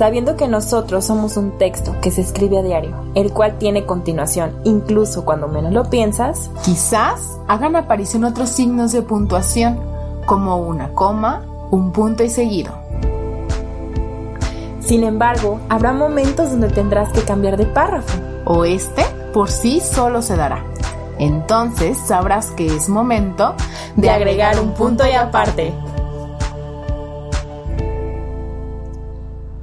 sabiendo 0.00 0.34
que 0.34 0.48
nosotros 0.48 1.04
somos 1.04 1.36
un 1.36 1.58
texto 1.58 1.94
que 2.00 2.10
se 2.10 2.22
escribe 2.22 2.56
a 2.56 2.62
diario, 2.62 2.96
el 3.14 3.34
cual 3.34 3.58
tiene 3.58 3.84
continuación, 3.84 4.56
incluso 4.64 5.26
cuando 5.26 5.46
menos 5.46 5.74
lo 5.74 5.90
piensas, 5.90 6.48
quizás 6.64 7.38
hagan 7.48 7.76
aparición 7.76 8.24
otros 8.24 8.48
signos 8.48 8.92
de 8.92 9.02
puntuación, 9.02 9.78
como 10.24 10.56
una 10.56 10.94
coma, 10.94 11.44
un 11.70 11.92
punto 11.92 12.24
y 12.24 12.30
seguido. 12.30 12.72
Sin 14.80 15.04
embargo, 15.04 15.60
habrá 15.68 15.92
momentos 15.92 16.50
donde 16.50 16.70
tendrás 16.70 17.12
que 17.12 17.20
cambiar 17.20 17.58
de 17.58 17.66
párrafo. 17.66 18.18
O 18.46 18.64
este 18.64 19.04
por 19.34 19.50
sí 19.50 19.80
solo 19.80 20.22
se 20.22 20.34
dará. 20.34 20.64
Entonces 21.18 21.98
sabrás 21.98 22.52
que 22.52 22.74
es 22.74 22.88
momento 22.88 23.54
de 23.96 24.08
agregar 24.08 24.58
un 24.60 24.72
punto 24.72 25.06
y 25.06 25.12
aparte. 25.12 25.74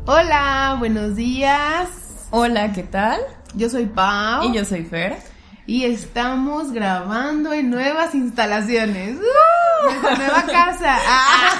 Hola, 0.09 0.77
buenos 0.79 1.17
días. 1.17 1.89
Hola, 2.29 2.71
¿qué 2.71 2.83
tal? 2.83 3.19
Yo 3.55 3.69
soy 3.69 3.87
Pau. 3.87 4.49
Y 4.49 4.53
yo 4.53 4.63
soy 4.63 4.85
Fer. 4.85 5.17
Y 5.65 5.83
estamos 5.83 6.71
grabando 6.71 7.51
en 7.51 7.69
nuevas 7.69 8.15
instalaciones. 8.15 9.17
¡Uh! 9.17 9.83
Nuestra 9.83 10.15
nueva 10.15 10.43
casa. 10.43 10.97
Ah. 11.09 11.59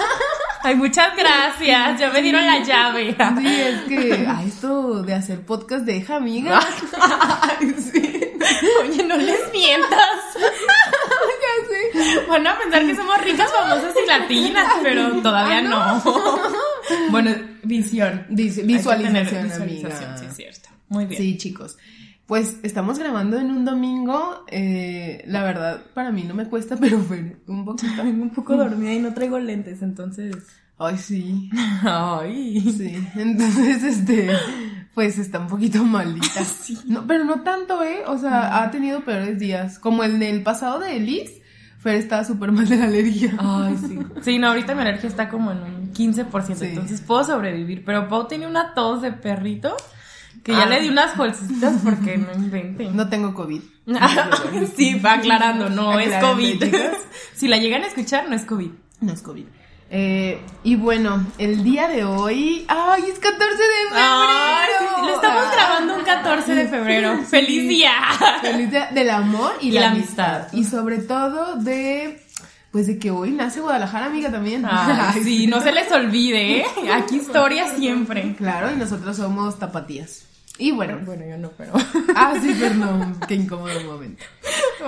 Ay, 0.64 0.76
muchas 0.76 1.14
gracias. 1.18 2.00
Ya 2.00 2.10
me 2.10 2.22
dieron 2.22 2.46
la 2.46 2.64
llave. 2.64 3.18
Sí, 3.38 3.62
es 3.62 3.82
que 3.82 4.26
a 4.28 4.42
esto 4.44 5.04
de 5.04 5.14
hacer 5.14 5.46
podcast 5.46 5.84
deja, 5.84 6.16
amiga. 6.16 6.62
Ay, 7.42 7.76
sí. 7.80 8.34
Oye, 8.82 9.04
no 9.04 9.18
les 9.18 9.52
mientas. 9.52 10.20
Van 12.30 12.48
a 12.48 12.58
pensar 12.58 12.86
que 12.86 12.96
somos 12.96 13.22
ricas, 13.22 13.52
famosas 13.52 13.94
y 14.02 14.08
latinas, 14.08 14.68
pero 14.82 15.22
todavía 15.22 15.62
no. 15.62 16.02
Bueno, 17.12 17.32
visión. 17.68 18.26
visualización, 18.30 19.52
amiga. 19.52 20.18
Sí, 20.18 20.26
es 20.26 20.36
cierto. 20.36 20.70
Muy 20.90 21.06
bien. 21.06 21.22
Sí, 21.22 21.38
chicos. 21.38 21.78
Pues 22.26 22.58
estamos 22.64 23.00
grabando 23.00 23.40
en 23.40 23.52
un 23.52 23.64
domingo. 23.64 24.44
Eh, 24.48 25.24
la 25.28 25.44
verdad, 25.44 25.82
para 25.94 26.12
mí 26.12 26.24
no 26.24 26.34
me 26.34 26.48
cuesta, 26.48 26.76
pero 26.80 27.00
fue 27.00 27.38
un 27.48 27.66
poquito. 27.66 28.02
un 28.02 28.32
poco 28.32 28.56
dormida 28.58 28.94
y 28.94 29.00
no 29.00 29.14
traigo 29.14 29.40
lentes, 29.40 29.82
entonces. 29.82 30.36
Ay, 30.78 30.98
sí. 30.98 31.50
Ay. 31.84 32.62
Sí. 32.62 33.08
Entonces, 33.16 33.84
este. 33.84 34.30
Pues 34.94 35.18
está 35.20 35.40
un 35.40 35.48
poquito 35.48 35.84
malita. 35.84 36.44
Sí. 36.44 36.78
No, 36.86 37.08
pero 37.08 37.24
no 37.24 37.42
tanto, 37.44 37.82
¿eh? 37.84 38.04
O 38.08 38.18
sea, 38.18 38.62
ha 38.62 38.72
tenido 38.72 39.06
peores 39.06 39.40
días. 39.40 39.80
Como 39.80 40.04
el 40.04 40.20
del 40.20 40.44
pasado 40.44 40.80
de 40.80 40.98
Elise. 40.98 41.42
Fer 41.88 41.96
estaba 41.96 42.24
súper 42.26 42.52
mal 42.52 42.68
de 42.68 42.76
la 42.76 42.86
alergia. 42.86 43.34
Ay, 43.40 43.78
sí. 43.78 44.00
Sí, 44.22 44.40
no, 44.40 44.48
ahorita 44.48 44.76
mi 44.76 44.82
alergia 44.82 45.08
está 45.08 45.30
como 45.30 45.52
en 45.54 45.60
un 45.60 45.94
15%, 45.94 46.62
entonces 46.62 47.00
puedo 47.02 47.24
sobrevivir. 47.24 47.86
Pero 47.86 48.10
Pau 48.10 48.28
tiene 48.28 48.46
una 48.46 48.74
tos 48.74 49.02
de 49.02 49.14
perrito 49.14 49.76
que 50.44 50.52
ya 50.52 50.64
Ah. 50.64 50.66
le 50.66 50.82
di 50.82 50.90
unas 50.90 51.16
bolsitas 51.16 51.76
porque 51.84 52.18
no 52.18 52.34
inventen. 52.34 52.94
No 52.96 53.08
tengo 53.08 53.34
COVID. 53.34 53.62
sí, 54.76 54.96
va 55.00 55.14
aclarando, 55.14 55.70
no 55.70 55.98
es 55.98 56.14
COVID. 56.22 56.62
chicas. 56.64 56.98
si 57.34 57.48
la 57.48 57.58
llegan 57.58 57.84
a 57.84 57.88
escuchar, 57.88 58.28
no 58.30 58.36
es 58.36 58.44
COVID. 58.44 58.72
No 59.00 59.14
es 59.14 59.22
COVID. 59.22 59.46
Eh, 59.90 60.40
y 60.64 60.76
bueno, 60.76 61.26
el 61.38 61.64
día 61.64 61.88
de 61.88 62.04
hoy. 62.04 62.66
¡Ay, 62.68 63.04
es 63.12 63.20
14 63.20 63.46
de 63.56 63.88
febrero! 63.90 63.96
Ay, 63.96 64.68
sí, 64.80 64.86
lo 65.06 65.16
estamos 65.16 65.44
Ah. 65.46 65.52
grabando 65.56 65.96
un 65.96 66.02
14 66.04 66.56
de 66.56 66.68
febrero. 66.68 67.18
¡Feliz 67.24 67.70
día! 67.70 67.94
Feliz 68.42 68.70
día 68.70 68.90
del 68.92 69.10
amor 69.10 69.54
y, 69.62 69.70
Y 69.70 69.72
la, 69.72 69.82
la 69.82 69.92
amistad. 69.92 70.36
amistad. 70.42 70.54
Y 70.58 70.64
sobre 70.66 70.98
todo 71.00 71.56
de. 71.58 72.22
Pues 72.72 72.86
de 72.86 73.00
que 73.00 73.12
hoy 73.12 73.32
nace 73.32 73.62
Guadalajara, 73.62 74.08
amiga, 74.08 74.30
también. 74.30 74.66
Sí, 75.24 75.48
no 75.48 75.62
se 75.62 75.72
les 75.72 75.90
olvide, 75.92 76.60
¿eh? 76.60 76.66
Aquí 76.94 77.16
historia 77.16 77.68
siempre. 77.76 78.36
Claro, 78.38 78.70
y 78.72 78.76
nosotros 78.76 79.16
somos 79.16 79.58
tapatías. 79.58 80.26
Y 80.60 80.72
bueno. 80.72 81.00
Bueno, 81.06 81.24
yo 81.30 81.38
no, 81.38 81.52
pero. 81.58 81.72
Ah, 82.16 82.34
sí, 82.42 82.54
perdón. 82.60 83.18
Qué 83.26 83.36
incómodo 83.36 83.80
momento. 83.86 84.22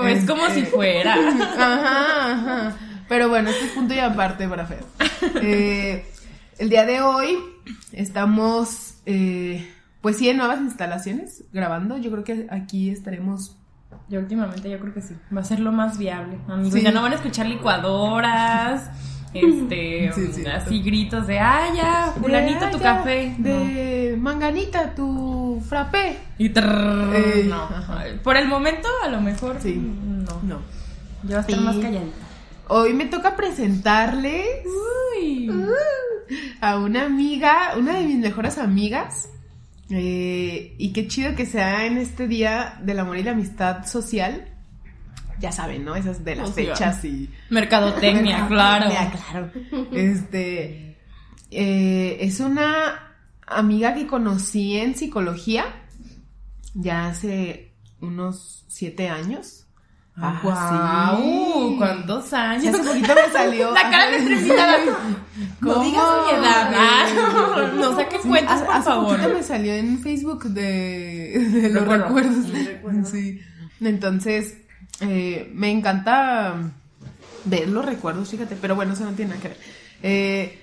Es 0.08 0.26
como 0.26 0.50
si 0.50 0.64
fuera. 0.64 1.14
Ajá, 1.58 2.32
ajá. 2.34 2.76
Pero 3.10 3.28
bueno, 3.28 3.50
este 3.50 3.66
es 3.66 3.72
punto 3.72 3.94
y 3.94 4.00
aparte 4.00 4.48
para 4.48 4.66
Fer. 4.66 4.84
Eh, 5.42 6.06
el 6.60 6.70
día 6.70 6.86
de 6.86 7.02
hoy 7.02 7.38
estamos, 7.92 8.96
eh, 9.06 9.68
pues 10.02 10.18
sí, 10.18 10.30
en 10.30 10.38
nuevas 10.38 10.62
instalaciones 10.62 11.44
grabando. 11.52 11.98
Yo 11.98 12.12
creo 12.12 12.24
que 12.24 12.48
aquí 12.52 12.90
estaremos. 12.90 13.58
Yo 14.08 14.20
últimamente 14.20 14.70
yo 14.70 14.80
creo 14.80 14.94
que 14.94 15.02
sí. 15.02 15.16
Va 15.36 15.42
a 15.42 15.44
ser 15.44 15.60
lo 15.60 15.72
más 15.72 15.98
viable. 15.98 16.38
Amigos, 16.48 16.74
Sí. 16.74 16.82
ya 16.82 16.92
no 16.92 17.02
van 17.02 17.12
a 17.14 17.16
escuchar 17.16 17.48
licuadoras. 17.48 18.90
Este, 19.32 20.12
Sí, 20.16 20.30
sí. 20.34 20.46
así 20.48 20.82
gritos 20.82 21.28
de, 21.28 21.38
ah, 21.38 21.68
ya, 21.76 22.14
fulanito 22.20 22.66
de, 22.66 22.72
tu 22.72 22.78
"Ay, 22.78 22.84
ya, 22.84 22.96
café. 22.98 23.36
De 23.38 24.18
manganita, 24.20 24.96
tu 24.96 25.62
frappé. 25.70 26.18
Y 26.40 26.50
trrr, 26.50 27.46
no. 27.46 27.62
ajá. 27.62 28.06
Por 28.24 28.38
el 28.38 28.48
momento, 28.48 28.88
a 29.06 29.08
lo 29.10 29.22
mejor, 29.22 29.58
Sí. 29.62 29.76
no. 29.76 30.42
No. 30.42 30.56
Yo 31.22 31.28
voy 31.28 31.34
a 31.36 31.40
estar 31.42 31.56
Sí. 31.56 31.62
más 31.62 31.76
calladita. 31.76 32.18
Hoy 32.70 32.94
me 32.94 33.06
toca 33.06 33.36
presentarles 33.36 34.46
Uy. 35.18 35.52
a 36.62 36.78
una 36.78 37.06
amiga, 37.06 37.74
una 37.78 37.98
de 37.98 38.06
mis 38.06 38.18
mejores 38.20 38.58
amigas. 38.58 39.30
Eh, 39.90 40.76
y 40.78 40.94
qué 40.94 41.08
chido 41.08 41.36
que 41.36 41.48
sea 41.48 41.88
en 41.88 41.98
este 41.98 42.28
día 42.28 42.80
del 42.84 43.00
amor 43.00 43.18
y 43.18 43.24
la 43.24 43.32
amistad 43.32 43.86
social. 43.88 44.48
Ya 45.40 45.52
saben, 45.52 45.84
¿no? 45.84 45.96
Esas 45.96 46.24
de 46.24 46.36
las 46.36 46.50
O 46.50 46.54
sea, 46.54 46.66
fechas 46.76 47.04
y. 47.06 47.30
Mercadotecnia, 47.50 48.48
claro. 48.48 48.92
Claro. 49.32 49.52
Este. 49.92 50.98
eh, 51.50 52.18
es 52.20 52.40
una 52.40 53.16
amiga 53.48 53.96
que 53.96 54.06
conocí 54.06 54.78
en 54.78 54.96
psicología 54.96 55.66
ya 56.76 57.08
hace 57.08 57.74
unos 58.00 58.64
siete 58.68 59.10
años. 59.10 59.66
Ah, 60.22 61.16
sí. 61.18 61.76
¿Cuántos 61.78 62.34
años? 62.34 62.76
hace 62.76 62.84
poquito 62.88 63.14
me 63.16 63.32
salió. 63.32 63.72
La 63.74 63.90
cara 63.90 64.12
de 64.12 64.22
trepidada. 64.26 64.78
No 65.62 65.84
digas 65.84 66.04
mi 66.26 66.38
edad. 66.40 66.72
Ah, 66.76 67.72
no 67.76 67.96
saques 67.96 68.22
cuentas, 68.22 68.56
hace- 68.58 68.66
por 68.66 68.76
hace 68.76 68.84
favor. 68.90 69.16
poquito 69.18 69.34
me 69.34 69.44
salió 69.44 69.74
en 69.74 70.00
Facebook 70.00 70.44
de, 70.46 71.40
de 71.62 71.70
los 71.70 71.88
Recuerdo. 71.88 72.06
recuerdos. 72.06 73.10
Sí. 73.12 73.40
Entonces, 73.82 74.58
eh, 75.02 75.50
me 75.54 75.72
encanta 75.72 76.56
ver 77.46 77.70
los 77.70 77.86
recuerdos, 77.86 78.30
fíjate, 78.30 78.58
pero 78.60 78.76
bueno, 78.76 78.94
eso 78.94 79.06
no 79.06 79.12
tiene 79.12 79.30
nada 79.30 79.42
que 79.42 79.48
ver. 79.50 79.58
Eh, 80.04 80.60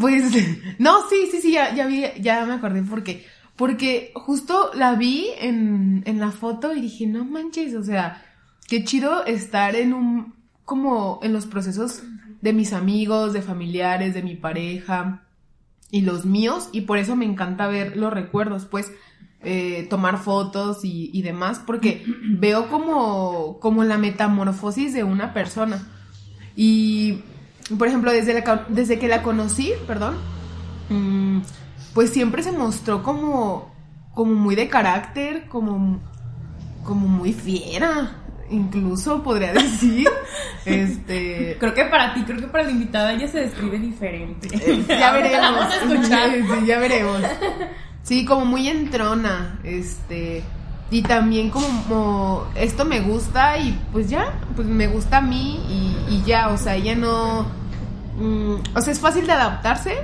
pues, 0.00 0.24
no, 0.78 1.08
sí, 1.10 1.28
sí, 1.30 1.40
sí, 1.42 1.52
ya, 1.52 1.74
ya 1.74 1.86
vi, 1.86 2.04
ya 2.20 2.44
me 2.46 2.54
acordé 2.54 2.82
por 2.82 3.02
qué. 3.02 3.26
Porque 3.56 4.12
justo 4.14 4.70
la 4.74 4.94
vi 4.94 5.26
en, 5.38 6.02
en 6.06 6.18
la 6.18 6.30
foto 6.30 6.74
y 6.74 6.80
dije, 6.80 7.06
no 7.06 7.24
manches, 7.24 7.74
o 7.74 7.82
sea, 7.84 8.22
qué 8.72 8.84
chido 8.84 9.26
estar 9.26 9.76
en 9.76 9.92
un, 9.92 10.32
como 10.64 11.20
en 11.22 11.34
los 11.34 11.44
procesos 11.44 12.04
de 12.40 12.54
mis 12.54 12.72
amigos, 12.72 13.34
de 13.34 13.42
familiares, 13.42 14.14
de 14.14 14.22
mi 14.22 14.34
pareja 14.34 15.24
y 15.90 16.00
los 16.00 16.24
míos, 16.24 16.70
y 16.72 16.80
por 16.80 16.96
eso 16.96 17.14
me 17.14 17.26
encanta 17.26 17.66
ver 17.66 17.98
los 17.98 18.10
recuerdos, 18.10 18.64
pues, 18.64 18.90
eh, 19.42 19.86
tomar 19.90 20.16
fotos 20.16 20.86
y, 20.86 21.10
y 21.12 21.20
demás, 21.20 21.60
porque 21.66 22.02
veo 22.30 22.70
como, 22.70 23.58
como 23.60 23.84
la 23.84 23.98
metamorfosis 23.98 24.94
de 24.94 25.04
una 25.04 25.34
persona. 25.34 25.86
Y, 26.56 27.20
por 27.76 27.88
ejemplo, 27.88 28.10
desde, 28.10 28.32
la 28.32 28.64
desde 28.70 28.98
que 28.98 29.06
la 29.06 29.22
conocí, 29.22 29.72
perdón, 29.86 30.16
mm, 30.88 31.40
pues 31.92 32.08
siempre 32.08 32.42
se 32.42 32.52
mostró 32.52 33.02
como, 33.02 33.70
como 34.14 34.32
muy 34.32 34.54
de 34.54 34.70
carácter, 34.70 35.46
como, 35.48 36.00
como 36.84 37.06
muy 37.06 37.34
fiera, 37.34 38.21
incluso 38.52 39.22
podría 39.22 39.52
decir. 39.52 40.08
este. 40.64 41.56
Creo 41.58 41.74
que 41.74 41.84
para 41.86 42.14
ti, 42.14 42.22
creo 42.24 42.38
que 42.38 42.48
para 42.48 42.64
la 42.64 42.70
invitada 42.70 43.12
ella 43.12 43.28
se 43.28 43.40
describe 43.40 43.78
diferente. 43.78 44.48
Ya 44.88 45.12
veremos. 45.12 45.40
Vamos 45.40 45.72
a 45.72 45.76
escuchar. 45.76 46.30
Sí, 46.60 46.66
ya 46.66 46.78
veremos. 46.78 47.22
Sí, 48.02 48.24
como 48.24 48.44
muy 48.44 48.68
entrona, 48.68 49.60
este, 49.62 50.42
y 50.90 51.02
también 51.02 51.50
como, 51.50 52.46
esto 52.56 52.84
me 52.84 53.00
gusta 53.00 53.58
y 53.58 53.78
pues 53.92 54.10
ya, 54.10 54.40
pues 54.56 54.66
me 54.66 54.88
gusta 54.88 55.18
a 55.18 55.20
mí 55.20 55.60
y, 55.68 56.14
y 56.14 56.22
ya, 56.26 56.48
o 56.48 56.58
sea, 56.58 56.74
ella 56.74 56.96
no, 56.96 57.46
mm, 58.18 58.56
o 58.74 58.80
sea, 58.80 58.92
es 58.92 58.98
fácil 58.98 59.26
de 59.26 59.32
adaptarse, 59.32 59.96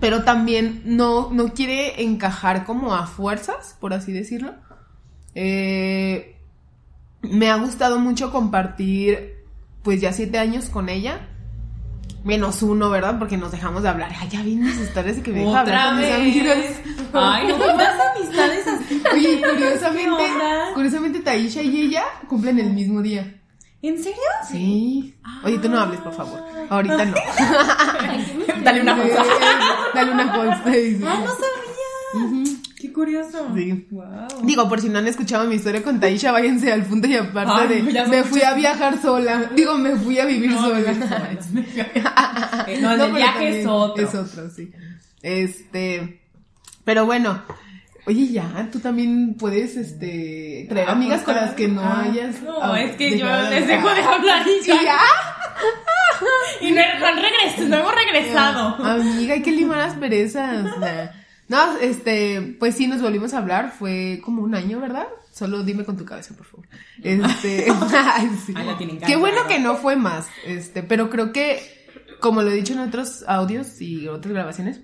pero 0.00 0.24
también 0.24 0.82
no, 0.84 1.30
no 1.30 1.52
quiere 1.52 2.02
encajar 2.02 2.64
como 2.64 2.94
a 2.94 3.06
fuerzas, 3.06 3.76
por 3.78 3.92
así 3.92 4.10
decirlo. 4.10 4.54
Eh, 5.34 6.41
me 7.22 7.50
ha 7.50 7.56
gustado 7.56 7.98
mucho 7.98 8.30
compartir, 8.30 9.36
pues 9.82 10.00
ya 10.00 10.12
siete 10.12 10.38
años 10.38 10.66
con 10.68 10.88
ella. 10.88 11.28
Menos 12.24 12.62
uno, 12.62 12.88
¿verdad? 12.88 13.18
Porque 13.18 13.36
nos 13.36 13.50
dejamos 13.50 13.82
de 13.82 13.88
hablar. 13.88 14.12
Ay, 14.16 14.28
ya 14.28 14.42
vi 14.42 14.54
mis 14.54 14.78
historias 14.78 15.16
que 15.18 15.32
me 15.32 15.40
deja 15.40 15.60
hablar 15.60 15.76
Otra 15.76 15.86
con 15.88 15.96
mis 15.98 16.06
vez. 16.06 16.14
amigas. 16.16 16.64
Ay, 17.12 17.48
no 17.48 17.58
pongas 17.58 17.94
amistades 18.16 18.66
así. 18.68 19.02
Oye, 19.12 19.40
¿Qué 19.40 19.48
curiosamente, 19.50 20.22
curiosamente 20.74 21.18
Taisha 21.20 21.62
y 21.62 21.80
ella 21.82 22.04
cumplen 22.28 22.60
el 22.60 22.70
mismo 22.72 23.02
día. 23.02 23.40
¿En 23.82 23.98
serio? 24.00 24.22
Sí. 24.48 25.16
Oye, 25.42 25.58
tú 25.58 25.68
no 25.68 25.80
hables, 25.80 25.98
por 26.00 26.14
favor. 26.14 26.40
Ahorita 26.70 27.04
no. 27.04 27.16
Dale 28.62 28.80
una 28.82 28.96
cosa. 29.02 29.24
Dale 29.92 30.12
una 30.12 30.32
sí. 30.64 31.00
Ah, 31.04 31.18
no 31.24 31.32
sabía. 31.32 32.32
Qué 32.44 32.51
curioso. 33.02 33.48
Sí. 33.56 33.86
Wow. 33.90 34.44
Digo, 34.44 34.68
por 34.68 34.80
si 34.80 34.88
no 34.88 35.00
han 35.00 35.08
escuchado 35.08 35.48
mi 35.48 35.56
historia 35.56 35.82
con 35.82 35.98
Taisha, 35.98 36.30
váyanse 36.30 36.72
al 36.72 36.84
punto 36.84 37.08
y 37.08 37.16
aparte 37.16 37.74
Ay, 37.74 37.92
ya 37.92 38.04
de 38.04 38.10
me 38.10 38.22
fui 38.22 38.42
a 38.42 38.54
viajar 38.54 39.02
sola. 39.02 39.50
Digo, 39.56 39.76
me 39.76 39.96
fui 39.96 40.20
a 40.20 40.24
vivir 40.24 40.50
No, 40.52 40.62
sola. 40.62 40.92
No, 42.80 42.92
el 43.04 43.12
viaje 43.12 43.60
es 43.60 43.66
otro. 43.66 44.04
Es 44.04 44.14
otro, 44.14 44.48
sí. 44.50 44.70
Este, 45.20 46.20
pero 46.84 47.04
bueno, 47.04 47.42
oye, 48.06 48.28
ya, 48.28 48.68
tú 48.70 48.78
también 48.78 49.34
puedes, 49.34 49.76
este, 49.76 50.66
traer 50.68 50.88
Ah, 50.88 50.92
amigas 50.92 51.22
con 51.22 51.34
las 51.34 51.54
que 51.54 51.66
no 51.66 51.82
ah, 51.82 52.04
hayas. 52.04 52.40
No, 52.42 52.62
ah, 52.62 52.80
es 52.80 52.94
que 52.94 53.18
yo 53.18 53.26
les 53.26 53.66
dejo 53.66 53.88
de 53.88 54.00
hablar 54.00 54.46
y 54.46 54.64
¿Y 54.64 54.68
ya. 54.68 54.82
ya? 54.82 54.98
Y 56.60 56.70
no, 56.70 56.80
no 57.00 57.06
han 57.06 57.16
regresado, 57.16 57.68
no 57.68 57.76
hemos 57.78 57.94
regresado. 57.96 58.84
Amiga, 58.84 59.34
hay 59.34 59.42
que 59.42 59.50
limar 59.50 59.78
las 59.78 59.94
perezas. 59.94 60.78
Nah. 60.78 61.21
No, 61.52 61.76
este, 61.76 62.56
pues 62.58 62.76
sí, 62.76 62.86
nos 62.86 63.02
volvimos 63.02 63.34
a 63.34 63.38
hablar, 63.38 63.74
fue 63.78 64.22
como 64.24 64.40
un 64.40 64.54
año, 64.54 64.80
¿verdad? 64.80 65.06
Solo 65.32 65.62
dime 65.62 65.84
con 65.84 65.98
tu 65.98 66.06
cabeza, 66.06 66.34
por 66.34 66.46
favor. 66.46 66.66
Este, 67.02 67.66
sí. 68.46 68.54
Ay, 68.56 68.66
la 68.66 68.78
tienen 68.78 68.98
Qué 68.98 69.16
bueno 69.16 69.42
que 69.46 69.58
no 69.58 69.76
fue 69.76 69.94
más, 69.94 70.28
este, 70.46 70.82
pero 70.82 71.10
creo 71.10 71.30
que, 71.30 71.60
como 72.20 72.40
lo 72.40 72.50
he 72.50 72.54
dicho 72.54 72.72
en 72.72 72.78
otros 72.78 73.22
audios 73.28 73.82
y 73.82 74.08
otras 74.08 74.32
grabaciones, 74.32 74.80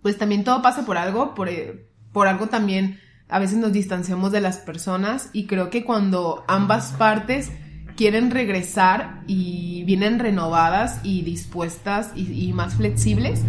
pues 0.00 0.16
también 0.16 0.44
todo 0.44 0.62
pasa 0.62 0.86
por 0.86 0.96
algo, 0.96 1.34
por, 1.34 1.48
eh, 1.48 1.88
por 2.12 2.28
algo 2.28 2.46
también 2.46 3.00
a 3.28 3.40
veces 3.40 3.58
nos 3.58 3.72
distanciamos 3.72 4.30
de 4.30 4.40
las 4.40 4.58
personas 4.58 5.30
y 5.32 5.48
creo 5.48 5.70
que 5.70 5.82
cuando 5.82 6.44
ambas 6.46 6.92
partes 6.92 7.50
quieren 7.96 8.30
regresar 8.30 9.24
y 9.26 9.82
vienen 9.82 10.20
renovadas 10.20 11.00
y 11.02 11.22
dispuestas 11.22 12.12
y, 12.14 12.48
y 12.48 12.52
más 12.52 12.76
flexibles, 12.76 13.42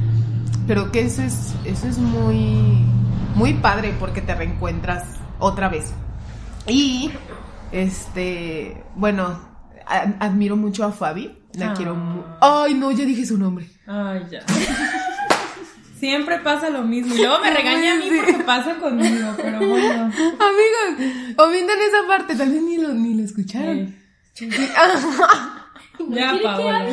creo 0.67 0.91
que 0.91 1.01
eso 1.01 1.21
es, 1.23 1.53
eso 1.65 1.87
es 1.87 1.97
muy, 1.97 2.83
muy 3.35 3.53
padre 3.55 3.93
porque 3.99 4.21
te 4.21 4.35
reencuentras 4.35 5.03
otra 5.39 5.69
vez. 5.69 5.93
Y, 6.67 7.11
este, 7.71 8.83
bueno, 8.95 9.39
a- 9.85 10.13
admiro 10.19 10.55
mucho 10.57 10.83
a 10.85 10.91
Fabi, 10.91 11.37
la 11.53 11.71
Ah. 11.71 11.73
quiero 11.75 11.95
mu- 11.95 12.23
Ay, 12.41 12.73
no, 12.73 12.91
ya 12.91 13.05
dije 13.05 13.25
su 13.25 13.37
nombre. 13.37 13.67
Ay, 13.87 14.25
ya. 14.29 14.41
Siempre 15.99 16.39
pasa 16.39 16.69
lo 16.69 16.83
mismo. 16.83 17.15
Y 17.15 17.17
luego 17.19 17.39
me 17.39 17.49
regaña 17.55 17.93
a 17.93 17.95
mí 17.95 18.05
porque 18.15 18.43
pasa 18.43 18.75
conmigo, 18.75 19.29
pero 19.37 19.57
bueno. 19.59 20.03
Amigos, 20.03 21.13
omientan 21.37 21.77
esa 21.79 22.07
parte, 22.07 22.35
tal 22.35 22.49
vez 22.51 22.61
ni 22.61 22.77
lo, 22.77 22.89
ni 22.93 23.15
lo 23.15 23.23
escucharon. 23.23 23.77
Eh, 23.79 23.93
ya, 26.09 26.33
Paola. 26.43 26.85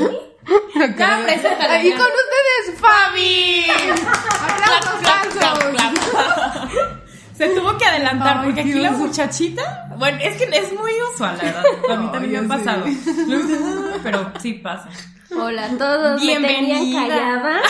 Ya, 0.46 1.20
preséntala, 1.24 1.82
Y 1.84 1.90
con 1.92 2.00
ustedes, 2.06 2.80
Fabi. 2.80 3.64
Aplausos, 3.70 5.00
Clap, 5.00 5.26
clap, 5.32 5.56
aplausos. 5.62 6.10
clap. 6.10 7.04
Se 7.36 7.48
tuvo 7.48 7.76
que 7.78 7.84
adelantar 7.84 8.38
Ay, 8.38 8.44
porque 8.44 8.60
aquí 8.60 8.72
la 8.74 8.92
muchachita, 8.92 9.88
bueno, 9.98 10.18
es 10.22 10.36
que 10.36 10.44
es 10.44 10.72
muy 10.72 10.92
usual, 11.12 11.36
la 11.38 11.44
verdad. 11.44 11.64
A 11.90 11.96
mí 11.96 12.08
también 12.12 12.36
Ay, 12.42 12.46
me 12.46 12.54
ha 12.54 12.58
ya 12.58 12.64
pasado. 12.64 12.84
Pero 14.04 14.32
sí 14.40 14.52
pasa. 14.54 14.88
Hola 15.36 15.64
a 15.64 15.68
todos, 15.76 16.20
me 16.20 16.26
Bienvenida. 16.38 16.76
tenían 16.78 17.08
callada. 17.08 17.60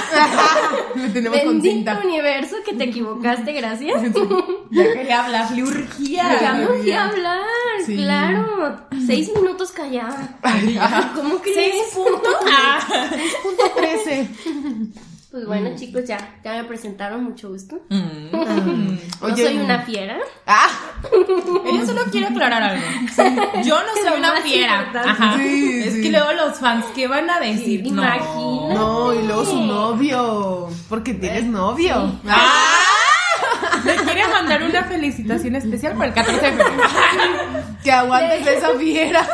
Me 0.96 1.08
tenemos 1.08 1.38
Bendito 1.38 1.90
contenta. 1.92 2.00
universo 2.04 2.56
que 2.64 2.74
te 2.74 2.84
equivocaste, 2.84 3.52
gracias. 3.52 4.02
Ya 4.70 4.92
quería 4.92 5.24
hablar, 5.24 5.50
le 5.52 5.62
urgía. 5.62 6.38
Ya 6.42 6.52
me 6.52 6.66
fui 6.66 6.92
a 6.92 7.04
hablar, 7.06 7.40
Sí. 7.86 7.96
claro. 7.96 8.76
Seis 9.06 9.30
minutos 9.34 9.70
callada. 9.72 10.36
Ay. 10.42 10.78
¿Cómo 11.14 11.40
¿Seis 11.42 11.54
crees? 11.54 11.94
puntos? 11.94 12.34
Ah. 12.50 12.78
Punto 13.42 13.64
13. 13.76 14.28
Pues 15.30 15.46
bueno, 15.46 15.70
chicos, 15.74 16.04
ya, 16.06 16.38
ya 16.44 16.52
me 16.52 16.62
presentaron, 16.62 17.24
mucho 17.24 17.48
gusto. 17.48 17.80
Mm. 17.88 18.30
No 18.30 19.26
Oye, 19.26 19.46
soy 19.46 19.58
una 19.58 19.80
fiera. 19.82 20.16
Ah, 20.46 20.68
Ella 21.66 21.84
solo 21.86 22.02
quiere 22.12 22.28
aclarar 22.28 22.62
algo. 22.62 22.84
Yo 23.64 23.76
no 23.82 24.08
soy 24.08 24.16
una 24.16 24.40
fiera. 24.42 24.92
Ajá. 24.94 25.36
Sí, 25.36 25.82
es 25.84 25.94
sí. 25.94 26.02
que 26.02 26.10
luego 26.12 26.32
los 26.34 26.56
fans, 26.60 26.84
¿qué 26.94 27.08
van 27.08 27.28
a 27.28 27.40
decir? 27.40 27.82
Sí, 27.82 27.90
no. 27.90 28.02
imagina. 28.04 28.74
no, 28.74 29.12
y 29.12 29.26
luego 29.26 29.44
su 29.44 29.60
novio. 29.60 30.68
Porque 30.88 31.14
tienes 31.14 31.46
novio. 31.46 32.12
¡Ah! 32.28 32.93
Me 33.96 33.96
quiere 33.96 34.26
mandar 34.28 34.62
una 34.62 34.84
felicitación 34.84 35.56
especial 35.56 35.94
para 35.94 36.06
el 36.06 36.14
14 36.14 36.40
de 36.40 36.52
febrero. 36.52 36.74
Que 37.84 37.92
aguantes 37.92 38.46
esa 38.46 38.70
fiera. 38.78 39.20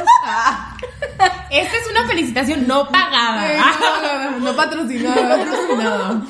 Esta 1.50 1.76
es 1.76 1.90
una 1.90 2.04
felicitación 2.08 2.66
no 2.66 2.88
pagada. 2.88 3.46
sí, 3.46 3.78
no, 3.80 4.30
no, 4.30 4.40
no, 4.40 4.56
patrocinada, 4.56 5.36
patrocinada. 5.36 6.22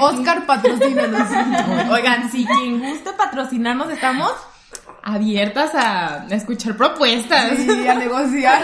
Oscar 0.00 0.44
patrocínanos. 0.44 1.28
Oigan, 1.90 2.30
si 2.32 2.44
quien 2.46 2.80
guste 2.80 3.12
patrocinarnos, 3.12 3.90
estamos 3.92 4.32
abiertas 5.14 5.74
a 5.74 6.26
escuchar 6.30 6.76
propuestas. 6.76 7.56
Sí, 7.56 7.68
a 7.88 7.94
negociar. 7.94 8.62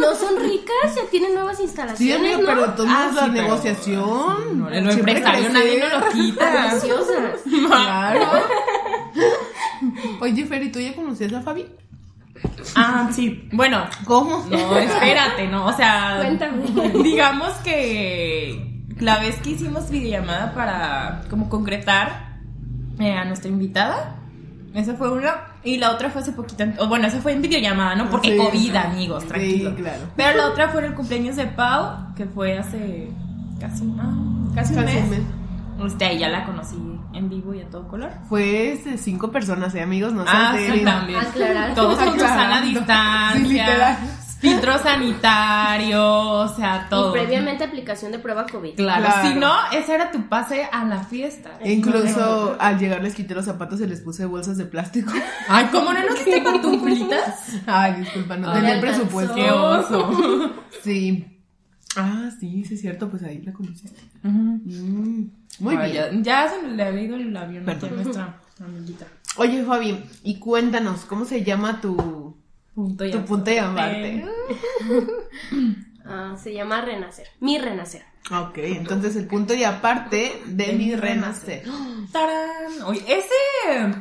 No 0.00 0.14
son 0.14 0.40
ricas, 0.42 0.94
ya 0.94 1.02
tienen 1.10 1.34
nuevas 1.34 1.56
Sí, 1.56 1.62
instalaciones, 1.64 2.34
amigo, 2.34 2.40
¿no? 2.42 2.46
pero 2.46 2.64
entonces 2.66 2.94
Ah, 2.96 3.10
la 3.14 3.22
sí, 3.24 3.30
pero- 3.32 3.42
negociación. 3.44 4.60
Lo 4.84 4.92
siempre 4.92 5.12
empresario 5.16 5.48
nadie 5.50 5.80
nos 5.80 5.92
lo 6.04 6.08
quita. 6.10 6.68
Preciosas. 6.70 7.40
Claro. 7.68 8.26
Oye, 10.20 10.44
Fer, 10.46 10.62
¿y 10.62 10.72
tú 10.72 10.80
ya 10.80 10.94
conocías 10.94 11.32
a 11.32 11.40
Fabi? 11.42 11.66
Ah, 12.76 13.08
sí. 13.12 13.48
Bueno, 13.52 13.84
¿Cómo? 14.04 14.44
no, 14.50 14.78
espérate, 14.78 15.46
no. 15.48 15.66
O 15.66 15.72
sea, 15.72 16.18
Cuéntame. 16.20 16.62
digamos 17.02 17.52
que 17.64 18.84
la 18.98 19.18
vez 19.18 19.36
que 19.40 19.50
hicimos 19.50 19.90
videollamada 19.90 20.54
para 20.54 21.22
como 21.30 21.48
concretar 21.48 22.38
eh, 22.98 23.12
a 23.12 23.24
nuestra 23.24 23.48
invitada, 23.48 24.16
esa 24.74 24.94
fue 24.94 25.10
una. 25.10 25.47
Y 25.64 25.76
la 25.78 25.90
otra 25.90 26.08
fue 26.10 26.22
hace 26.22 26.32
poquito. 26.32 26.64
Bueno, 26.88 27.06
esa 27.08 27.18
fue 27.20 27.32
en 27.32 27.42
videollamada, 27.42 27.94
¿no? 27.96 28.08
Porque 28.10 28.30
Sí. 28.32 28.36
COVID, 28.36 28.76
amigos, 28.76 29.22
Sí, 29.24 29.28
tranquilo. 29.28 29.74
claro. 29.74 30.02
Pero 30.16 30.36
la 30.38 30.46
otra 30.46 30.68
fue 30.68 30.86
el 30.86 30.94
cumpleaños 30.94 31.36
de 31.36 31.46
Pau, 31.46 32.14
que 32.14 32.24
fue 32.26 32.56
hace 32.58 33.08
casi, 33.60 33.84
ah, 33.98 34.14
casi 34.54 34.74
un 34.74 34.82
Casi 34.82 34.94
mes. 34.94 35.04
un 35.04 35.10
mes. 35.10 35.20
Este, 35.92 36.04
ahí 36.06 36.18
ya 36.18 36.28
la 36.28 36.44
conocí 36.44 36.76
en 37.12 37.28
vivo 37.28 37.54
y 37.54 37.60
a 37.60 37.68
todo 37.68 37.86
color. 37.88 38.10
Fue 38.28 38.72
este, 38.72 38.98
cinco 38.98 39.30
personas, 39.30 39.74
¿eh, 39.74 39.82
amigos? 39.82 40.12
No 40.12 40.24
se 40.24 40.30
Ah, 40.32 40.54
sí, 40.56 40.80
también. 40.84 41.18
Aclarar. 41.20 41.74
Todos 41.74 41.98
con 41.98 42.18
sana 42.18 42.62
distancia. 42.62 43.32
Sí, 43.34 43.48
literal. 43.52 43.98
Filtro 44.38 44.78
sanitario, 44.78 46.02
o 46.04 46.48
sea, 46.48 46.86
todo. 46.88 47.10
Y 47.10 47.20
previamente 47.20 47.64
aplicación 47.64 48.12
de 48.12 48.18
prueba 48.18 48.46
COVID. 48.46 48.74
Claro. 48.76 49.04
Claro. 49.04 49.28
Si 49.28 49.34
no, 49.34 49.54
ese 49.72 49.94
era 49.94 50.10
tu 50.10 50.28
pase 50.28 50.68
a 50.70 50.84
la 50.84 51.02
fiesta. 51.04 51.58
E 51.60 51.72
incluso 51.72 52.56
al 52.58 52.78
llegar 52.78 53.02
les 53.02 53.14
quité 53.14 53.34
los 53.34 53.44
zapatos 53.44 53.80
y 53.80 53.86
les 53.86 54.00
puse 54.00 54.24
bolsas 54.26 54.56
de 54.56 54.64
plástico. 54.64 55.12
Ay, 55.48 55.66
¿cómo 55.72 55.92
no 55.92 56.00
nos 56.00 56.14
diste 56.14 56.40
pantuflitas? 56.40 57.60
Ay, 57.66 58.00
disculpa, 58.00 58.36
no 58.36 58.50
Ay, 58.50 58.60
tenía 58.60 58.80
presupuesto. 58.80 59.34
Qué 59.34 59.50
oso. 59.50 60.54
Sí. 60.82 61.26
Ah, 61.96 62.30
sí, 62.38 62.64
sí 62.64 62.74
es 62.74 62.80
cierto, 62.80 63.08
pues 63.08 63.22
ahí 63.24 63.42
la 63.42 63.52
conociste. 63.52 64.00
Mm, 64.22 65.24
muy 65.60 65.76
Ay, 65.76 65.92
bien. 65.92 66.22
Ya, 66.22 66.46
ya 66.46 66.50
se 66.50 66.66
le 66.68 66.82
había 66.82 67.02
ido 67.02 67.16
el 67.16 67.36
avión 67.36 67.68
a 67.68 67.74
nuestra 67.74 68.40
amiguita. 68.64 69.06
Oye, 69.36 69.64
Fabi, 69.64 70.04
y 70.24 70.38
cuéntanos, 70.38 71.04
¿cómo 71.04 71.24
se 71.24 71.44
llama 71.44 71.80
tu, 71.80 71.96
Punto 72.78 73.04
y 73.04 73.10
tu 73.10 73.24
punto 73.24 73.50
de 73.50 73.58
amarte? 73.58 74.24
Ah, 76.10 76.36
se 76.42 76.54
llama 76.54 76.80
renacer. 76.80 77.26
Mi 77.40 77.58
renacer. 77.58 78.02
Ok, 78.30 78.56
entonces 78.58 79.14
el 79.16 79.26
punto 79.26 79.52
y 79.52 79.64
aparte 79.64 80.40
de 80.46 80.72
mi 80.74 80.94
renacer. 80.94 81.64
¡Tarán! 82.12 82.82
Oye, 82.86 83.02
ese 83.08 83.94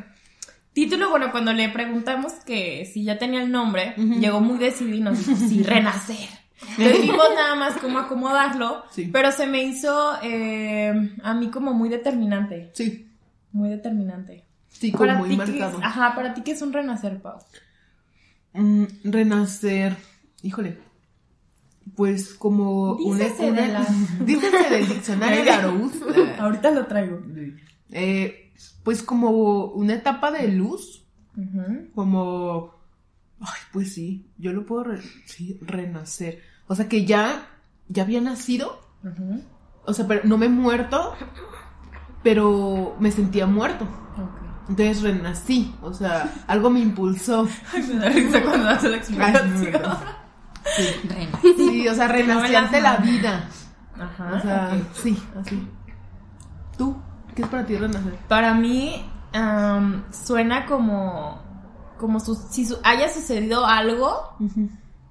título, 0.74 1.10
bueno, 1.10 1.31
cuando 1.31 1.51
le 1.53 1.67
preguntamos 1.69 2.31
que 2.46 2.86
si 2.86 3.03
ya 3.03 3.17
tenía 3.17 3.41
el 3.41 3.51
nombre, 3.51 3.96
llegó 3.98 4.39
muy 4.41 4.57
decidido 4.60 4.96
y 4.98 5.01
nos 5.01 5.17
dijo, 5.25 5.36
sí, 5.50 5.63
renacer. 5.67 6.29
Entonces 6.77 7.01
vimos 7.01 7.27
nada 7.36 7.55
más 7.55 7.75
cómo 7.77 7.98
acomodarlo, 8.00 8.84
Sí. 8.91 9.10
pero 9.12 9.31
se 9.34 9.48
me 9.48 9.63
hizo 9.63 10.17
eh, 10.22 10.93
a 11.24 11.34
mí 11.34 11.50
como 11.50 11.74
muy 11.74 11.89
determinante, 11.89 12.69
Sí, 12.74 13.10
muy 13.51 13.69
determinante. 13.69 14.46
sí, 14.69 14.91
como 14.91 15.07
Para 15.07 15.17
muy 15.19 15.29
ti, 15.29 15.36
¿qué 15.38 15.43
es- 15.43 15.50
marcado. 15.60 15.79
ajá, 15.84 16.15
para 16.15 16.34
ti, 16.36 16.41
¿qué 16.43 16.51
es 16.51 16.62
un 16.62 16.72
renacer, 16.72 17.19
Pau? 17.22 17.39
Mm, 18.57 18.85
renacer, 19.03 19.95
híjole, 20.41 20.79
pues 21.95 22.33
como 22.33 22.93
una... 22.93 23.25
Dícese 23.25 23.51
una 23.51 23.61
de 23.61 23.67
la- 23.67 23.87
dícese 24.25 24.69
del 24.69 24.87
diccionario 24.87 25.43
de 25.45 25.51
eh, 25.51 26.35
Ahorita 26.39 26.71
lo 26.71 26.85
traigo. 26.87 27.21
eh, 27.91 28.51
pues 28.83 29.03
como 29.03 29.65
una 29.65 29.93
etapa 29.93 30.31
de 30.31 30.47
luz, 30.49 31.05
Ujú. 31.35 31.89
como... 31.93 32.73
Ay, 33.39 33.59
pues 33.71 33.93
sí, 33.93 34.25
yo 34.39 34.51
lo 34.53 34.65
puedo 34.65 34.85
re- 34.85 35.01
sí, 35.25 35.59
renacer. 35.61 36.41
O 36.67 36.73
sea 36.75 36.89
que 36.89 37.05
ya, 37.05 37.47
ya 37.87 38.01
había 38.03 38.19
nacido, 38.21 38.79
Ujú. 39.03 39.43
o 39.85 39.93
sea, 39.93 40.07
pero 40.07 40.21
no 40.23 40.37
me 40.39 40.47
he 40.47 40.49
muerto, 40.49 41.13
pero 42.23 42.95
me 42.99 43.11
sentía 43.11 43.45
muerto. 43.45 43.85
Ok. 43.85 44.47
Entonces 44.69 45.01
renací, 45.01 45.74
o 45.81 45.93
sea, 45.93 46.33
algo 46.47 46.69
me 46.69 46.79
impulsó. 46.81 47.47
Ay, 47.74 47.83
me 47.83 47.95
da 48.00 48.09
risa 48.09 48.41
cuando 48.43 48.69
hace 48.69 48.89
la 48.89 48.95
Ay, 48.95 49.01
no, 49.09 49.59
explicación. 49.62 49.81
no. 49.81 49.97
Sí, 51.57 51.88
o 51.88 51.93
sea, 51.95 52.07
renací 52.07 52.41
me 52.41 52.50
las 52.50 52.63
ante 52.65 52.81
la 52.81 52.97
vida. 52.97 53.50
Ajá. 54.00 54.31
O 54.36 54.39
sea, 54.41 54.77
sí, 55.01 55.17
así. 55.39 55.67
¿Tú? 56.77 56.95
¿Qué 57.36 57.43
es 57.43 57.47
para 57.47 57.65
ti 57.65 57.75
renacer? 57.77 58.13
Para 58.27 58.53
mí 58.53 59.05
am, 59.33 60.03
suena 60.12 60.65
como 60.65 61.41
como 61.97 62.19
su- 62.19 62.36
si 62.36 62.63
su- 62.65 62.77
haya 62.83 63.12
sucedido 63.12 63.65
algo 63.65 64.36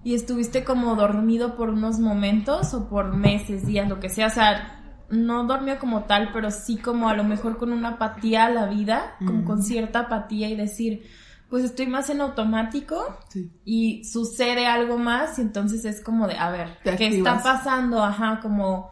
y 0.05 0.15
estuviste 0.15 0.63
como 0.65 0.95
dormido 0.95 1.57
por 1.57 1.71
unos 1.71 1.99
momentos 1.99 2.73
o 2.75 2.89
por 2.89 3.13
meses, 3.17 3.67
días, 3.67 3.89
lo 3.89 3.99
que 3.99 4.09
sea, 4.09 4.29
o 4.29 4.31
sea, 4.31 4.85
no 5.11 5.45
dormió 5.45 5.79
como 5.79 6.05
tal, 6.05 6.31
pero 6.33 6.51
sí 6.51 6.77
como 6.77 7.09
a 7.09 7.15
lo 7.15 7.25
mejor 7.25 7.59
con 7.59 7.73
una 7.73 7.91
apatía 7.91 8.47
a 8.47 8.51
la 8.51 8.67
vida, 8.67 9.17
como 9.25 9.45
con 9.45 9.63
cierta 9.63 10.01
apatía 10.01 10.49
y 10.49 10.57
decir, 10.57 11.07
pues 11.49 11.63
estoy 11.65 11.87
más 11.87 12.11
en 12.11 12.21
automático 12.21 13.17
Sí. 13.29 13.51
y 13.65 14.05
sucede 14.05 14.67
algo 14.67 14.99
más 14.99 15.39
y 15.39 15.43
entonces 15.43 15.85
es 15.85 16.01
como 16.03 16.27
de, 16.27 16.37
a 16.37 16.51
ver, 16.51 16.79
Te 16.83 16.97
¿qué 16.97 17.07
activas. 17.07 17.37
está 17.39 17.53
pasando? 17.55 18.03
Ajá, 18.03 18.41
como, 18.43 18.91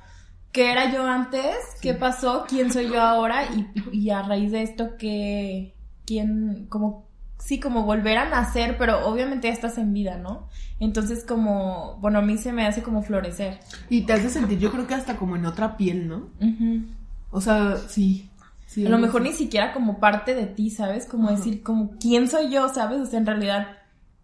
¿qué 0.52 0.70
era 0.70 0.92
yo 0.92 1.04
antes? 1.04 1.56
¿Qué 1.82 1.94
pasó? 1.94 2.44
¿Quién 2.48 2.72
soy 2.72 2.88
yo 2.88 3.00
ahora? 3.02 3.46
Y, 3.46 3.66
y 3.92 4.10
a 4.10 4.22
raíz 4.22 4.52
de 4.52 4.62
esto, 4.62 4.90
¿qué, 4.96 5.74
quién, 6.06 6.66
como, 6.68 7.03
sí, 7.38 7.60
como 7.60 7.84
volver 7.84 8.18
a 8.18 8.28
nacer, 8.28 8.76
pero 8.78 9.06
obviamente 9.06 9.48
ya 9.48 9.54
estás 9.54 9.78
en 9.78 9.92
vida, 9.92 10.18
¿no? 10.18 10.48
Entonces 10.80 11.24
como, 11.24 11.98
bueno, 12.00 12.18
a 12.18 12.22
mí 12.22 12.38
se 12.38 12.52
me 12.52 12.66
hace 12.66 12.82
como 12.82 13.02
florecer. 13.02 13.60
Y 13.88 14.02
te 14.02 14.12
hace 14.12 14.30
sentir, 14.30 14.58
yo 14.58 14.72
creo 14.72 14.86
que 14.86 14.94
hasta 14.94 15.16
como 15.16 15.36
en 15.36 15.46
otra 15.46 15.76
piel, 15.76 16.08
¿no? 16.08 16.28
Ujú. 16.40 16.84
O 17.30 17.40
sea, 17.40 17.76
sí. 17.88 18.30
sí 18.66 18.86
A 18.86 18.90
lo 18.90 18.98
mejor 18.98 19.22
ni 19.22 19.32
siquiera 19.32 19.72
como 19.72 19.98
parte 19.98 20.34
de 20.34 20.46
ti, 20.46 20.70
¿sabes? 20.70 21.06
Como 21.06 21.30
decir, 21.30 21.62
como, 21.62 21.92
¿quién 21.98 22.28
soy 22.28 22.50
yo? 22.50 22.68
¿Sabes? 22.68 23.00
O 23.00 23.06
sea, 23.06 23.18
en 23.18 23.26
realidad, 23.26 23.68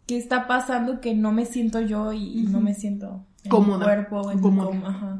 ¿qué 0.06 0.16
está 0.16 0.46
pasando 0.46 1.00
que 1.00 1.14
no 1.14 1.32
me 1.32 1.46
siento 1.46 1.80
yo 1.80 2.12
y, 2.12 2.42
no 2.44 2.60
me 2.60 2.74
siento 2.74 3.24
en 3.44 3.50
Cómoda. 3.50 3.78
mi 3.78 3.84
cuerpo 3.84 4.30
en 4.30 4.38
Cómoda. 4.40 4.88
Ajá. 4.88 5.18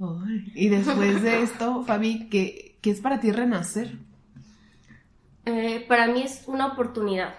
Ay, 0.00 0.52
Y 0.54 0.68
después 0.68 1.22
de 1.22 1.42
esto, 1.42 1.84
Fabi, 1.84 2.28
¿qué, 2.28 2.76
qué 2.80 2.90
es 2.90 3.00
para 3.00 3.20
ti 3.20 3.30
renacer? 3.30 3.98
Eh, 5.44 5.84
para 5.88 6.06
mí 6.06 6.22
es 6.22 6.44
una 6.46 6.68
oportunidad. 6.68 7.34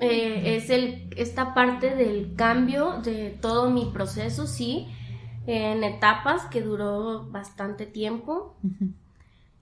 Eh, 0.00 0.56
es 0.56 0.70
el, 0.70 1.08
esta 1.16 1.52
parte 1.52 1.94
del 1.94 2.34
cambio 2.36 3.00
de 3.02 3.36
todo 3.40 3.70
mi 3.70 3.86
proceso, 3.86 4.46
sí, 4.46 4.86
en 5.46 5.82
etapas 5.82 6.46
que 6.46 6.62
duró 6.62 7.26
bastante 7.30 7.84
tiempo, 7.84 8.56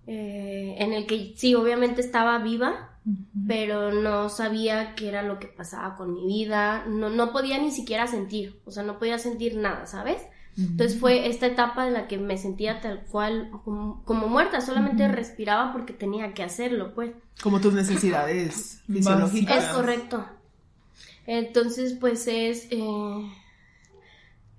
eh, 0.06 0.76
en 0.78 0.92
el 0.92 1.06
que 1.06 1.32
sí, 1.36 1.54
obviamente 1.54 2.00
estaba 2.00 2.38
viva, 2.38 2.90
pero 3.46 3.92
no 3.92 4.28
sabía 4.28 4.94
qué 4.94 5.08
era 5.08 5.22
lo 5.22 5.38
que 5.38 5.46
pasaba 5.46 5.96
con 5.96 6.12
mi 6.12 6.26
vida, 6.26 6.84
no, 6.86 7.08
no 7.08 7.32
podía 7.32 7.58
ni 7.58 7.70
siquiera 7.70 8.06
sentir, 8.06 8.60
o 8.66 8.70
sea, 8.70 8.82
no 8.82 8.98
podía 8.98 9.18
sentir 9.18 9.56
nada, 9.56 9.86
¿sabes? 9.86 10.22
Entonces 10.58 10.98
fue 10.98 11.28
esta 11.28 11.46
etapa 11.46 11.86
en 11.86 11.92
la 11.92 12.08
que 12.08 12.16
me 12.16 12.38
sentía 12.38 12.80
tal 12.80 13.04
cual 13.10 13.50
como, 13.64 14.02
como 14.04 14.26
muerta, 14.28 14.60
solamente 14.62 15.06
respiraba 15.08 15.72
porque 15.72 15.92
tenía 15.92 16.32
que 16.32 16.42
hacerlo, 16.42 16.94
pues. 16.94 17.10
Como 17.42 17.60
tus 17.60 17.74
necesidades 17.74 18.82
fisiológicas. 18.90 19.64
Es 19.64 19.70
correcto. 19.70 20.24
Entonces, 21.26 21.94
pues 22.00 22.26
es 22.28 22.68
eh, 22.70 23.28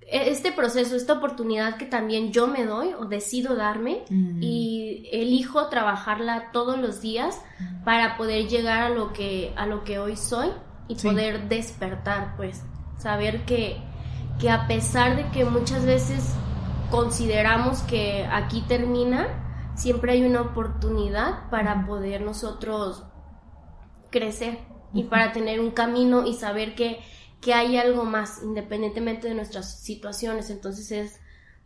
este 0.09 0.51
proceso, 0.51 0.95
esta 0.95 1.13
oportunidad 1.13 1.77
que 1.77 1.85
también 1.85 2.31
yo 2.31 2.47
me 2.47 2.65
doy 2.65 2.93
o 2.93 3.05
decido 3.05 3.55
darme 3.55 4.03
Mm. 4.09 4.39
y 4.41 5.09
elijo 5.11 5.67
trabajarla 5.67 6.51
todos 6.51 6.77
los 6.79 7.01
días 7.01 7.41
para 7.83 8.15
poder 8.17 8.47
llegar 8.47 8.83
a 8.83 8.89
lo 8.89 9.11
que 9.13 9.53
a 9.57 9.65
lo 9.65 9.83
que 9.83 9.99
hoy 9.99 10.15
soy 10.15 10.49
y 10.87 10.95
Sí. 10.95 11.07
poder 11.07 11.49
despertar, 11.49 12.35
pues 12.37 12.61
saber 12.97 13.43
que 13.45 13.77
que 14.39 14.49
a 14.49 14.67
pesar 14.67 15.15
de 15.15 15.29
que 15.31 15.45
muchas 15.45 15.85
veces 15.85 16.33
consideramos 16.91 17.79
que 17.81 18.25
aquí 18.31 18.61
termina, 18.67 19.73
siempre 19.75 20.13
hay 20.13 20.23
una 20.23 20.41
oportunidad 20.41 21.49
para 21.49 21.85
poder 21.85 22.21
nosotros 22.21 23.03
crecer 24.09 24.59
y 24.93 25.03
para 25.03 25.33
tener 25.33 25.59
un 25.59 25.71
camino 25.71 26.25
y 26.25 26.33
saber 26.33 26.75
que, 26.75 26.99
que 27.41 27.53
hay 27.53 27.77
algo 27.77 28.05
más 28.05 28.41
independientemente 28.43 29.27
de 29.27 29.35
nuestras 29.35 29.79
situaciones. 29.81 30.49
Entonces 30.49 30.91
es, 30.91 31.19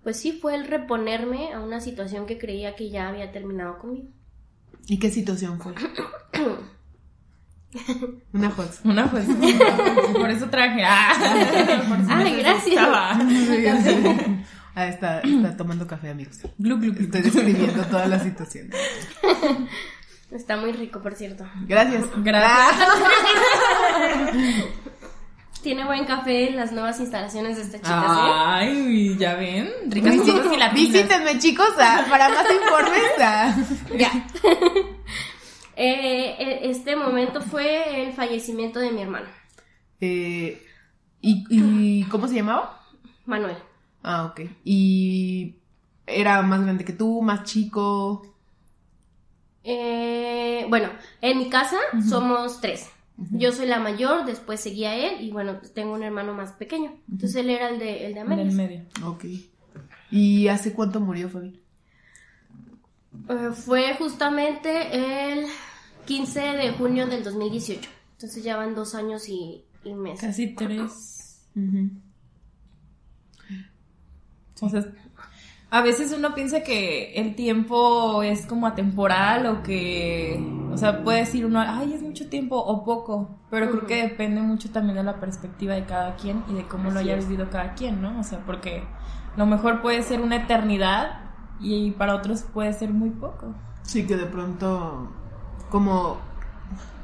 pues 0.04 0.18
sí, 0.18 0.32
fue 0.32 0.56
el 0.56 0.66
reponerme 0.68 1.54
a 1.54 1.60
una 1.60 1.82
situación 1.82 2.26
que 2.26 2.38
creía 2.38 2.76
que 2.76 2.90
ya 2.90 3.10
había 3.10 3.32
terminado 3.32 3.80
conmigo. 3.80 4.10
¿Y 4.88 4.98
qué 4.98 5.10
situación 5.10 5.60
fue? 5.60 5.74
Una 8.34 8.50
Hot. 8.52 8.72
Una 8.84 9.10
pues, 9.10 9.26
por 10.14 10.30
eso 10.30 10.50
traje. 10.50 10.84
Ah, 10.84 11.14
Ay, 12.10 12.44
necesitaba. 12.44 13.20
Ah, 14.74 14.88
está, 14.88 15.20
está 15.20 15.58
tomando 15.58 15.86
café, 15.86 16.12
amigos. 16.12 16.40
Glu, 16.58 16.78
glu, 16.78 16.94
glu. 16.94 17.04
Estoy 17.04 17.24
describiendo 17.24 17.84
toda 17.88 18.08
la 18.08 18.18
situación. 18.20 18.70
Está 20.32 20.56
muy 20.56 20.72
rico, 20.72 21.02
por 21.02 21.14
cierto. 21.14 21.46
Gracias. 21.68 22.06
Gracias. 22.24 22.88
Tiene 25.62 25.84
buen 25.86 26.06
café 26.06 26.48
en 26.48 26.56
las 26.56 26.72
nuevas 26.72 27.02
instalaciones 27.02 27.58
de 27.58 27.64
esta 27.64 27.80
chica, 27.80 28.56
Ay, 28.56 29.18
ya 29.20 29.36
ven. 29.36 29.70
Ricas 29.90 30.16
latinas. 30.16 30.74
Visítenme, 30.74 31.38
chicos, 31.38 31.68
ah, 31.78 32.06
para 32.10 32.30
más 32.30 32.46
informes. 32.50 33.12
ah. 33.20 33.56
Ya. 33.98 34.12
Eh, 35.84 36.36
eh, 36.38 36.60
este 36.70 36.96
momento 36.96 37.42
fue 37.42 38.04
el 38.04 38.14
fallecimiento 38.14 38.80
de 38.80 38.92
mi 38.92 39.02
hermano, 39.02 39.28
Eh, 40.00 40.62
¿y, 41.22 41.44
¿Y 41.50 42.04
cómo 42.04 42.28
se 42.28 42.36
llamaba? 42.36 42.84
Manuel. 43.26 43.58
Ah, 44.04 44.26
ok. 44.26 44.42
¿Y 44.64 45.56
era 46.06 46.42
más 46.44 46.62
grande 46.62 46.86
que 46.86 46.94
tú, 46.94 47.22
más 47.24 47.44
chico? 47.46 48.22
Eh, 49.64 50.66
bueno, 50.70 50.90
en 51.22 51.38
mi 51.40 51.50
casa 51.50 51.78
somos 52.08 52.62
tres. 52.62 52.90
Yo 53.32 53.52
soy 53.52 53.68
la 53.68 53.80
mayor, 53.80 54.26
después 54.26 54.60
seguía 54.60 54.96
él 54.96 55.22
y 55.22 55.32
bueno, 55.32 55.60
tengo 55.76 55.94
un 55.94 56.02
hermano 56.04 56.34
más 56.34 56.52
pequeño. 56.54 56.94
Entonces 57.12 57.36
él 57.38 57.50
era 57.52 57.70
el 57.70 57.78
de, 57.80 58.06
el 58.08 58.14
de 58.16 58.20
En 58.22 58.26
Amelia. 58.26 58.44
el 58.46 58.52
medio. 58.54 58.86
Ok. 59.06 59.26
¿Y 60.12 60.48
hace 60.48 60.74
cuánto 60.74 61.00
murió, 61.00 61.30
Fabi? 61.30 61.60
Eh, 63.30 63.50
fue 63.54 63.96
justamente 63.96 65.32
el 65.34 65.46
15 66.12 66.40
de 66.40 66.72
junio 66.72 67.08
del 67.08 67.24
2018. 67.24 67.90
Entonces 68.14 68.44
ya 68.44 68.58
van 68.58 68.76
dos 68.76 68.96
años 68.96 69.30
y, 69.30 69.64
y 69.86 69.94
meses. 69.94 70.20
Casi 70.20 70.54
tres. 70.54 71.48
O 74.60 74.70
sea, 74.70 74.86
a 75.70 75.82
veces 75.82 76.14
uno 76.16 76.36
piensa 76.36 76.64
que 76.64 77.14
el 77.14 77.34
tiempo 77.36 78.24
es 78.24 78.46
como 78.46 78.68
atemporal 78.68 79.46
o 79.46 79.64
que, 79.64 80.38
o 80.70 80.78
sea, 80.78 81.02
puede 81.02 81.20
decir 81.20 81.46
uno, 81.46 81.62
ay, 81.62 81.94
es 81.94 82.02
mucho 82.02 82.28
tiempo 82.28 82.58
o 82.58 82.84
poco, 82.84 83.40
pero 83.50 83.72
creo 83.72 83.88
que 83.88 84.04
depende 84.04 84.42
mucho 84.42 84.70
también 84.70 84.98
de 84.98 85.04
la 85.04 85.18
perspectiva 85.22 85.76
de 85.76 85.86
cada 85.86 86.18
quien 86.18 86.44
y 86.50 86.56
de 86.56 86.68
cómo 86.68 86.92
lo 86.92 87.00
haya 87.00 87.16
es. 87.16 87.26
vivido 87.26 87.50
cada 87.50 87.74
quien, 87.74 88.02
¿no? 88.02 88.20
O 88.20 88.24
sea, 88.24 88.46
porque 88.46 88.84
lo 89.38 89.46
mejor 89.46 89.82
puede 89.82 90.04
ser 90.04 90.20
una 90.20 90.36
eternidad 90.36 91.22
y 91.62 91.92
para 91.92 92.16
otros 92.16 92.44
puede 92.44 92.74
ser 92.74 92.90
muy 92.90 93.12
poco. 93.12 93.56
Sí, 93.84 94.06
que 94.06 94.18
de 94.18 94.26
pronto, 94.26 95.10
como, 95.72 96.18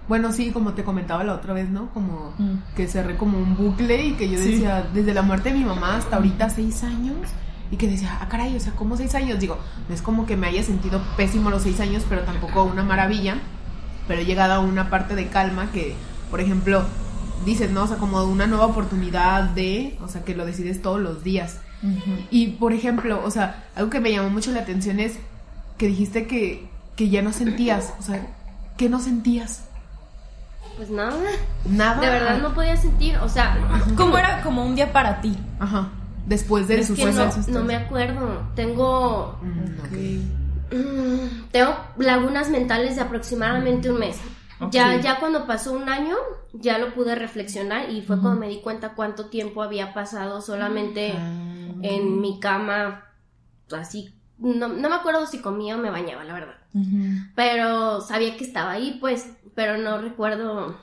bueno, 0.08 0.32
sí, 0.32 0.52
como 0.52 0.74
te 0.74 0.84
comentaba 0.84 1.24
la 1.24 1.34
otra 1.34 1.54
vez, 1.54 1.70
¿no? 1.70 1.90
Como 1.94 2.34
Mm. 2.38 2.76
que 2.76 2.88
cerré 2.88 3.18
como 3.18 3.40
un 3.40 3.56
bucle 3.58 4.06
y 4.06 4.14
que 4.14 4.30
yo 4.30 4.38
Sí. 4.38 4.52
decía, 4.52 4.88
desde 4.94 5.14
la 5.14 5.22
muerte 5.24 5.50
de 5.52 5.56
mi 5.58 5.66
mamá 5.66 5.98
hasta 5.98 6.18
ahorita 6.18 6.50
seis 6.50 6.84
años, 6.84 7.16
y 7.72 7.76
que 7.76 7.88
decía, 7.88 8.18
ah, 8.22 8.28
caray, 8.30 8.56
o 8.56 8.60
sea, 8.60 8.74
¿cómo 8.74 8.96
seis 8.96 9.14
años? 9.16 9.40
Digo, 9.40 9.58
no 9.90 9.94
es 9.96 10.02
como 10.02 10.26
que 10.26 10.38
me 10.38 10.48
haya 10.48 10.64
sentido 10.64 11.02
pésimo 11.18 11.50
los 11.50 11.64
seis 11.64 11.80
años, 11.82 12.06
pero 12.08 12.22
tampoco 12.22 12.64
una 12.64 12.84
maravilla, 12.84 13.36
pero 14.08 14.22
he 14.22 14.26
llegado 14.26 14.54
a 14.54 14.60
una 14.60 14.90
parte 14.90 15.16
de 15.16 15.28
calma 15.28 15.70
que, 15.74 15.96
por 16.32 16.40
ejemplo, 16.40 16.84
dices, 17.46 17.70
¿no? 17.72 17.84
O 17.84 17.88
sea, 17.88 17.98
como 17.98 18.24
una 18.24 18.48
nueva 18.48 18.66
oportunidad 18.68 19.44
de, 19.50 19.98
o 20.02 20.08
sea, 20.08 20.24
que 20.24 20.34
lo 20.36 20.46
decides 20.46 20.82
todos 20.82 21.02
los 21.02 21.24
días. 21.24 21.60
Y 22.32 22.48
por 22.52 22.72
ejemplo, 22.74 23.22
o 23.24 23.30
sea, 23.30 23.66
algo 23.76 23.90
que 23.92 24.00
me 24.00 24.12
llamó 24.12 24.30
mucho 24.30 24.52
la 24.52 24.62
atención 24.62 25.00
es 25.00 25.20
que 25.78 25.88
dijiste 25.88 26.26
que, 26.26 26.68
que 26.96 27.10
ya 27.10 27.22
no 27.22 27.32
sentías, 27.34 27.94
o 28.00 28.02
sea, 28.02 28.26
que 28.78 28.90
no 28.90 29.00
sentías 29.00 29.66
Pues 30.78 30.90
nada, 30.90 31.18
nada. 31.66 32.00
de 32.02 32.08
verdad 32.10 32.38
no 32.42 32.54
podía 32.54 32.78
sentir, 32.78 33.18
o 33.18 33.28
sea, 33.30 33.58
¿Cómo 33.96 34.18
era 34.18 34.42
como 34.44 34.64
un 34.66 34.76
día 34.76 34.94
para 34.94 35.20
ti? 35.22 35.36
Ajá. 35.60 35.90
Después 36.26 36.68
del 36.68 36.80
que 36.80 36.86
suceso. 36.86 37.30
no, 37.48 37.60
no 37.60 37.64
me 37.66 37.76
acuerdo. 37.76 38.44
Tengo 38.56 39.40
Mm, 39.42 39.80
ok. 39.80 40.76
Mm, 40.76 41.50
tengo 41.52 41.74
lagunas 41.98 42.50
mentales 42.50 42.96
de 42.98 43.02
aproximadamente 43.02 43.90
un 43.90 44.00
mes. 44.00 44.18
Ya, 44.72 45.00
ya 45.00 45.20
cuando 45.20 45.46
pasó 45.48 45.72
un 45.72 45.88
año, 45.88 46.16
ya 46.52 46.80
lo 46.80 46.94
pude 46.94 47.16
reflexionar 47.16 47.90
y 47.92 48.02
fue 48.02 48.20
cuando 48.20 48.40
me 48.42 48.50
di 48.50 48.60
cuenta 48.62 48.94
cuánto 48.96 49.28
tiempo 49.28 49.62
había 49.64 49.94
pasado 49.94 50.42
solamente 50.42 51.14
Ah. 51.16 51.32
en 51.84 52.20
mi 52.22 52.40
cama, 52.40 53.04
así. 53.72 54.17
No, 54.40 54.68
no 54.68 54.90
me 54.90 54.96
acuerdo 54.96 55.26
si 55.26 55.40
comía 55.40 55.76
o 55.76 55.80
me 55.80 55.90
bañaba, 55.90 56.24
la 56.24 56.34
verdad. 56.34 56.58
Pero 57.36 58.02
sabía 58.02 58.38
que 58.38 58.44
estaba 58.44 58.72
ahí, 58.72 58.98
pues, 59.00 59.32
pero 59.56 59.78
no 59.78 60.00
recuerdo. 60.00 60.80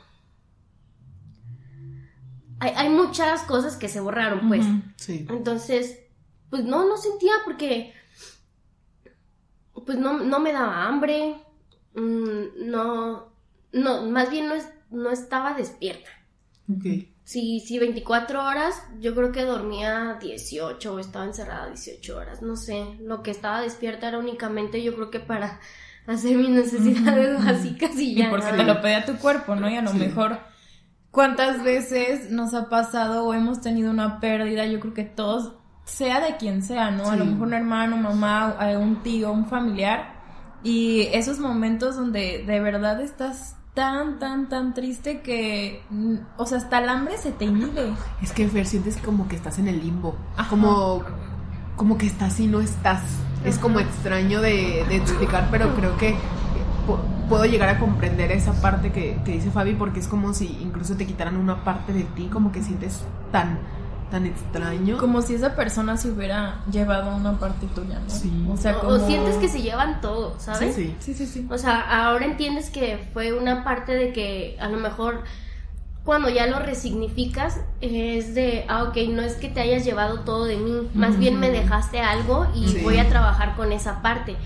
Hay, 2.59 2.73
hay 2.77 2.89
muchas 2.89 3.43
cosas 3.43 3.77
que 3.77 3.89
se 3.89 4.01
borraron, 4.01 4.49
pues. 4.49 4.67
Sí. 4.97 5.27
Entonces, 5.29 6.01
pues 6.51 6.65
no, 6.65 6.89
no 6.89 6.97
sentía 6.97 7.33
porque 7.45 7.95
pues 9.85 9.99
no, 9.99 10.21
no 10.21 10.41
me 10.41 10.53
daba 10.53 10.85
hambre, 10.87 11.37
mm, 11.95 12.71
no, 12.71 13.33
no, 13.73 14.03
más 14.09 14.31
bien 14.31 14.49
no, 14.49 14.55
es, 14.55 14.69
no 14.91 15.11
estaba 15.11 15.55
despierta. 15.55 16.11
Ok. 16.71 16.85
Si, 17.25 17.61
si 17.61 17.79
24 17.79 18.45
horas, 18.45 18.75
yo 19.01 19.15
creo 19.15 19.33
que 19.33 19.45
dormía 19.45 20.19
18 20.21 20.95
o 20.95 20.99
estaba 20.99 21.25
encerrada 21.25 21.69
18 21.69 22.17
horas, 22.19 22.43
no 22.43 22.55
sé. 22.57 22.85
Lo 23.01 23.23
que 23.23 23.31
estaba 23.31 23.63
despierta 23.63 24.09
era 24.09 24.19
únicamente 24.19 24.83
yo 24.83 24.95
creo 24.95 25.11
que 25.11 25.21
para 25.21 25.59
hacer 26.07 26.37
mis 26.37 26.51
necesidades 26.51 27.43
básicas 27.43 27.97
y 27.97 28.13
Y 28.13 28.15
ya. 28.17 28.29
porque 28.31 28.45
nada. 28.47 28.57
te 28.59 28.65
lo 28.65 28.81
pedía 28.83 29.05
tu 29.07 29.15
cuerpo, 29.17 29.55
¿no? 29.57 29.71
Y 29.71 29.77
a 29.77 29.83
lo 29.83 29.91
Sí. 29.93 29.99
mejor, 29.99 30.39
¿cuántas 31.11 31.65
veces 31.65 32.31
nos 32.31 32.53
ha 32.53 32.69
pasado 32.69 33.25
o 33.25 33.33
hemos 33.33 33.63
tenido 33.63 33.91
una 33.91 34.21
pérdida? 34.21 34.67
Yo 34.67 34.79
creo 34.81 34.93
que 34.93 35.05
todos, 35.05 35.55
sea 35.87 36.21
de 36.21 36.37
quien 36.37 36.63
sea, 36.63 36.91
¿no? 36.91 37.09
A 37.11 37.17
lo 37.17 37.25
Sí. 37.25 37.31
mejor 37.31 37.47
un 37.49 37.55
hermano, 37.55 37.97
mamá, 37.97 38.57
eh, 38.61 38.77
un 38.77 39.03
tío, 39.03 39.33
un 39.33 39.47
familiar. 39.47 40.13
Y 40.63 41.09
esos 41.13 41.39
momentos 41.39 41.97
donde 41.97 42.45
de 42.47 42.61
verdad 42.61 43.01
estás 43.01 43.57
tan, 43.75 44.19
tan, 44.19 44.49
tan 44.49 44.73
triste 44.75 45.21
que, 45.21 45.83
mm, 45.91 46.15
o 46.37 46.47
sea, 46.47 46.59
hasta 46.59 46.79
el 46.79 46.89
hambre 46.89 47.19
se 47.19 47.33
te 47.33 47.45
inhibe. 47.47 47.93
Es 48.23 48.33
que 48.33 48.49
Fer, 48.49 48.67
sientes 48.67 48.97
como 48.99 49.27
que 49.29 49.37
estás 49.37 49.59
en 49.59 49.69
el 49.69 49.81
limbo. 49.81 50.17
Ajá. 50.37 50.49
Como, 50.49 51.03
como 51.77 51.99
que 51.99 52.07
estás 52.07 52.39
y 52.41 52.47
no 52.47 52.61
estás. 52.61 53.03
Es 53.45 53.59
como 53.59 53.81
extraño 53.81 54.41
de, 54.41 54.85
de 54.89 54.97
explicar, 54.97 55.49
pero 55.51 55.75
creo 55.75 55.97
que 55.99 56.13
pu- 56.87 57.29
puedo 57.29 57.45
llegar 57.45 57.69
a 57.69 57.79
comprender 57.79 58.31
esa 58.33 58.53
parte 58.63 58.91
que, 58.93 59.21
que 59.25 59.33
dice 59.33 59.51
Fabi, 59.51 59.75
porque 59.75 60.01
es 60.01 60.09
como 60.09 60.33
si 60.35 60.47
incluso 60.63 60.97
te 60.97 61.05
quitaran 61.07 61.37
una 61.37 61.63
parte 61.65 61.93
de 61.93 62.05
ti, 62.05 62.29
como 62.33 62.53
que 62.53 62.63
sientes 62.63 63.03
tan, 63.33 63.59
tan 64.15 64.27
extraño. 64.27 64.97
Como 64.99 65.23
si 65.23 65.35
esa 65.35 65.57
persona 65.57 65.97
se 65.97 66.09
hubiera 66.09 66.61
llevado 66.71 67.17
una 67.17 67.37
parte 67.41 67.67
tuya, 67.75 67.99
¿no? 67.99 68.09
Sí. 68.09 68.31
O 68.49 68.57
sea, 68.57 68.77
O- 68.77 68.81
como... 68.83 68.93
o 68.93 69.07
sientes 69.09 69.35
que 69.37 69.49
se 69.49 69.61
llevan 69.61 70.01
todo, 70.01 70.37
¿sabes? 70.39 70.77
Sí. 70.77 70.95
Sí, 71.01 71.15
sí, 71.15 71.27
sí. 71.27 71.47
O 71.51 71.59
sea, 71.59 71.81
ahora 72.07 72.25
entiendes 72.25 72.71
que 72.71 73.09
fue 73.13 73.33
una 73.33 73.65
parte 73.65 73.93
de 73.93 74.13
que 74.13 74.57
a 74.61 74.69
lo 74.69 74.79
mejor 74.79 75.25
cuando 76.05 76.29
ya 76.29 76.47
lo 76.47 76.61
resignificas 76.61 77.59
es 77.81 78.37
de, 78.37 78.67
ah, 78.69 78.85
ok, 78.85 78.97
no 79.09 79.23
es 79.23 79.35
que 79.35 79.49
te 79.49 79.61
hayas 79.63 79.85
llevado 79.85 80.21
todo 80.21 80.45
de 80.45 80.59
mí, 80.59 80.89
más 80.95 81.19
bien 81.19 81.41
me 81.41 81.51
dejaste 81.51 81.99
algo 82.01 82.47
y 82.55 82.69
Sí. 82.69 82.81
voy 82.85 82.99
a 82.99 83.09
trabajar 83.09 83.57
con 83.57 83.73
esa 83.73 84.01
parte. 84.01 84.37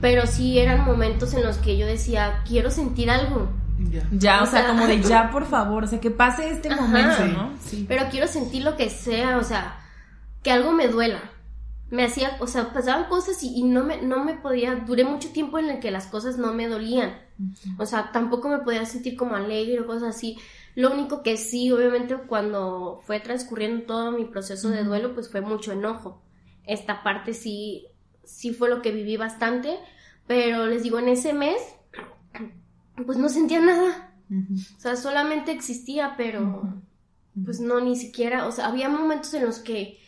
Pero 0.00 0.26
sí 0.26 0.58
eran 0.58 0.84
momentos 0.84 1.34
en 1.34 1.44
los 1.44 1.58
que 1.58 1.76
yo 1.76 1.86
decía, 1.86 2.42
quiero 2.48 2.72
sentir 2.72 3.10
algo, 3.10 3.48
Ya. 3.90 4.08
Ya, 4.12 4.40
o, 4.40 4.44
O 4.44 4.46
sea, 4.46 4.62
sea, 4.62 4.68
como 4.68 4.86
de 4.86 5.00
ya, 5.08 5.30
por 5.30 5.46
favor, 5.46 5.84
o 5.84 5.86
sea, 5.86 6.00
que 6.00 6.10
pase 6.10 6.50
este 6.50 6.68
Ajá. 6.70 6.80
momento. 6.82 7.24
¿no? 7.26 7.52
Sí. 7.60 7.84
pero 7.88 8.04
quiero 8.10 8.26
sentir 8.28 8.62
lo 8.62 8.76
que 8.76 8.90
sea, 8.90 9.38
o 9.38 9.44
sea, 9.44 9.78
que 10.42 10.50
algo 10.52 10.72
me 10.72 10.88
duela. 10.88 11.20
Me 11.90 12.04
hacía, 12.04 12.36
o 12.40 12.46
sea, 12.46 12.72
pasaban 12.72 13.04
cosas 13.08 13.42
y, 13.42 13.54
y 13.56 13.62
no, 13.62 13.84
me, 13.84 14.00
no 14.02 14.24
me 14.24 14.34
podía, 14.34 14.74
duré 14.74 15.04
mucho 15.04 15.30
tiempo 15.30 15.58
en 15.58 15.70
el 15.70 15.80
que 15.80 15.90
las 15.90 16.06
cosas 16.06 16.38
no 16.38 16.52
me 16.52 16.66
dolían. 16.68 17.14
O 17.78 17.86
sea, 17.86 18.10
tampoco 18.12 18.48
me 18.48 18.58
podía 18.58 18.84
sentir 18.86 19.16
como 19.16 19.36
alegre 19.36 19.80
o 19.80 19.86
cosas 19.86 20.16
así. 20.16 20.38
Lo 20.76 20.92
único 20.92 21.22
que 21.22 21.36
sí, 21.36 21.70
obviamente, 21.70 22.16
cuando 22.16 23.00
fue 23.06 23.20
transcurriendo 23.20 23.84
todo 23.86 24.12
mi 24.12 24.24
proceso 24.24 24.70
de 24.70 24.82
duelo, 24.82 25.14
pues 25.14 25.30
fue 25.30 25.40
mucho 25.40 25.72
enojo. 25.72 26.22
Esta 26.66 27.02
parte 27.02 27.32
sí, 27.34 27.86
sí 28.24 28.52
fue 28.52 28.70
lo 28.70 28.82
que 28.82 28.90
viví 28.90 29.16
bastante, 29.16 29.78
pero 30.26 30.66
les 30.66 30.82
digo, 30.82 30.98
en 30.98 31.08
ese 31.08 31.32
mes, 31.32 31.60
pues 33.06 33.18
no 33.18 33.28
sentía 33.28 33.60
nada. 33.60 34.10
O 34.76 34.80
sea, 34.80 34.96
solamente 34.96 35.52
existía, 35.52 36.14
pero 36.16 36.82
pues 37.44 37.60
no, 37.60 37.80
ni 37.80 37.96
siquiera, 37.96 38.46
o 38.46 38.52
sea, 38.52 38.66
había 38.66 38.88
momentos 38.88 39.34
en 39.34 39.44
los 39.44 39.58
que 39.58 39.98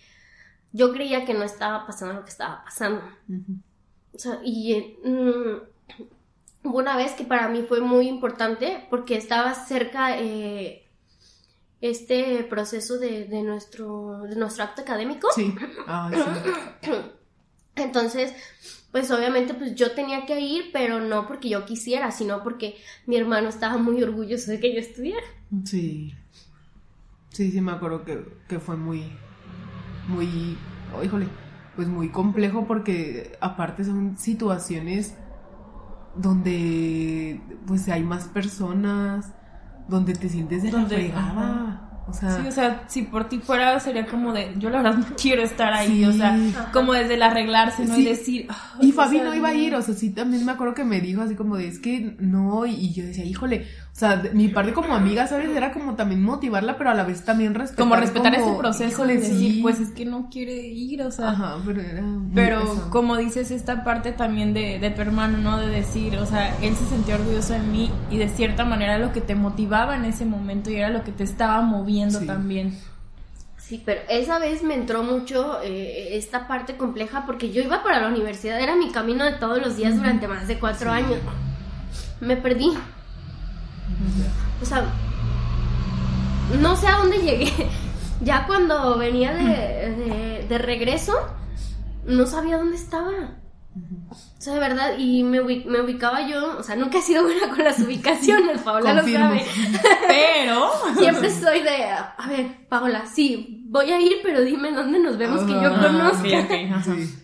yo 0.73 0.93
creía 0.93 1.25
que 1.25 1.35
no 1.35 1.43
estaba 1.43 1.87
pasando 1.87 2.14
lo 2.14 2.25
que 2.25 2.31
estaba 2.31 2.64
pasando. 2.64 3.02
O 4.12 4.19
sea, 4.19 4.40
y 4.45 4.97
mm, 5.05 6.69
hubo 6.69 6.78
una 6.78 6.97
vez 6.97 7.12
que 7.12 7.25
para 7.25 7.49
mí 7.49 7.64
fue 7.69 7.81
muy 7.81 8.09
importante 8.09 8.87
porque 8.90 9.16
estaba 9.16 9.55
cerca 9.55 10.18
eh, 10.18 10.88
este 11.81 12.44
proceso 12.44 12.99
de, 12.99 13.27
de 13.27 13.42
nuestro, 13.42 14.22
de 14.22 14.37
nuestro 14.37 14.64
acto 14.64 14.83
académico. 14.83 15.29
Sí. 15.35 15.55
Ay, 15.87 16.18
sí. 16.83 16.90
Entonces, 17.77 18.33
pues 18.96 19.11
obviamente 19.11 19.52
pues 19.52 19.74
yo 19.74 19.90
tenía 19.92 20.24
que 20.24 20.40
ir, 20.40 20.70
pero 20.72 21.00
no 21.00 21.26
porque 21.26 21.50
yo 21.50 21.66
quisiera, 21.66 22.11
sino 22.11 22.42
porque 22.42 22.76
mi 23.04 23.16
hermano 23.16 23.50
estaba 23.50 23.76
muy 23.76 24.02
orgulloso 24.02 24.50
de 24.50 24.59
que 24.59 24.72
yo 24.72 24.80
estuviera. 24.80 25.20
Sí. 25.64 26.14
Sí, 27.28 27.50
sí, 27.52 27.61
me 27.61 27.72
acuerdo 27.72 28.06
que, 28.06 28.24
que 28.48 28.59
fue 28.59 28.74
muy, 28.78 29.12
muy, 30.09 30.56
oh, 30.98 31.04
híjole, 31.04 31.26
pues 31.74 31.88
muy 31.88 32.09
complejo 32.09 32.66
porque 32.66 33.37
aparte 33.42 33.85
son 33.85 34.16
situaciones 34.16 35.14
donde 36.14 37.38
pues 37.66 37.87
hay 37.90 38.02
más 38.02 38.28
personas, 38.28 39.30
donde 39.88 40.14
te 40.14 40.30
sientes 40.30 40.62
de 40.62 40.72
la 40.72 40.78
Donde- 40.78 40.94
fregada. 40.96 41.86
O 42.09 42.12
sea, 42.12 42.40
Sí, 42.40 42.47
o 42.47 42.53
sea, 42.53 42.85
si 42.87 43.03
por 43.03 43.29
ti 43.29 43.38
fuera, 43.38 43.81
sería 43.81 44.07
como 44.07 44.33
de, 44.33 44.55
yo 44.59 44.71
la 44.71 44.81
verdad 44.83 44.99
no 44.99 45.07
quiero 45.21 45.42
estar 45.42 45.73
ahí, 45.73 45.88
Sí. 45.99 46.05
o 46.05 46.12
sea, 46.12 46.38
como 46.73 46.92
desde 46.92 47.14
el 47.14 47.23
arreglarse, 47.23 47.85
¿no? 47.85 47.95
Sí. 47.97 48.03
Y 48.03 48.05
decir, 48.05 48.47
Y 48.81 48.87
"Ay, 48.87 48.92
Fabi 48.92 49.16
sea, 49.16 49.25
no 49.25 49.35
iba 49.35 49.49
a 49.49 49.55
ir, 49.55 49.75
o 49.75 49.83
sea, 49.83 49.95
sí, 49.95 50.11
también 50.11 50.45
me 50.45 50.53
acuerdo 50.53 50.75
que 50.75 50.85
me 50.85 51.01
dijo 51.01 51.23
así 51.23 51.35
como 51.35 51.57
de, 51.57 51.66
es 51.69 51.79
que 51.81 52.14
no, 52.21 52.64
y 52.64 52.92
yo 52.92 53.05
decía, 53.05 53.25
híjole, 53.25 53.66
o 53.96 53.98
sea, 53.98 54.18
de- 54.18 54.28
mi 54.32 54.48
parte 54.48 54.74
como 54.74 54.94
amiga, 54.94 55.26
¿sabes? 55.26 55.48
Era 55.56 55.72
como 55.72 55.94
también 55.94 56.22
motivarla, 56.22 56.76
pero 56.76 56.90
a 56.90 56.94
la 56.94 57.02
vez 57.04 57.24
también 57.24 57.54
respetar. 57.54 57.82
Como 57.82 57.96
respetar 57.96 58.35
como, 58.37 58.50
ese 58.50 58.59
proceso 58.59 58.88
híjole, 58.92 59.14
y 59.14 59.16
decir, 59.16 59.52
sí. 59.54 59.59
pues 59.62 59.80
es 59.80 59.88
que 59.92 60.04
no 60.04 60.28
quiere 60.30 60.52
ir, 60.54 61.00
o 61.02 61.11
sea. 61.11 61.30
Ajá, 61.30 61.56
pero 61.64 61.80
era 61.80 62.02
muy 62.02 62.30
Pero 62.35 62.61
pesado. 62.61 62.90
como 62.90 63.16
dices, 63.16 63.50
esta 63.50 63.85
parte 63.85 64.12
también 64.12 64.52
de, 64.52 64.78
de 64.78 64.90
tu 64.90 65.00
hermano, 65.00 65.38
¿no? 65.38 65.56
De 65.56 65.68
decir, 65.68 66.18
o 66.18 66.26
sea, 66.26 66.54
él 66.61 66.76
se 66.76 66.85
sentía 66.90 67.14
orgulloso 67.14 67.54
de 67.54 67.61
mí 67.61 67.90
y 68.11 68.18
de 68.18 68.28
cierta 68.28 68.66
manera 68.66 68.98
lo 68.98 69.14
que 69.14 69.22
te 69.22 69.35
motivaba 69.35 69.96
en 69.96 70.04
ese 70.04 70.26
momento 70.26 70.68
y 70.70 70.76
era 70.76 70.90
lo 70.90 71.02
que 71.02 71.12
te 71.12 71.24
estaba 71.24 71.62
moviendo 71.62 72.20
Sí. 72.20 72.26
también. 72.26 72.78
Sí, 73.56 73.82
pero 73.85 74.02
esa 74.11 74.38
vez 74.38 74.62
me 74.62 74.74
entró 74.74 75.04
mucho 75.04 75.59
eh, 75.64 76.16
esta 76.18 76.46
parte 76.46 76.76
compleja 76.76 77.24
porque 77.24 77.50
yo 77.50 77.62
iba 77.62 77.82
para 77.82 77.98
la 78.02 78.09
universidad, 78.09 78.61
era 78.61 78.76
mi 78.76 78.90
camino 78.92 79.24
de 79.24 79.32
todos 79.32 79.59
los 79.59 79.74
días 79.78 79.96
durante 79.96 80.28
más 80.28 80.46
de 80.48 80.59
cuatro 80.59 80.90
años. 80.92 81.16
Me 82.20 82.37
perdí. 82.37 82.72
O 84.62 84.64
sea, 84.64 84.85
no 86.61 86.76
sé 86.76 86.87
a 86.88 86.98
dónde 86.98 87.18
llegué. 87.18 87.52
Ya 88.22 88.46
cuando 88.46 88.96
venía 88.96 89.35
de, 89.35 89.44
de- 89.44 90.46
de 90.48 90.56
regreso, 90.59 91.12
no 92.06 92.24
sabía 92.24 92.56
dónde 92.56 92.76
estaba. 92.76 93.11
O 94.09 94.14
sea, 94.40 94.54
de 94.54 94.59
verdad, 94.61 94.96
y 94.96 95.22
me, 95.22 95.42
me 95.42 95.82
ubicaba 95.82 96.26
yo, 96.26 96.56
o 96.59 96.62
sea, 96.62 96.76
nunca 96.76 96.96
he 96.96 97.02
sido 97.02 97.24
buena 97.24 97.50
con 97.50 97.62
las 97.62 97.78
ubicaciones, 97.78 98.62
Paola 98.62 98.94
lo 98.94 99.02
sabe. 99.06 99.44
Pero, 100.09 100.70
Siempre 100.98 101.30
soy 101.30 101.61
de, 101.61 101.85
a 101.90 102.26
ver, 102.26 102.66
Paola, 102.70 103.04
sí, 103.04 103.64
voy 103.68 103.90
a 103.92 104.00
ir, 104.00 104.14
pero 104.22 104.40
dime 104.40 104.72
dónde 104.72 104.98
nos 104.98 105.18
vemos 105.18 105.42
que 105.42 105.52
yo 105.52 105.66
Ajá. 105.74 105.87
conozca. 105.88 106.38
ok, 106.40 106.44
ok, 106.46 106.72
ajá. 106.72 106.94
Sí, 106.94 107.14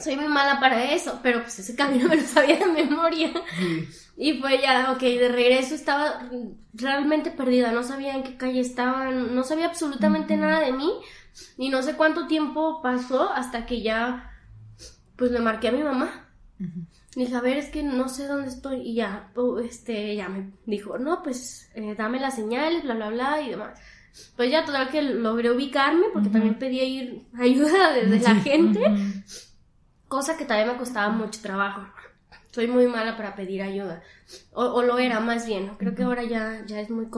Soy 0.00 0.16
muy 0.16 0.26
mala 0.26 0.58
para 0.58 0.90
eso, 0.92 1.20
pero 1.22 1.42
pues 1.42 1.56
ese 1.60 1.76
camino 1.76 2.08
me 2.08 2.16
lo 2.16 2.22
sabía 2.26 2.56
de 2.56 2.66
memoria. 2.66 3.30
sí. 3.56 3.88
Y 4.22 4.34
fue 4.34 4.62
ya, 4.62 4.92
ok, 4.92 5.00
de 5.00 5.28
regreso 5.28 5.74
estaba 5.74 6.30
realmente 6.72 7.32
perdida, 7.32 7.72
no 7.72 7.82
sabía 7.82 8.14
en 8.14 8.22
qué 8.22 8.36
calle 8.36 8.60
estaba, 8.60 9.10
no 9.10 9.42
sabía 9.42 9.66
absolutamente 9.66 10.36
nada 10.36 10.60
de 10.60 10.72
mí. 10.72 10.92
Y 11.58 11.70
no 11.70 11.82
sé 11.82 11.94
cuánto 11.94 12.28
tiempo 12.28 12.80
pasó 12.82 13.32
hasta 13.32 13.66
que 13.66 13.82
ya, 13.82 14.30
pues 15.16 15.32
le 15.32 15.40
marqué 15.40 15.68
a 15.68 15.72
mi 15.72 15.82
mamá. 15.82 16.28
Dije, 17.16 17.34
a 17.34 17.40
ver, 17.40 17.56
es 17.56 17.70
que 17.70 17.82
no 17.82 18.08
sé 18.08 18.28
dónde 18.28 18.48
estoy. 18.48 18.82
Y 18.82 18.94
ya, 18.94 19.32
este, 19.64 20.14
ya 20.14 20.28
me 20.28 20.52
dijo, 20.66 20.98
no, 20.98 21.20
pues 21.24 21.72
eh, 21.74 21.96
dame 21.98 22.20
las 22.20 22.36
señales, 22.36 22.84
bla, 22.84 22.94
bla, 22.94 23.10
bla, 23.10 23.40
y 23.40 23.50
demás. 23.50 23.76
Pues 24.36 24.52
ya, 24.52 24.64
total 24.64 24.88
que 24.90 25.02
logré 25.02 25.50
ubicarme, 25.50 26.06
porque 26.12 26.28
también 26.28 26.60
pedía 26.60 26.84
ir 26.84 27.26
ayuda 27.36 27.92
desde 27.92 28.20
la 28.20 28.36
gente, 28.36 28.80
cosa 30.06 30.36
que 30.36 30.44
también 30.44 30.68
me 30.68 30.76
costaba 30.76 31.08
mucho 31.08 31.40
trabajo. 31.42 31.82
Soy 32.52 32.68
muy 32.68 32.86
mala 32.86 33.16
para 33.16 33.34
pedir 33.34 33.62
ayuda. 33.62 34.02
O, 34.52 34.62
o 34.64 34.82
lo 34.82 34.98
era 34.98 35.18
más 35.20 35.46
bien, 35.46 35.66
¿no? 35.66 35.78
Creo 35.78 35.94
que 35.94 36.04
ahora 36.04 36.22
ya, 36.22 36.62
ya 36.66 36.78
es 36.80 36.90
muy, 36.90 37.08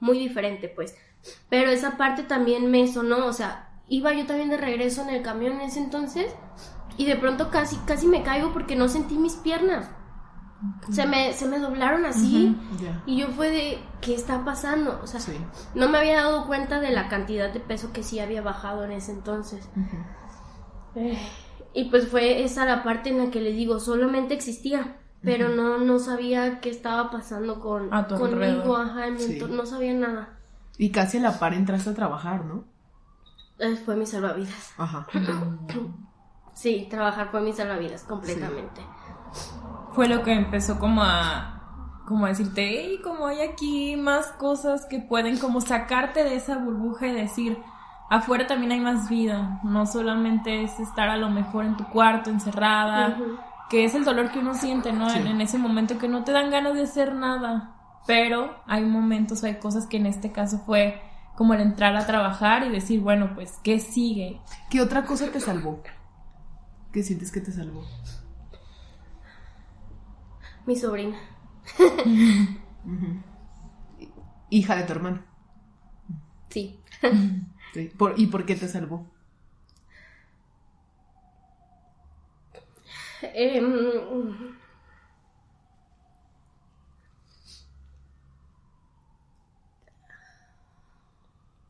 muy 0.00 0.18
diferente, 0.18 0.68
pues. 0.68 0.94
Pero 1.50 1.70
esa 1.70 1.96
parte 1.98 2.22
también 2.22 2.70
me 2.70 2.86
sonó, 2.86 3.26
o 3.26 3.32
sea, 3.32 3.68
iba 3.88 4.12
yo 4.14 4.24
también 4.26 4.48
de 4.50 4.56
regreso 4.56 5.02
en 5.02 5.10
el 5.10 5.22
camión 5.22 5.54
en 5.54 5.62
ese 5.62 5.80
entonces 5.80 6.34
y 6.96 7.04
de 7.06 7.16
pronto 7.16 7.50
casi, 7.50 7.76
casi 7.86 8.06
me 8.06 8.22
caigo 8.22 8.52
porque 8.52 8.76
no 8.76 8.88
sentí 8.88 9.16
mis 9.18 9.34
piernas. 9.34 9.90
Se 10.90 11.04
me, 11.06 11.34
se 11.34 11.46
me 11.46 11.58
doblaron 11.58 12.06
así 12.06 12.56
y 13.04 13.18
yo 13.18 13.28
fue 13.28 13.50
de, 13.50 13.78
¿qué 14.00 14.14
está 14.14 14.44
pasando? 14.46 14.98
O 15.02 15.06
sea, 15.06 15.20
Sí. 15.20 15.36
no 15.74 15.90
me 15.90 15.98
había 15.98 16.16
dado 16.22 16.46
cuenta 16.46 16.80
de 16.80 16.90
la 16.90 17.08
cantidad 17.08 17.52
de 17.52 17.60
peso 17.60 17.92
que 17.92 18.02
sí 18.02 18.18
había 18.20 18.40
bajado 18.40 18.84
en 18.84 18.92
ese 18.92 19.12
entonces. 19.12 19.68
Eh, 20.94 21.18
y 21.74 21.84
pues 21.90 22.08
fue 22.08 22.44
esa 22.44 22.64
la 22.64 22.82
parte 22.82 23.10
en 23.10 23.18
la 23.18 23.30
que 23.30 23.40
les 23.40 23.54
digo, 23.56 23.80
solamente 23.80 24.34
existía, 24.34 24.96
pero 25.22 25.48
no, 25.48 25.78
no 25.78 25.98
sabía 25.98 26.60
qué 26.60 26.70
estaba 26.70 27.10
pasando 27.10 27.60
con, 27.60 27.88
conmigo, 27.90 28.76
ajá, 28.76 29.06
en 29.08 29.14
mi 29.14 29.20
Sí. 29.20 29.32
entorno, 29.34 29.56
no 29.56 29.66
sabía 29.66 29.94
nada. 29.94 30.38
Y 30.78 30.90
casi 30.90 31.18
a 31.18 31.22
la 31.22 31.38
par 31.38 31.54
entraste 31.54 31.90
a 31.90 31.94
trabajar, 31.94 32.44
¿no? 32.44 32.64
Eh, 33.58 33.76
fue 33.76 33.96
mi 33.96 34.06
salvavidas. 34.06 34.72
Ajá. 34.78 35.06
Sí, 36.54 36.86
trabajar 36.88 37.32
fue 37.32 37.40
mi 37.40 37.52
salvavidas 37.52 38.04
completamente. 38.04 38.80
Fue 39.92 40.06
lo 40.08 40.22
que 40.22 40.32
empezó 40.32 40.78
como 40.78 41.02
a 41.02 41.50
como 42.06 42.26
a 42.26 42.28
decirte, 42.28 42.62
hey, 42.68 43.00
como 43.02 43.26
hay 43.26 43.40
aquí 43.40 43.96
más 43.96 44.26
cosas 44.32 44.86
que 44.86 45.00
pueden 45.00 45.38
como 45.38 45.60
sacarte 45.60 46.22
de 46.22 46.36
esa 46.36 46.58
burbuja 46.58 47.08
y 47.08 47.12
decir, 47.12 47.58
afuera 48.16 48.46
también 48.46 48.72
hay 48.72 48.80
más 48.80 49.08
vida, 49.08 49.60
no 49.62 49.86
solamente 49.86 50.62
es 50.62 50.78
estar 50.80 51.08
a 51.08 51.16
lo 51.16 51.30
mejor 51.30 51.64
en 51.64 51.76
tu 51.76 51.84
cuarto 51.84 52.30
encerrada, 52.30 53.16
que 53.68 53.84
es 53.84 53.94
el 53.94 54.04
dolor 54.04 54.30
que 54.30 54.38
uno 54.38 54.54
siente, 54.54 54.92
¿no? 54.92 55.10
En, 55.10 55.26
en 55.26 55.40
ese 55.40 55.58
momento 55.58 55.98
que 55.98 56.08
no 56.08 56.24
te 56.24 56.32
dan 56.32 56.50
ganas 56.50 56.74
de 56.74 56.82
hacer 56.82 57.14
nada, 57.14 57.74
pero 58.06 58.62
hay 58.66 58.84
momentos, 58.84 59.44
hay 59.44 59.58
cosas 59.58 59.86
que 59.86 59.96
en 59.96 60.06
este 60.06 60.32
caso 60.32 60.58
fue 60.58 61.00
como 61.34 61.54
el 61.54 61.60
entrar 61.60 61.96
a 61.96 62.06
trabajar 62.06 62.64
y 62.64 62.70
decir, 62.70 63.00
bueno, 63.00 63.34
pues, 63.34 63.58
¿qué 63.62 63.80
sigue? 63.80 64.40
¿Qué 64.70 64.80
otra 64.80 65.04
cosa 65.04 65.30
te 65.30 65.40
salvó? 65.40 65.82
¿Qué 66.92 67.02
sientes 67.02 67.32
que 67.32 67.40
te 67.40 67.52
salvó? 67.52 67.82
Mi 70.64 70.76
sobrina. 70.76 71.16
Hija 74.50 74.76
de 74.76 74.82
tu 74.84 74.92
hermano. 74.92 75.22
Sí. 76.50 76.80
Sí. 77.74 77.90
Por- 77.98 78.14
¿Y 78.18 78.26
por 78.28 78.46
qué 78.46 78.54
te 78.56 78.68
salvó? 78.68 79.06
Em, 83.34 84.54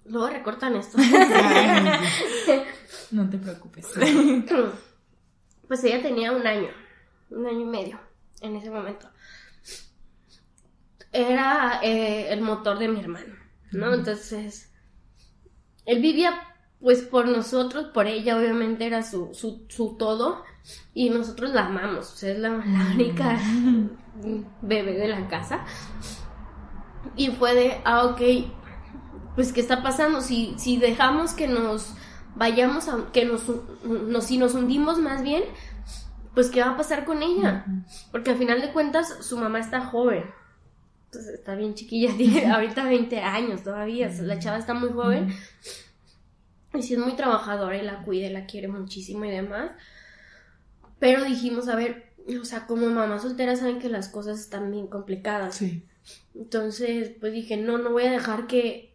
Luego 0.06 0.28
recortan 0.28 0.76
esto. 0.76 0.98
No 3.10 3.28
te 3.30 3.38
preocupes. 3.38 3.86
Pues 5.68 5.84
ella 5.84 6.02
tenía 6.02 6.32
un 6.32 6.44
año, 6.46 6.68
un 7.30 7.46
año 7.46 7.60
y 7.60 7.64
medio 7.64 8.00
en 8.40 8.56
ese 8.56 8.70
momento. 8.70 9.08
Era 11.12 11.78
eh, 11.82 12.32
el 12.32 12.40
motor 12.40 12.78
de 12.78 12.88
mi 12.88 12.98
hermano, 13.00 13.34
¿no? 13.70 13.94
Entonces, 13.94 14.72
él 15.86 16.00
vivía 16.00 16.40
pues 16.80 17.00
por 17.00 17.28
nosotros, 17.28 17.86
por 17.94 18.06
ella 18.06 18.36
obviamente 18.36 18.86
era 18.86 19.02
su, 19.02 19.30
su, 19.32 19.64
su 19.68 19.96
todo 19.96 20.42
y 20.92 21.08
nosotros 21.10 21.52
la 21.52 21.66
amamos, 21.66 22.12
o 22.12 22.16
sea, 22.16 22.32
es 22.32 22.38
la, 22.38 22.50
la 22.50 22.90
única 22.94 23.38
bebé 24.62 24.92
de 24.92 25.08
la 25.08 25.26
casa. 25.28 25.64
Y 27.16 27.28
fue 27.28 27.54
de, 27.54 27.80
ah, 27.84 28.04
ok, 28.04 28.20
pues 29.34 29.52
¿qué 29.52 29.60
está 29.60 29.82
pasando? 29.82 30.20
Si, 30.20 30.54
si 30.58 30.76
dejamos 30.76 31.32
que 31.32 31.48
nos 31.48 31.94
vayamos 32.34 32.88
a, 32.88 33.10
que 33.12 33.24
nos, 33.24 33.44
nos, 33.84 34.24
si 34.24 34.38
nos 34.38 34.54
hundimos 34.54 34.98
más 34.98 35.22
bien, 35.22 35.44
pues 36.34 36.50
¿qué 36.50 36.60
va 36.60 36.70
a 36.70 36.76
pasar 36.76 37.04
con 37.04 37.22
ella? 37.22 37.64
Porque 38.10 38.30
al 38.30 38.38
final 38.38 38.60
de 38.60 38.72
cuentas 38.72 39.18
su 39.20 39.38
mamá 39.38 39.60
está 39.60 39.86
joven. 39.86 40.24
Está 41.16 41.54
bien 41.54 41.74
chiquilla, 41.74 42.10
tiene 42.16 42.46
ahorita 42.46 42.84
20 42.84 43.18
años 43.20 43.62
todavía, 43.62 44.10
la 44.22 44.38
chava 44.38 44.58
está 44.58 44.74
muy 44.74 44.90
joven. 44.90 45.32
Y 46.74 46.82
sí 46.82 46.94
es 46.94 47.00
muy 47.00 47.14
trabajadora 47.14 47.76
y 47.76 47.82
la 47.82 48.02
cuida 48.02 48.26
y 48.26 48.32
la 48.32 48.46
quiere 48.46 48.68
muchísimo 48.68 49.24
y 49.24 49.30
demás. 49.30 49.70
Pero 50.98 51.24
dijimos, 51.24 51.68
a 51.68 51.76
ver, 51.76 52.12
o 52.40 52.44
sea, 52.44 52.66
como 52.66 52.86
mamá 52.88 53.18
soltera 53.18 53.54
saben 53.56 53.78
que 53.78 53.88
las 53.88 54.08
cosas 54.08 54.40
están 54.40 54.70
bien 54.70 54.86
complicadas. 54.88 55.56
Sí. 55.56 55.84
Entonces, 56.34 57.12
pues 57.20 57.32
dije, 57.32 57.56
no, 57.56 57.78
no 57.78 57.90
voy 57.92 58.04
a 58.04 58.10
dejar 58.10 58.46
que, 58.46 58.92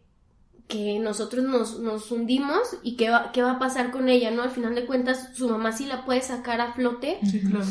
que 0.68 0.98
nosotros 0.98 1.44
nos, 1.44 1.78
nos 1.80 2.10
hundimos 2.12 2.76
y 2.82 2.96
qué 2.96 3.10
va, 3.10 3.32
qué 3.32 3.42
va 3.42 3.52
a 3.52 3.58
pasar 3.58 3.90
con 3.90 4.08
ella, 4.08 4.30
¿no? 4.30 4.42
Al 4.42 4.50
final 4.50 4.74
de 4.74 4.86
cuentas, 4.86 5.30
su 5.34 5.48
mamá 5.48 5.72
sí 5.72 5.86
la 5.86 6.04
puede 6.04 6.20
sacar 6.20 6.60
a 6.60 6.74
flote, 6.74 7.18
Sí, 7.24 7.40
claro. 7.40 7.64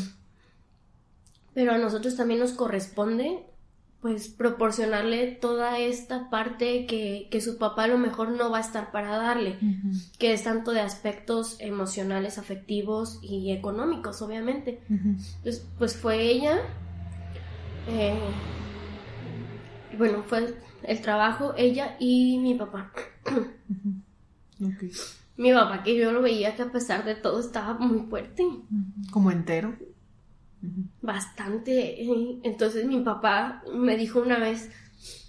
pero 1.53 1.73
a 1.73 1.77
nosotros 1.77 2.15
también 2.15 2.39
nos 2.39 2.51
corresponde, 2.53 3.43
pues, 4.01 4.29
proporcionarle 4.29 5.27
toda 5.27 5.77
esta 5.79 6.29
parte 6.29 6.85
que, 6.85 7.27
que 7.29 7.41
su 7.41 7.57
papá 7.57 7.83
a 7.83 7.87
lo 7.87 7.97
mejor 7.97 8.29
no 8.29 8.49
va 8.49 8.59
a 8.59 8.61
estar 8.61 8.91
para 8.91 9.17
darle, 9.17 9.57
que 10.17 10.31
es 10.33 10.43
tanto 10.43 10.71
de 10.71 10.79
aspectos 10.81 11.57
emocionales, 11.59 12.37
afectivos 12.37 13.19
y 13.21 13.51
económicos, 13.51 14.21
obviamente. 14.21 14.79
Entonces, 14.89 15.65
pues 15.77 15.97
fue 15.97 16.21
ella. 16.21 16.59
eh, 17.89 18.17
bueno, 19.97 20.23
fue 20.23 20.55
el 20.83 21.01
trabajo, 21.01 21.53
ella 21.57 21.97
y 21.99 22.37
mi 22.37 22.55
papá. 22.55 22.91
Mi 25.37 25.53
papá, 25.53 25.83
que 25.83 25.95
yo 25.97 26.11
lo 26.11 26.21
veía 26.21 26.55
que 26.55 26.63
a 26.63 26.71
pesar 26.71 27.05
de 27.05 27.15
todo 27.15 27.39
estaba 27.39 27.73
muy 27.75 28.07
fuerte, 28.09 28.45
Como 29.11 29.31
entero. 29.31 29.73
Bastante. 31.01 31.97
Entonces 32.43 32.85
mi 32.85 33.01
papá 33.01 33.63
me 33.73 33.97
dijo 33.97 34.21
una 34.21 34.37
vez, 34.39 34.69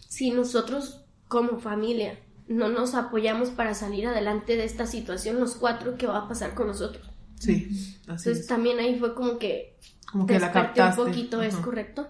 si 0.08 0.30
nosotros 0.30 1.04
como 1.28 1.58
familia 1.60 2.18
no 2.48 2.68
nos 2.68 2.94
apoyamos 2.94 3.50
para 3.50 3.74
salir 3.74 4.06
adelante 4.06 4.56
de 4.56 4.64
esta 4.64 4.86
situación, 4.86 5.38
los 5.38 5.54
cuatro, 5.54 5.96
¿qué 5.96 6.06
va 6.06 6.18
a 6.18 6.28
pasar 6.28 6.54
con 6.54 6.66
nosotros? 6.66 7.06
Sí, 7.38 7.68
así 7.70 7.96
Entonces 8.00 8.38
es. 8.40 8.46
también 8.46 8.78
ahí 8.80 8.98
fue 8.98 9.14
como 9.14 9.38
que 9.38 9.76
Como 10.10 10.26
que 10.26 10.38
la 10.38 10.52
captaste. 10.52 11.00
un 11.00 11.06
poquito, 11.08 11.42
es 11.42 11.54
correcto. 11.56 12.08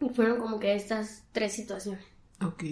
Y 0.00 0.08
fueron 0.08 0.38
como 0.38 0.58
que 0.58 0.74
estas 0.74 1.24
tres 1.32 1.52
situaciones. 1.52 2.04
Ok. 2.44 2.64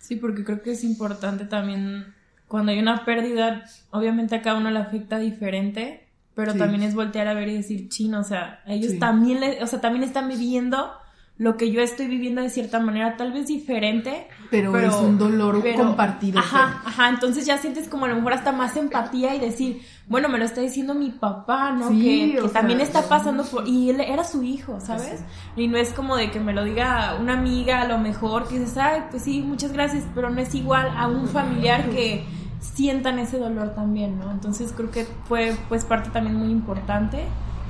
Sí, 0.00 0.16
porque 0.16 0.42
creo 0.42 0.62
que 0.62 0.72
es 0.72 0.82
importante 0.82 1.44
también 1.44 2.12
cuando 2.48 2.72
hay 2.72 2.80
una 2.80 3.04
pérdida, 3.04 3.64
obviamente 3.90 4.34
a 4.34 4.42
cada 4.42 4.58
uno 4.58 4.70
le 4.70 4.80
afecta 4.80 5.18
diferente, 5.18 6.08
pero 6.34 6.52
Sí. 6.52 6.58
también 6.58 6.82
es 6.82 6.94
voltear 6.94 7.28
a 7.28 7.34
ver 7.34 7.48
y 7.48 7.54
decir, 7.54 7.88
chino, 7.88 8.20
o 8.20 8.24
sea, 8.24 8.60
ellos 8.66 8.92
Sí. 8.92 8.98
también, 8.98 9.40
le- 9.40 9.62
o 9.62 9.66
sea, 9.66 9.80
también 9.80 10.02
están 10.04 10.28
viviendo 10.28 10.92
lo 11.38 11.56
que 11.56 11.72
yo 11.72 11.80
estoy 11.80 12.06
viviendo 12.06 12.40
de 12.42 12.50
cierta 12.50 12.78
manera, 12.78 13.16
tal 13.16 13.32
vez 13.32 13.48
diferente, 13.48 14.28
Pero, 14.50 14.78
es 14.78 14.94
un 14.94 15.18
dolor 15.18 15.60
pero- 15.62 15.78
compartido. 15.78 16.38
Ajá, 16.38 16.82
ajá, 16.84 17.08
entonces 17.08 17.46
ya 17.46 17.56
sientes 17.58 17.88
como 17.88 18.04
a 18.04 18.08
lo 18.08 18.14
mejor 18.16 18.34
hasta 18.34 18.52
más 18.52 18.76
empatía 18.76 19.34
y 19.34 19.40
decir, 19.40 19.80
bueno, 20.06 20.28
me 20.28 20.38
lo 20.38 20.44
está 20.44 20.60
diciendo 20.60 20.94
mi 20.94 21.10
papá, 21.10 21.72
¿no? 21.72 21.88
Sí, 21.88 22.32
que 22.34 22.34
que 22.36 22.40
sea, 22.42 22.50
también 22.60 22.80
está 22.80 23.08
pasando 23.08 23.44
por... 23.44 23.66
Y 23.66 23.90
él 23.90 24.00
era 24.02 24.22
su 24.24 24.42
hijo, 24.44 24.78
¿sabes? 24.80 25.24
Y 25.56 25.66
no 25.68 25.78
es 25.78 25.88
como 25.92 26.16
de 26.16 26.30
que 26.30 26.38
me 26.38 26.52
lo 26.52 26.62
diga 26.64 27.16
una 27.18 27.32
amiga 27.32 27.80
a 27.80 27.88
lo 27.88 27.98
mejor, 27.98 28.46
que 28.46 28.60
dices, 28.60 28.76
ay, 28.76 29.04
pues 29.10 29.24
sí, 29.24 29.40
muchas 29.40 29.72
gracias, 29.72 30.04
pero 30.14 30.30
no 30.30 30.40
es 30.40 30.54
igual 30.54 30.92
a 30.96 31.08
un 31.08 31.26
familiar 31.28 31.88
que 31.90 32.24
sientan 32.62 33.18
ese 33.18 33.38
dolor 33.38 33.74
también, 33.74 34.18
¿no? 34.18 34.30
Entonces 34.30 34.72
creo 34.74 34.90
que 34.90 35.04
fue 35.26 35.56
pues 35.68 35.84
parte 35.84 36.10
también 36.10 36.36
muy 36.36 36.50
importante. 36.50 37.26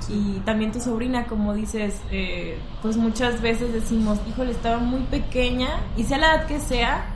Y 0.09 0.41
también 0.41 0.73
tu 0.73 0.81
sobrina, 0.81 1.27
como 1.27 1.55
dices, 1.55 2.01
eh, 2.11 2.59
pues 2.83 2.97
muchas 2.97 3.41
veces 3.41 3.73
decimos, 3.73 4.19
híjole, 4.29 4.51
estaba 4.51 4.79
muy 4.79 5.03
pequeña, 5.03 5.69
y 5.97 6.03
sea 6.03 6.19
la 6.19 6.35
edad 6.35 6.47
que 6.47 6.59
sea, 6.59 7.07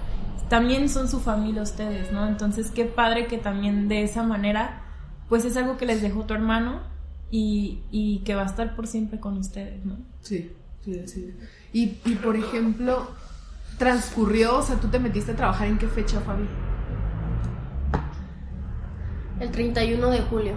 también 0.48 0.88
son 0.88 1.08
su 1.08 1.18
familia 1.18 1.62
ustedes, 1.62 2.12
¿no? 2.12 2.28
Entonces 2.28 2.70
qué 2.70 2.84
padre 2.84 3.26
que 3.26 3.38
también 3.38 3.88
de 3.88 4.04
esa 4.04 4.22
manera, 4.22 4.82
pues 5.28 5.44
es 5.44 5.56
algo 5.56 5.76
que 5.76 5.84
les 5.84 6.00
dejó 6.00 6.26
tu 6.26 6.34
hermano 6.34 6.80
y, 7.28 7.80
y 7.90 8.20
que 8.20 8.36
va 8.36 8.42
a 8.42 8.46
estar 8.46 8.76
por 8.76 8.86
siempre 8.86 9.18
con 9.18 9.36
ustedes, 9.36 9.84
¿no? 9.84 9.96
Sí, 10.20 10.52
sí, 10.84 11.08
sí. 11.08 11.34
Y, 11.72 11.98
y 12.04 12.14
por 12.22 12.36
ejemplo, 12.36 13.10
transcurrió, 13.78 14.58
o 14.58 14.62
sea, 14.62 14.76
tú 14.76 14.86
te 14.86 15.00
metiste 15.00 15.32
a 15.32 15.36
trabajar 15.36 15.66
en 15.66 15.78
qué 15.78 15.88
fecha, 15.88 16.20
Fabi? 16.20 16.46
El 19.40 19.50
31 19.50 20.10
de 20.10 20.20
julio. 20.20 20.54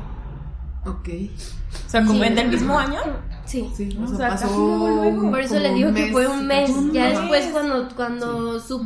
Ok. 0.85 1.09
O 1.85 1.89
sea, 1.89 2.05
como 2.05 2.19
Sí. 2.21 2.27
en 2.27 2.37
el 2.37 2.47
mismo 2.49 2.77
año. 2.79 2.99
Sí. 3.45 3.69
Sí, 3.75 3.97
O 3.99 4.03
o 4.03 4.07
sea, 4.07 4.17
sea, 4.17 4.29
pasó. 4.29 4.45
casi 4.47 4.57
luego, 4.57 4.87
luego. 4.89 5.29
Por 5.31 5.39
eso 5.41 5.59
les 5.59 5.75
digo 5.75 5.93
que 5.93 6.11
fue 6.11 6.27
un 6.27 6.47
mes. 6.47 6.69
Ya 6.93 7.05
mes. 7.09 7.17
después 7.19 7.45
cuando, 7.51 7.89
cuando, 7.95 8.59
su- 8.59 8.85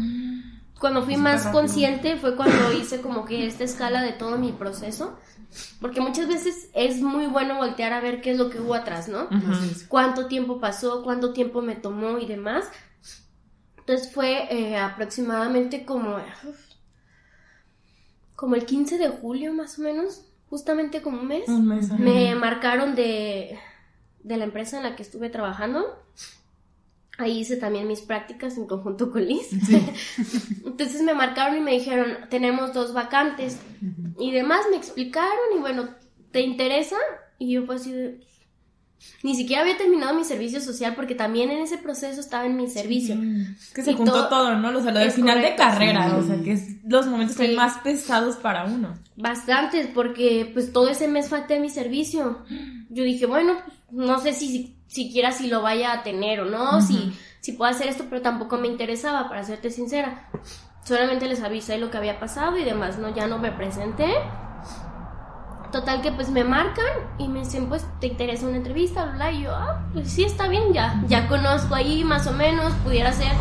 cuando 0.80 1.04
fui 1.04 1.18
más 1.18 1.44
rápido. 1.46 1.62
consciente 1.62 2.16
fue 2.18 2.36
cuando 2.36 2.74
hice 2.74 3.02
como 3.02 3.26
que 3.26 3.46
esta 3.46 3.64
escala 3.64 4.02
de 4.02 4.14
todo 4.14 4.38
mi 4.38 4.52
proceso. 4.52 5.18
Porque 5.80 6.02
muchas 6.02 6.28
veces 6.28 6.70
es 6.74 7.00
muy 7.02 7.28
bueno 7.28 7.58
voltear 7.58 7.94
a 7.94 8.00
ver 8.02 8.22
qué 8.22 8.32
es 8.32 8.38
lo 8.40 8.50
que 8.50 8.60
hubo 8.60 8.74
atrás, 8.74 9.08
¿no? 9.08 9.28
Cuánto 9.88 10.26
tiempo 10.26 10.60
pasó, 10.60 11.04
cuánto 11.04 11.32
tiempo 11.32 11.62
me 11.62 11.76
tomó 11.76 12.18
y 12.18 12.26
demás. 12.26 12.66
Entonces 13.78 14.12
fue 14.12 14.48
eh, 14.50 14.78
aproximadamente 14.78 15.86
como... 15.86 16.16
uf, 16.16 16.58
como 18.36 18.56
el 18.56 18.66
15 18.66 18.98
de 18.98 19.10
julio 19.10 19.54
más 19.54 19.80
o 19.80 19.84
menos. 19.84 20.26
Justamente 20.50 21.02
como 21.02 21.22
un 21.22 21.28
mes. 21.28 21.48
Un 21.48 21.68
mes. 21.68 21.90
Me 21.92 22.36
marcaron 22.36 22.94
de, 22.96 23.58
de 24.24 24.38
la 24.38 24.44
empresa 24.44 24.78
en 24.78 24.84
la 24.84 24.96
que 24.96 25.04
estuve 25.04 25.30
trabajando. 25.30 26.00
Ahí 27.18 27.40
hice 27.40 27.58
también 27.58 27.88
mis 27.88 28.02
prácticas 28.02 28.58
en 28.58 28.66
conjunto 28.66 29.12
con 29.12 29.26
Liz. 29.26 29.50
Entonces 30.66 31.02
me 31.04 31.14
marcaron 31.14 31.58
y 31.58 31.62
me 31.62 31.74
dijeron, 31.74 32.18
tenemos 32.30 32.74
dos 32.74 32.94
vacantes. 32.94 33.60
Y 34.20 34.32
demás 34.32 34.66
me 34.72 34.78
explicaron 34.78 35.56
y 35.56 35.60
bueno, 35.60 35.90
¿te 36.32 36.42
interesa? 36.42 36.98
Y 37.38 37.54
yo 37.54 37.66
pues 37.66 37.82
así 37.82 37.92
de... 37.92 38.33
Ni 39.24 39.36
siquiera 39.36 39.62
había 39.62 39.78
terminado 39.78 40.14
mi 40.14 40.24
servicio 40.26 40.60
social 40.60 40.96
porque 40.96 41.16
también 41.16 41.50
en 41.50 41.60
ese 41.62 41.78
proceso 41.78 42.20
estaba 42.20 42.46
en 42.46 42.58
mi 42.58 42.68
servicio. 42.70 43.16
Es 43.16 43.72
que 43.74 43.82
se 43.82 43.92
Y 43.92 43.96
juntó 43.96 44.12
todo- 44.12 44.28
todo, 44.30 44.56
¿no? 44.58 44.78
O 44.78 44.82
sea, 44.82 44.92
lo 44.92 45.00
del 45.00 45.12
final 45.12 45.38
de 45.38 45.56
correcto. 45.56 45.64
carrera, 45.64 46.10
Sí. 46.10 46.16
o 46.18 46.24
sea, 46.28 46.44
que 46.44 46.52
es 46.52 46.68
los 46.86 47.08
momentos 47.08 47.38
Sí. 47.38 47.56
más 47.56 47.78
pesados 47.80 48.36
para 48.36 48.66
uno. 48.66 48.94
Bastantes, 49.16 49.88
porque 49.94 50.50
pues 50.54 50.74
todo 50.74 50.90
ese 50.90 51.08
mes 51.08 51.30
falté 51.30 51.56
a 51.56 51.60
mi 51.60 51.70
servicio. 51.70 52.40
Yo 52.90 53.04
dije, 53.04 53.26
bueno, 53.26 53.54
pues, 53.66 54.08
no 54.08 54.20
sé 54.20 54.34
si 54.34 54.76
siquiera 54.88 55.32
si 55.32 55.48
lo 55.48 55.62
vaya 55.62 55.94
a 55.94 56.04
tener 56.04 56.42
o 56.42 56.46
no, 56.46 56.82
si, 56.82 57.14
si 57.40 57.54
puedo 57.54 57.72
hacer 57.72 57.88
esto, 57.88 58.06
pero 58.10 58.22
tampoco 58.22 58.58
me 58.58 58.68
interesaba, 58.68 59.28
para 59.30 59.44
serte 59.44 59.72
sincera. 59.72 60.30
Solamente 60.84 61.28
les 61.28 61.42
avisé 61.42 61.78
lo 61.78 61.90
que 61.90 61.98
había 61.98 62.20
pasado 62.20 62.58
y 62.58 62.64
demás, 62.66 63.00
¿no? 63.00 63.16
Ya 63.16 63.26
no 63.28 63.40
me 63.40 63.52
presenté. 63.54 64.14
Total 65.74 66.04
que 66.04 66.12
pues 66.12 66.30
me 66.30 66.44
marcan 66.44 66.86
y 67.18 67.28
me 67.28 67.40
dicen, 67.40 67.68
pues, 67.68 67.84
¿te 68.00 68.06
interesa 68.06 68.46
una 68.46 68.58
entrevista? 68.58 69.06
Bla, 69.06 69.16
bla, 69.16 69.32
y 69.32 69.42
yo, 69.42 69.56
ah, 69.56 69.84
pues 69.92 70.08
sí, 70.08 70.24
está 70.24 70.48
bien, 70.48 70.72
ya. 70.72 71.04
Ya 71.08 71.28
conozco 71.28 71.74
ahí 71.74 72.04
más 72.04 72.28
o 72.28 72.32
menos, 72.32 72.72
pudiera 72.84 73.12
ser 73.12 73.32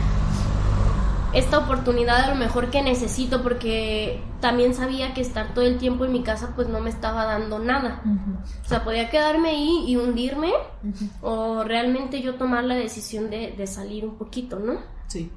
esta 1.34 1.58
oportunidad 1.58 2.24
a 2.24 2.28
lo 2.28 2.34
mejor 2.34 2.70
que 2.70 2.82
necesito 2.82 3.42
porque 3.42 4.22
también 4.40 4.74
sabía 4.74 5.12
que 5.12 5.20
estar 5.20 5.52
todo 5.52 5.64
el 5.64 5.78
tiempo 5.78 6.04
en 6.06 6.12
mi 6.12 6.22
casa 6.22 6.52
pues 6.54 6.68
no 6.68 6.80
me 6.80 6.88
estaba 6.90 7.26
dando 7.26 7.58
nada. 7.58 8.02
O 8.64 8.68
sea, 8.68 8.82
podía 8.82 9.10
quedarme 9.10 9.50
ahí 9.50 9.84
y 9.86 9.96
hundirme 9.96 10.52
o 11.20 11.64
realmente 11.64 12.22
yo 12.22 12.36
tomar 12.36 12.64
la 12.64 12.76
decisión 12.76 13.28
de, 13.28 13.52
de 13.56 13.66
salir 13.66 14.06
un 14.06 14.16
poquito, 14.16 14.58
¿no? 14.58 14.80
Sí. 15.06 15.30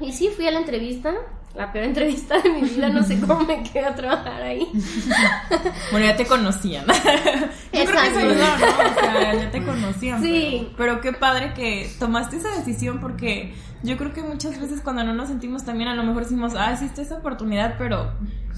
Y 0.00 0.12
sí, 0.12 0.28
fui 0.28 0.46
a 0.46 0.50
la 0.50 0.60
entrevista, 0.60 1.12
la 1.56 1.72
peor 1.72 1.86
entrevista 1.86 2.38
de 2.40 2.50
mi 2.50 2.62
vida, 2.62 2.88
no 2.90 3.02
sé 3.02 3.18
cómo 3.26 3.44
me 3.44 3.62
quedé 3.62 3.86
a 3.86 3.94
trabajar 3.94 4.42
ahí. 4.42 4.66
Bueno, 5.90 6.06
ya 6.06 6.16
te 6.16 6.26
conocían. 6.26 6.84
Yo 6.86 6.92
creo 6.92 7.52
que 7.72 7.82
eso 7.82 7.92
Exacto. 7.92 8.18
ayudó, 8.18 8.34
¿no? 8.34 8.90
O 8.90 9.00
sea, 9.00 9.34
ya 9.34 9.50
te 9.50 9.62
conocían. 9.64 10.22
Sí. 10.22 10.68
Pero, 10.76 10.76
pero 10.76 11.00
qué 11.00 11.12
padre 11.12 11.54
que 11.54 11.90
tomaste 11.98 12.36
esa 12.36 12.50
decisión 12.50 13.00
porque 13.00 13.54
yo 13.82 13.96
creo 13.96 14.12
que 14.12 14.22
muchas 14.22 14.60
veces 14.60 14.80
cuando 14.80 15.04
no 15.04 15.14
nos 15.14 15.28
sentimos 15.28 15.64
también 15.64 15.88
a 15.88 15.94
lo 15.94 16.02
mejor 16.02 16.24
decimos, 16.24 16.54
ah, 16.56 16.72
existe 16.72 17.02
esa 17.02 17.18
oportunidad, 17.18 17.76
pero 17.78 18.12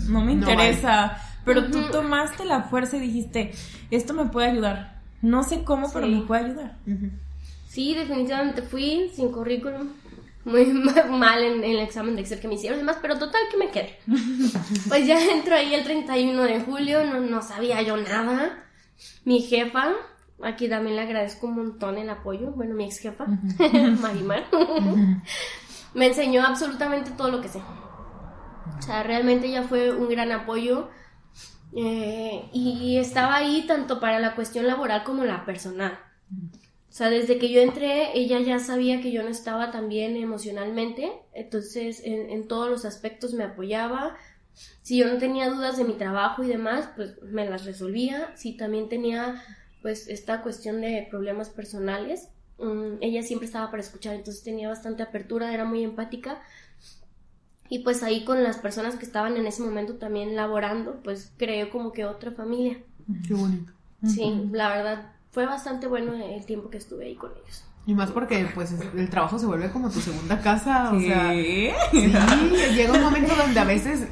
no 0.08 0.20
me 0.20 0.34
No 0.34 0.50
interesa. 0.50 1.18
Pero 1.44 1.70
tú 1.70 1.82
tomaste 1.90 2.44
la 2.44 2.62
fuerza 2.62 2.96
y 2.96 3.00
dijiste, 3.00 3.52
esto 3.90 4.14
me 4.14 4.26
puede 4.26 4.50
ayudar. 4.50 5.00
No 5.22 5.42
sé 5.42 5.64
cómo, 5.64 5.92
pero 5.92 6.06
me 6.06 6.22
puede 6.22 6.46
ayudar. 6.46 6.76
Sí, 7.68 7.94
definitivamente 7.94 8.62
fui 8.62 9.10
sin 9.14 9.30
currículum. 9.32 9.88
Muy 10.48 10.64
mal 11.10 11.42
en, 11.42 11.62
en 11.62 11.70
el 11.70 11.80
examen 11.80 12.16
de 12.16 12.22
Excel 12.22 12.40
que 12.40 12.48
me 12.48 12.54
hicieron 12.54 12.78
y 12.78 12.82
demás, 12.82 12.98
pero 13.02 13.18
total 13.18 13.42
que 13.50 13.56
me 13.56 13.70
quedé. 13.70 13.98
Pues 14.88 15.06
ya 15.06 15.22
entro 15.32 15.54
ahí 15.54 15.74
el 15.74 15.84
31 15.84 16.42
de 16.42 16.60
julio, 16.60 17.04
no, 17.04 17.20
no 17.20 17.42
sabía 17.42 17.82
yo 17.82 17.96
nada. 17.96 18.64
Mi 19.24 19.42
jefa, 19.42 19.92
aquí 20.42 20.68
también 20.68 20.96
le 20.96 21.02
agradezco 21.02 21.46
un 21.46 21.56
montón 21.56 21.98
el 21.98 22.10
apoyo, 22.10 22.52
bueno, 22.52 22.74
mi 22.74 22.84
ex 22.84 22.98
jefa, 22.98 23.26
Marimar, 24.00 24.46
me 25.94 26.06
enseñó 26.06 26.42
absolutamente 26.44 27.10
todo 27.12 27.30
lo 27.30 27.40
que 27.40 27.48
sé. 27.48 27.60
O 28.78 28.82
sea, 28.82 29.02
realmente 29.02 29.46
ella 29.48 29.64
fue 29.64 29.92
un 29.94 30.08
gran 30.08 30.32
apoyo 30.32 30.88
eh, 31.74 32.48
y 32.52 32.96
estaba 32.96 33.36
ahí 33.36 33.66
tanto 33.66 34.00
para 34.00 34.18
la 34.18 34.34
cuestión 34.34 34.66
laboral 34.66 35.04
como 35.04 35.24
la 35.24 35.44
personal. 35.44 35.98
O 36.88 36.92
sea, 36.92 37.10
desde 37.10 37.38
que 37.38 37.50
yo 37.50 37.60
entré, 37.60 38.18
ella 38.18 38.40
ya 38.40 38.58
sabía 38.58 39.00
que 39.02 39.12
yo 39.12 39.22
no 39.22 39.28
estaba 39.28 39.70
tan 39.70 39.88
bien 39.88 40.16
emocionalmente, 40.16 41.12
entonces 41.34 42.00
en, 42.02 42.30
en 42.30 42.48
todos 42.48 42.70
los 42.70 42.84
aspectos 42.84 43.34
me 43.34 43.44
apoyaba. 43.44 44.16
Si 44.82 44.96
yo 44.96 45.06
no 45.06 45.18
tenía 45.18 45.50
dudas 45.50 45.76
de 45.76 45.84
mi 45.84 45.92
trabajo 45.92 46.42
y 46.42 46.48
demás, 46.48 46.88
pues 46.96 47.22
me 47.22 47.48
las 47.48 47.66
resolvía. 47.66 48.34
Si 48.36 48.56
también 48.56 48.88
tenía, 48.88 49.42
pues, 49.82 50.08
esta 50.08 50.42
cuestión 50.42 50.80
de 50.80 51.06
problemas 51.10 51.50
personales, 51.50 52.28
mm, 52.58 52.96
ella 53.02 53.22
siempre 53.22 53.46
estaba 53.46 53.70
para 53.70 53.82
escuchar, 53.82 54.14
entonces 54.16 54.42
tenía 54.42 54.68
bastante 54.68 55.02
apertura, 55.02 55.52
era 55.52 55.64
muy 55.64 55.84
empática. 55.84 56.42
Y 57.68 57.80
pues 57.80 58.02
ahí 58.02 58.24
con 58.24 58.42
las 58.42 58.56
personas 58.56 58.96
que 58.96 59.04
estaban 59.04 59.36
en 59.36 59.46
ese 59.46 59.62
momento 59.62 59.96
también 59.96 60.34
laborando, 60.34 61.00
pues 61.04 61.32
creé 61.36 61.68
como 61.68 61.92
que 61.92 62.06
otra 62.06 62.32
familia. 62.32 62.78
Qué 63.26 63.34
bonito. 63.34 63.72
Sí, 64.02 64.48
la 64.52 64.70
verdad 64.70 65.17
fue 65.38 65.46
bastante 65.46 65.86
bueno 65.86 66.14
el 66.16 66.44
tiempo 66.46 66.68
que 66.68 66.78
estuve 66.78 67.04
ahí 67.04 67.14
con 67.14 67.30
ellos. 67.30 67.62
Y 67.86 67.94
más 67.94 68.10
porque 68.10 68.44
pues 68.56 68.72
es- 68.72 68.82
el 68.96 69.08
trabajo 69.08 69.38
se 69.38 69.46
vuelve 69.46 69.70
como 69.70 69.88
tu 69.88 70.00
segunda 70.00 70.40
casa, 70.40 70.90
o 70.92 70.98
sea, 71.00 71.30
sí, 71.30 71.70
llega 72.74 72.92
un 72.92 73.00
momento 73.02 73.36
donde 73.36 73.60
a 73.60 73.62
veces, 73.62 74.08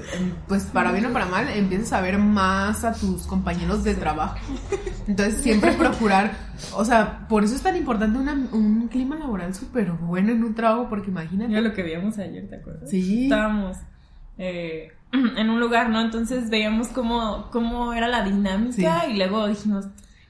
pues 0.46 0.62
para 0.66 0.92
bien 0.92 1.06
o 1.06 1.12
para 1.12 1.26
mal, 1.26 1.48
empiezas 1.48 1.92
a 1.94 2.00
ver 2.00 2.16
más 2.18 2.84
a 2.84 2.92
tus 2.94 3.26
compañeros 3.26 3.82
de 3.82 3.94
trabajo. 3.94 4.36
Entonces 5.08 5.42
siempre 5.42 5.72
procurar, 5.72 6.32
o 6.74 6.84
sea, 6.84 7.26
por 7.28 7.42
eso 7.42 7.56
es 7.56 7.62
tan 7.62 7.74
importante 7.76 8.20
una- 8.20 8.48
un 8.52 8.86
clima 8.86 9.16
laboral 9.16 9.52
súper 9.52 9.90
bueno 9.90 10.30
en 10.30 10.44
un 10.44 10.54
trabajo, 10.54 10.86
porque 10.88 11.08
Mira 11.10 11.22
imagínate. 11.24 11.60
lo 11.60 11.74
que 11.74 11.82
veíamos 11.82 12.18
ayer, 12.18 12.48
¿te 12.48 12.54
acuerdas? 12.54 12.88
Sí. 12.88 13.24
Estábamos 13.24 13.78
eh, 14.38 14.92
en 15.12 15.50
un 15.50 15.58
lugar, 15.58 15.90
¿no? 15.90 16.00
Entonces 16.00 16.50
veíamos 16.50 16.86
cómo, 16.88 17.48
cómo 17.50 17.92
era 17.94 18.06
la 18.06 18.22
dinámica 18.22 19.06
y 19.08 19.16
luego 19.16 19.48
dijimos, 19.48 19.86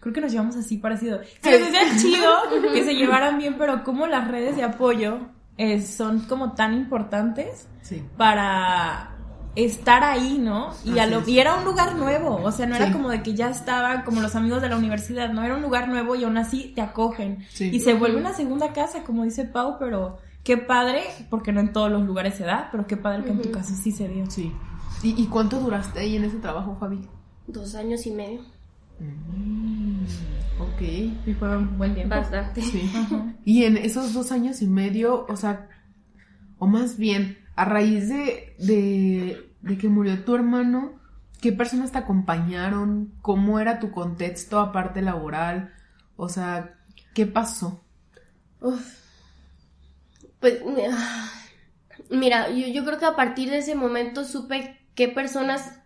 creo 0.06 0.14
que 0.14 0.20
nos 0.20 0.32
llevamos 0.32 0.56
así 0.56 0.78
parecido. 0.78 1.20
Se 1.42 1.58
nos 1.58 1.68
hacía 1.68 1.96
chido 1.98 2.32
que 2.72 2.84
se 2.84 2.94
llevaran 2.94 3.38
bien, 3.38 3.56
pero 3.58 3.82
como 3.82 4.06
las 4.06 4.28
redes 4.28 4.54
de 4.56 4.62
apoyo 4.62 5.18
eh, 5.58 5.82
son 5.82 6.20
como 6.20 6.52
tan 6.52 6.74
importantes 6.74 7.66
Sí. 7.82 8.02
para 8.16 9.12
estar 9.56 10.04
ahí, 10.04 10.38
¿no? 10.38 10.70
Y, 10.84 10.98
a 10.98 11.04
Así 11.04 11.12
lo, 11.12 11.20
es. 11.20 11.28
y 11.28 11.38
era 11.40 11.54
un 11.56 11.64
lugar 11.64 11.96
nuevo, 11.96 12.36
o 12.42 12.52
sea, 12.52 12.66
no 12.66 12.76
era 12.76 12.86
Sí. 12.88 12.92
como 12.92 13.08
de 13.08 13.22
que 13.22 13.34
ya 13.34 13.48
estaban 13.48 14.02
como 14.04 14.20
los 14.20 14.34
amigos 14.36 14.60
de 14.62 14.68
la 14.68 14.76
universidad, 14.76 15.32
no, 15.32 15.42
era 15.42 15.56
un 15.56 15.62
lugar 15.62 15.88
nuevo 15.88 16.14
y 16.14 16.24
aún 16.24 16.36
así 16.36 16.72
te 16.74 16.82
acogen. 16.82 17.44
Sí. 17.50 17.70
Y 17.72 17.80
se 17.80 17.94
vuelve 17.94 18.18
una 18.18 18.34
segunda 18.34 18.72
casa, 18.72 19.02
como 19.02 19.24
dice 19.24 19.44
Pau, 19.44 19.76
pero 19.78 20.18
qué 20.44 20.56
padre, 20.58 21.04
porque 21.30 21.52
no 21.52 21.60
en 21.60 21.72
todos 21.72 21.90
los 21.90 22.02
lugares 22.04 22.34
se 22.34 22.44
da, 22.44 22.68
pero 22.70 22.86
qué 22.86 22.96
padre 22.96 23.24
que 23.24 23.30
en 23.30 23.40
tu 23.42 23.50
caso 23.50 23.74
sí 23.74 23.90
se 23.92 24.06
dio. 24.08 24.30
Sí. 24.30 24.52
¿Y, 25.02 25.20
y 25.22 25.26
cuánto 25.26 25.58
duraste 25.58 26.00
ahí 26.00 26.16
en 26.16 26.24
ese 26.24 26.36
trabajo, 26.38 26.76
Fabi? 26.78 27.00
Dos 27.46 27.74
años 27.76 28.04
y 28.06 28.10
medio. 28.10 28.40
Ok. 30.58 30.80
Y 30.80 31.34
fue 31.38 31.56
un 31.56 31.76
buen 31.78 31.94
tiempo. 31.94 32.14
Bastante. 32.14 32.62
Sí. 32.62 32.90
Y 33.44 33.64
en 33.64 33.76
esos 33.76 34.12
dos 34.12 34.32
años 34.32 34.60
y 34.60 34.66
medio, 34.66 35.24
o 35.28 35.36
sea, 35.36 35.68
o 36.58 36.66
más 36.66 36.98
bien, 36.98 37.38
a 37.54 37.64
raíz 37.64 38.08
de, 38.08 38.56
de, 38.58 39.52
de 39.60 39.78
que 39.78 39.88
murió 39.88 40.24
tu 40.24 40.34
hermano, 40.34 40.98
¿qué 41.40 41.52
personas 41.52 41.92
te 41.92 41.98
acompañaron? 41.98 43.12
¿Cómo 43.22 43.60
era 43.60 43.78
tu 43.78 43.92
contexto 43.92 44.58
aparte 44.58 45.00
laboral? 45.00 45.72
O 46.16 46.28
sea, 46.28 46.74
¿qué 47.14 47.26
pasó? 47.26 47.84
Uf. 48.60 48.98
Pues, 50.40 50.60
mira, 52.10 52.50
yo, 52.50 52.66
yo 52.66 52.84
creo 52.84 52.98
que 52.98 53.06
a 53.06 53.16
partir 53.16 53.50
de 53.50 53.58
ese 53.58 53.74
momento 53.74 54.24
supe 54.24 54.78
qué 54.94 55.08
personas 55.08 55.78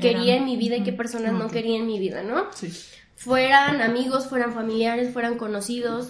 quería 0.00 0.36
en 0.36 0.44
mi 0.44 0.56
vida 0.56 0.76
y 0.76 0.82
qué 0.82 0.92
personas 0.92 1.32
no 1.32 1.48
quería 1.48 1.76
en 1.78 1.86
mi 1.86 1.98
vida, 1.98 2.22
¿no? 2.22 2.46
Sí. 2.54 2.72
Fueran 3.16 3.82
amigos, 3.82 4.26
fueran 4.28 4.52
familiares, 4.54 5.12
fueran 5.12 5.36
conocidos. 5.38 6.08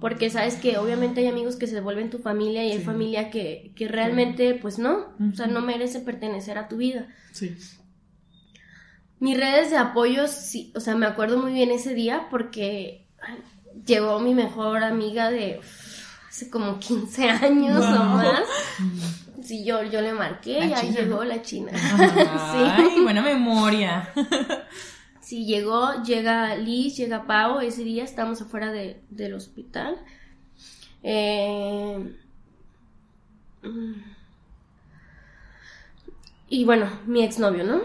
Porque 0.00 0.30
sabes 0.30 0.54
que 0.54 0.78
obviamente 0.78 1.22
hay 1.22 1.26
amigos 1.26 1.56
que 1.56 1.66
se 1.66 1.80
vuelven 1.80 2.08
tu 2.08 2.18
familia 2.18 2.64
y 2.64 2.70
hay 2.70 2.78
Sí. 2.78 2.84
familia 2.84 3.30
que, 3.30 3.72
que 3.74 3.88
realmente, 3.88 4.54
pues 4.54 4.78
no, 4.78 5.08
o 5.32 5.34
sea, 5.36 5.48
no 5.48 5.60
merece 5.60 5.98
pertenecer 5.98 6.56
a 6.56 6.68
tu 6.68 6.76
vida. 6.76 7.08
Sí. 7.32 7.56
Mis 9.18 9.36
redes 9.36 9.70
de 9.70 9.76
apoyo, 9.76 10.28
sí, 10.28 10.72
o 10.76 10.80
sea, 10.80 10.94
me 10.94 11.06
acuerdo 11.06 11.38
muy 11.42 11.52
bien 11.52 11.72
ese 11.72 11.94
día 11.94 12.28
porque 12.30 13.08
ay, 13.20 13.38
llegó 13.84 14.20
mi 14.20 14.34
mejor 14.34 14.84
amiga 14.84 15.30
de 15.30 15.58
uf, 15.58 16.28
hace 16.28 16.48
como 16.48 16.78
15 16.78 17.28
años 17.30 17.84
o 17.84 18.04
más. 18.04 18.42
Sí, 19.48 19.64
yo, 19.64 19.82
yo 19.82 20.00
le 20.02 20.12
marqué 20.12 20.58
y 20.66 20.72
ahí 20.74 20.92
llegó 20.92 21.24
la 21.24 21.40
china. 21.42 21.72
Ay, 21.74 23.00
buena 23.02 23.22
memoria. 23.22 24.12
Sí, 25.20 25.44
llegó, 25.44 26.02
llega 26.04 26.54
Liz, 26.56 26.96
llega 26.96 27.26
Pau, 27.26 27.60
ese 27.60 27.84
día 27.84 28.02
estamos 28.02 28.40
afuera 28.40 28.72
de- 28.72 29.02
del 29.10 29.34
hospital. 29.34 29.98
Eh, 31.02 32.14
y 36.48 36.64
bueno, 36.64 36.86
mi 37.06 37.22
exnovio, 37.22 37.64
¿no? 37.64 37.80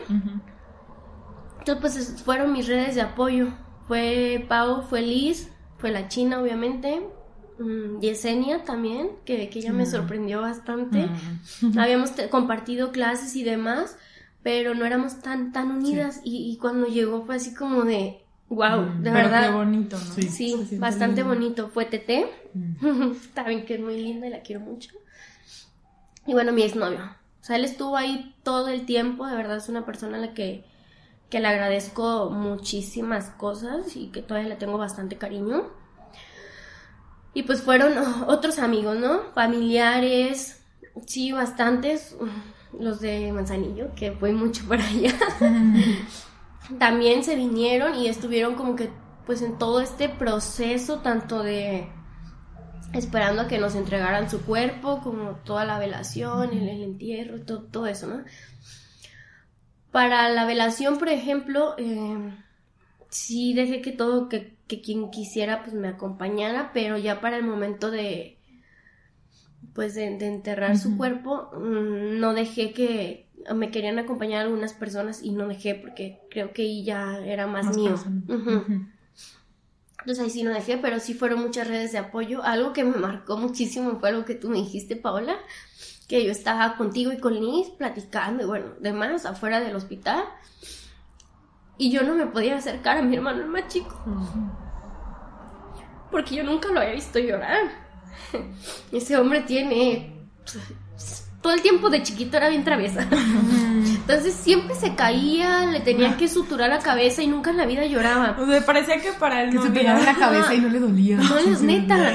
Entonces, 1.59 1.77
pues 1.81 1.95
es- 1.97 2.21
fueron 2.23 2.53
mis 2.53 2.67
redes 2.67 2.95
de 2.95 3.01
apoyo. 3.01 3.49
Fue 3.87 4.45
Pau, 4.47 4.83
fue 4.83 5.01
Liz, 5.01 5.49
fue 5.77 5.91
la 5.91 6.07
China, 6.07 6.39
obviamente. 6.39 7.05
Mm, 7.63 7.99
Yesenia 8.01 8.63
también, 8.63 9.09
que, 9.25 9.49
que 9.49 9.59
ella 9.59 9.73
me 9.73 9.85
sorprendió 9.85 10.41
bastante. 10.41 11.07
Habíamos 11.77 12.15
te- 12.15 12.29
compartido 12.29 12.91
clases 12.91 13.35
y 13.35 13.43
demás, 13.43 13.97
pero 14.43 14.75
no 14.75 14.85
éramos 14.85 15.21
tan, 15.21 15.51
tan 15.51 15.71
unidas. 15.71 16.21
Y, 16.23 16.51
y 16.51 16.57
cuando 16.57 16.87
llegó 16.87 17.25
fue 17.25 17.35
así 17.35 17.53
como 17.53 17.83
de, 17.83 18.23
wow, 18.49 18.81
de 18.99 19.03
Pero 19.03 19.13
verdad. 19.15 19.47
qué 19.49 19.55
bonito, 19.55 19.97
¿no? 19.97 20.13
Sí. 20.13 20.77
Bastante 20.79 21.21
lindo. 21.21 21.33
bonito. 21.35 21.69
Fue 21.69 21.85
Tete. 21.85 22.27
También 23.33 23.65
que 23.65 23.75
es 23.75 23.79
muy 23.79 24.01
linda 24.01 24.27
y 24.27 24.29
la 24.29 24.41
quiero 24.41 24.59
mucho. 24.61 24.91
Y 26.25 26.33
bueno, 26.33 26.51
mi 26.51 26.63
exnovio. 26.63 26.99
O 27.41 27.45
sea, 27.45 27.57
él 27.57 27.65
estuvo 27.65 27.97
ahí 27.97 28.35
todo 28.43 28.69
el 28.69 28.85
tiempo. 28.85 29.25
De 29.27 29.35
verdad 29.35 29.57
es 29.57 29.67
una 29.69 29.85
persona 29.85 30.17
a 30.17 30.21
la 30.21 30.33
que, 30.33 30.63
que 31.29 31.39
le 31.41 31.47
agradezco 31.47 32.29
muchísimas 32.29 33.29
cosas 33.31 33.95
y 33.97 34.07
que 34.07 34.21
todavía 34.21 34.49
le 34.49 34.55
tengo 34.55 34.77
bastante 34.77 35.17
cariño. 35.17 35.63
Y 37.33 37.43
pues 37.43 37.61
fueron 37.61 37.93
otros 38.27 38.59
amigos, 38.59 38.97
¿no? 38.97 39.21
Familiares, 39.33 40.63
sí, 41.05 41.31
bastantes. 41.31 42.15
Los 42.77 43.01
de 43.01 43.31
Manzanillo, 43.31 43.93
que 43.95 44.11
fue 44.13 44.31
mucho 44.31 44.65
para 44.67 44.85
allá. 44.85 45.13
También 46.79 47.23
se 47.23 47.35
vinieron 47.35 47.95
y 47.95 48.07
estuvieron 48.07 48.55
como 48.55 48.75
que 48.75 48.89
pues 49.25 49.41
en 49.41 49.57
todo 49.57 49.79
este 49.79 50.09
proceso 50.09 50.99
tanto 50.99 51.43
de 51.43 51.87
esperando 52.93 53.43
a 53.43 53.47
que 53.47 53.57
nos 53.57 53.75
entregaran 53.75 54.29
su 54.29 54.41
cuerpo, 54.41 55.01
como 55.01 55.31
toda 55.43 55.65
la 55.65 55.79
velación, 55.79 56.51
el, 56.51 56.69
el 56.69 56.83
entierro, 56.83 57.41
todo, 57.41 57.63
todo, 57.63 57.87
eso, 57.87 58.07
¿no? 58.07 58.23
Para 59.91 60.29
la 60.29 60.45
velación, 60.45 60.97
por 60.99 61.09
ejemplo, 61.09 61.75
eh, 61.77 62.33
sí 63.09 63.53
dejé 63.53 63.81
que 63.81 63.91
todo, 63.91 64.29
que, 64.29 64.52
que, 64.67 64.81
quien 64.81 65.11
quisiera, 65.11 65.63
pues 65.63 65.73
me 65.73 65.87
acompañara, 65.87 66.71
pero 66.73 66.97
ya 66.97 67.21
para 67.21 67.37
el 67.37 67.43
momento 67.43 67.91
de, 67.91 68.37
pues 69.73 69.95
de, 69.95 70.17
de 70.17 70.27
enterrar 70.27 70.71
uh 70.71 70.73
-huh. 70.75 70.81
su 70.81 70.97
cuerpo, 70.97 71.49
mmm, 71.53 72.19
no 72.19 72.33
dejé 72.33 72.73
que, 72.73 73.27
me 73.53 73.71
querían 73.71 73.99
acompañar 73.99 74.43
algunas 74.43 74.73
personas 74.73 75.21
y 75.21 75.31
no 75.31 75.47
dejé 75.47 75.75
porque 75.75 76.21
creo 76.29 76.53
que 76.53 76.83
ya 76.83 77.19
era 77.25 77.47
más, 77.47 77.65
más 77.65 77.75
mío. 77.75 77.95
Uh 78.27 78.33
-huh. 78.33 78.87
Entonces 79.99 80.23
ahí 80.23 80.29
sí 80.29 80.43
no 80.43 80.51
dejé, 80.51 80.77
pero 80.77 80.99
sí 80.99 81.13
fueron 81.13 81.41
muchas 81.41 81.67
redes 81.67 81.93
de 81.93 81.97
apoyo. 81.97 82.43
Algo 82.43 82.73
que 82.73 82.83
me 82.83 82.97
marcó 82.97 83.37
muchísimo 83.37 83.99
fue 83.99 84.09
algo 84.09 84.25
que 84.25 84.35
tú 84.35 84.49
me 84.49 84.57
dijiste, 84.57 84.95
Paola, 84.95 85.37
que 86.07 86.25
yo 86.25 86.31
estaba 86.31 86.75
contigo 86.75 87.13
y 87.13 87.17
con 87.17 87.33
Liz 87.33 87.69
platicando 87.77 88.43
y 88.43 88.45
bueno, 88.45 88.73
demás, 88.81 89.25
afuera 89.25 89.61
del 89.61 89.75
hospital. 89.75 90.23
Y 91.77 91.91
yo 91.91 92.03
no 92.03 92.15
me 92.15 92.27
podía 92.27 92.57
acercar 92.57 92.97
a 92.97 93.01
mi 93.01 93.15
hermano 93.15 93.41
el 93.41 93.49
más 93.49 93.67
chico. 93.67 93.99
Uh 94.05 94.11
-huh. 94.11 94.51
Porque 96.11 96.35
yo 96.35 96.43
nunca 96.43 96.69
lo 96.69 96.79
había 96.79 96.93
visto 96.93 97.19
llorar. 97.19 97.71
Ese 98.91 99.17
hombre 99.17 99.41
tiene 99.41 100.13
todo 101.43 101.53
el 101.53 101.61
tiempo 101.61 101.89
de 101.89 102.01
chiquito 102.01 102.37
era 102.37 102.47
bien 102.47 102.63
traviesa. 102.63 103.05
Entonces 103.11 104.33
siempre 104.33 104.75
se 104.75 104.95
caía, 104.95 105.65
le 105.65 105.81
tenían 105.81 106.15
que 106.15 106.29
suturar 106.29 106.69
la 106.69 106.79
cabeza 106.79 107.21
y 107.21 107.27
nunca 107.27 107.51
en 107.51 107.57
la 107.57 107.65
vida 107.65 107.85
lloraba. 107.85 108.37
O 108.39 108.45
sea, 108.47 108.65
parecía 108.65 109.01
que 109.01 109.11
para 109.11 109.43
él 109.43 109.49
que 109.49 109.55
no 109.55 109.63
se 109.63 109.69
pegaba 109.71 109.99
en 109.99 110.05
la 110.05 110.15
cabeza 110.15 110.53
y 110.53 110.61
no 110.61 110.69
le 110.69 110.79
dolía. 110.79 111.17
No, 111.17 111.37
es 111.37 111.61
neta. 111.61 112.13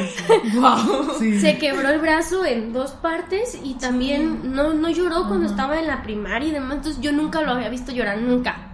wow. 0.55 1.15
sí. 1.19 1.41
Se 1.41 1.59
quebró 1.59 1.91
el 1.91 1.99
brazo 2.01 2.45
en 2.47 2.73
dos 2.73 2.93
partes 2.93 3.59
y 3.63 3.75
también 3.75 4.41
sí. 4.43 4.49
no, 4.49 4.73
no 4.73 4.89
lloró 4.89 5.27
cuando 5.29 5.45
uh 5.47 5.49
-huh. 5.49 5.51
estaba 5.51 5.79
en 5.79 5.87
la 5.87 6.03
primaria 6.03 6.49
y 6.49 6.53
demás. 6.53 6.79
Entonces 6.79 7.01
yo 7.03 7.13
nunca 7.13 7.43
lo 7.43 7.53
había 7.53 7.69
visto 7.69 7.93
llorar, 7.93 8.19
nunca. 8.19 8.68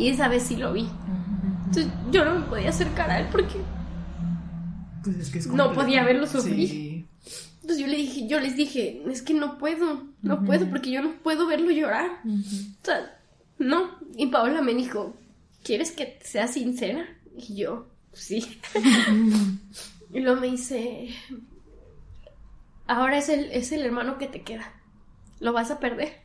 Y 0.00 0.08
esa 0.08 0.28
vez 0.28 0.44
sí 0.44 0.56
lo 0.56 0.72
vi. 0.72 0.88
Entonces 1.66 1.92
yo 2.10 2.24
no 2.24 2.38
me 2.38 2.46
podía 2.46 2.70
acercar 2.70 3.10
a 3.10 3.20
él 3.20 3.26
porque 3.30 3.56
pues 5.04 5.16
es 5.16 5.30
que 5.30 5.38
es 5.38 5.46
no 5.46 5.74
podía 5.74 6.02
verlo 6.04 6.26
sufrir. 6.26 6.68
Sí. 6.68 7.06
Entonces 7.56 7.78
yo 7.78 7.86
le 7.86 7.98
dije, 7.98 8.26
yo 8.26 8.40
les 8.40 8.56
dije, 8.56 9.02
es 9.10 9.20
que 9.20 9.34
no 9.34 9.58
puedo, 9.58 10.06
no 10.22 10.34
uh 10.34 10.38
-huh. 10.38 10.46
puedo, 10.46 10.70
porque 10.70 10.90
yo 10.90 11.02
no 11.02 11.12
puedo 11.22 11.46
verlo 11.46 11.70
llorar. 11.70 12.10
Uh 12.24 12.28
-huh. 12.30 12.76
O 12.80 12.84
sea, 12.84 13.18
no. 13.58 13.90
Y 14.16 14.28
Paola 14.28 14.62
me 14.62 14.74
dijo, 14.74 15.14
¿quieres 15.62 15.92
que 15.92 16.18
sea 16.22 16.48
sincera? 16.48 17.06
Y 17.36 17.56
yo, 17.56 17.86
sí. 18.14 18.58
y 20.14 20.20
luego 20.20 20.40
me 20.40 20.50
dice, 20.50 21.08
ahora 22.86 23.18
es 23.18 23.28
el, 23.28 23.52
es 23.52 23.70
el 23.72 23.82
hermano 23.82 24.16
que 24.16 24.28
te 24.28 24.40
queda. 24.40 24.72
Lo 25.40 25.52
vas 25.52 25.70
a 25.70 25.78
perder. 25.78 26.22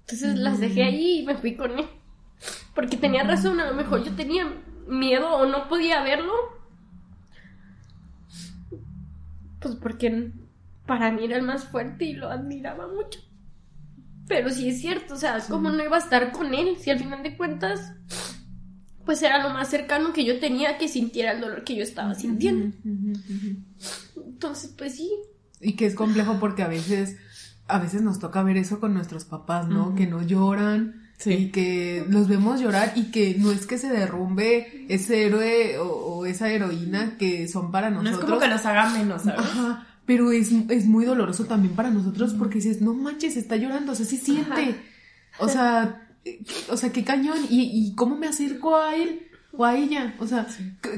Entonces 0.00 0.34
uh 0.34 0.36
-huh. 0.36 0.42
las 0.42 0.58
dejé 0.58 0.82
allí 0.82 1.20
y 1.20 1.26
me 1.26 1.36
fui 1.36 1.54
con 1.54 1.78
él. 1.78 1.86
Porque 2.74 2.96
tenía 2.96 3.24
razón, 3.24 3.60
a 3.60 3.66
lo 3.66 3.74
mejor 3.74 4.04
yo 4.04 4.12
tenía 4.14 4.52
miedo 4.86 5.28
o 5.36 5.46
no 5.46 5.68
podía 5.68 6.02
verlo 6.02 6.32
pues 9.60 9.76
porque 9.76 10.32
para 10.86 11.12
mí 11.12 11.24
era 11.24 11.36
el 11.36 11.42
más 11.42 11.64
fuerte 11.64 12.06
y 12.06 12.14
lo 12.14 12.30
admiraba 12.30 12.88
mucho. 12.88 13.20
Pero 14.26 14.50
sí 14.50 14.68
es 14.68 14.80
cierto, 14.80 15.14
o 15.14 15.16
sea, 15.16 15.40
sí. 15.40 15.50
¿cómo 15.50 15.70
no 15.70 15.84
iba 15.84 15.96
a 15.96 16.00
estar 16.00 16.32
con 16.32 16.54
él? 16.54 16.76
Si 16.78 16.90
al 16.90 16.98
final 16.98 17.22
de 17.22 17.36
cuentas, 17.36 17.92
pues 19.04 19.22
era 19.22 19.42
lo 19.42 19.50
más 19.52 19.68
cercano 19.68 20.12
que 20.12 20.24
yo 20.24 20.40
tenía 20.40 20.78
que 20.78 20.88
sintiera 20.88 21.32
el 21.32 21.40
dolor 21.40 21.64
que 21.64 21.76
yo 21.76 21.82
estaba 21.82 22.14
sintiendo. 22.14 22.76
Entonces, 24.16 24.74
pues 24.76 24.96
sí. 24.96 25.10
Y 25.60 25.74
que 25.74 25.86
es 25.86 25.94
complejo 25.94 26.38
porque 26.40 26.62
a 26.62 26.68
veces, 26.68 27.18
a 27.66 27.78
veces 27.78 28.02
nos 28.02 28.18
toca 28.18 28.42
ver 28.42 28.56
eso 28.56 28.80
con 28.80 28.94
nuestros 28.94 29.24
papás, 29.24 29.68
¿no? 29.68 29.88
Uh 29.88 29.92
-huh. 29.92 29.96
Que 29.96 30.06
no 30.06 30.22
lloran. 30.22 30.99
Sí. 31.20 31.32
Y 31.34 31.50
que 31.50 32.04
los 32.08 32.28
vemos 32.28 32.60
llorar 32.62 32.94
y 32.96 33.10
que 33.10 33.36
no 33.38 33.52
es 33.52 33.66
que 33.66 33.76
se 33.76 33.90
derrumbe 33.90 34.86
ese 34.88 35.26
héroe 35.26 35.76
o, 35.78 35.84
o 35.84 36.26
esa 36.26 36.50
heroína 36.50 37.18
que 37.18 37.46
son 37.46 37.70
para 37.70 37.90
nosotros. 37.90 38.12
No 38.12 38.18
es 38.18 38.24
como 38.24 38.40
que 38.40 38.48
nos 38.48 38.64
haga 38.64 38.88
menos, 38.88 39.22
¿sabes? 39.22 39.40
Ajá, 39.40 39.86
pero 40.06 40.32
es, 40.32 40.50
es 40.70 40.86
muy 40.86 41.04
doloroso 41.04 41.44
también 41.44 41.74
para 41.74 41.90
nosotros 41.90 42.34
porque 42.34 42.54
dices, 42.54 42.80
no 42.80 42.94
manches, 42.94 43.36
está 43.36 43.56
llorando, 43.56 43.92
o 43.92 43.94
sea, 43.94 44.06
sí 44.06 44.16
siente. 44.16 44.50
Ajá. 44.52 45.44
O 45.44 45.48
sea, 45.48 46.08
o 46.70 46.76
sea, 46.76 46.90
qué 46.90 47.04
cañón. 47.04 47.38
¿Y, 47.50 47.70
y 47.72 47.94
cómo 47.94 48.16
me 48.16 48.26
acerco 48.26 48.76
a 48.76 48.96
él? 48.96 49.29
O 49.52 49.64
a 49.64 49.74
ella, 49.74 50.14
o 50.20 50.26
sea, 50.26 50.46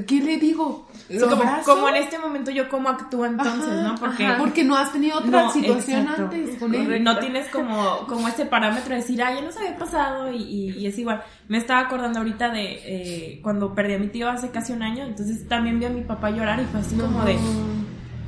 ¿qué 0.05 0.21
le 0.21 0.37
digo? 0.37 0.87
Como, 1.19 1.43
como, 1.65 1.89
en 1.89 1.95
este 1.95 2.19
momento 2.19 2.51
yo 2.51 2.69
cómo 2.69 2.89
actúo 2.89 3.25
entonces, 3.25 3.71
ajá, 3.71 3.81
¿no? 3.81 3.95
Porque, 3.95 4.25
ajá. 4.25 4.37
porque 4.37 4.63
no 4.63 4.77
has 4.77 4.91
tenido 4.91 5.17
otra 5.17 5.43
no, 5.43 5.51
situación 5.51 6.01
exacto. 6.01 6.23
antes 6.23 6.57
con 6.59 6.75
él. 6.75 7.03
No 7.03 7.17
tienes 7.17 7.49
como, 7.49 8.05
como 8.07 8.27
ese 8.27 8.45
parámetro 8.45 8.91
de 8.91 9.01
decir, 9.01 9.23
ah, 9.23 9.33
ya 9.33 9.41
nos 9.41 9.57
había 9.57 9.75
pasado 9.75 10.31
y, 10.31 10.37
y, 10.37 10.69
y, 10.77 10.85
es 10.85 10.97
igual. 10.99 11.23
Me 11.47 11.57
estaba 11.57 11.79
acordando 11.79 12.19
ahorita 12.19 12.51
de 12.51 12.81
eh, 12.85 13.39
cuando 13.41 13.73
perdí 13.73 13.95
a 13.95 13.99
mi 13.99 14.07
tío 14.07 14.29
hace 14.29 14.51
casi 14.51 14.71
un 14.71 14.83
año, 14.83 15.03
entonces 15.03 15.47
también 15.47 15.79
vi 15.79 15.85
a 15.85 15.89
mi 15.89 16.01
papá 16.01 16.29
llorar 16.29 16.61
y 16.61 16.65
fue 16.65 16.79
así 16.79 16.95
no. 16.95 17.05
como 17.05 17.25
de... 17.25 17.37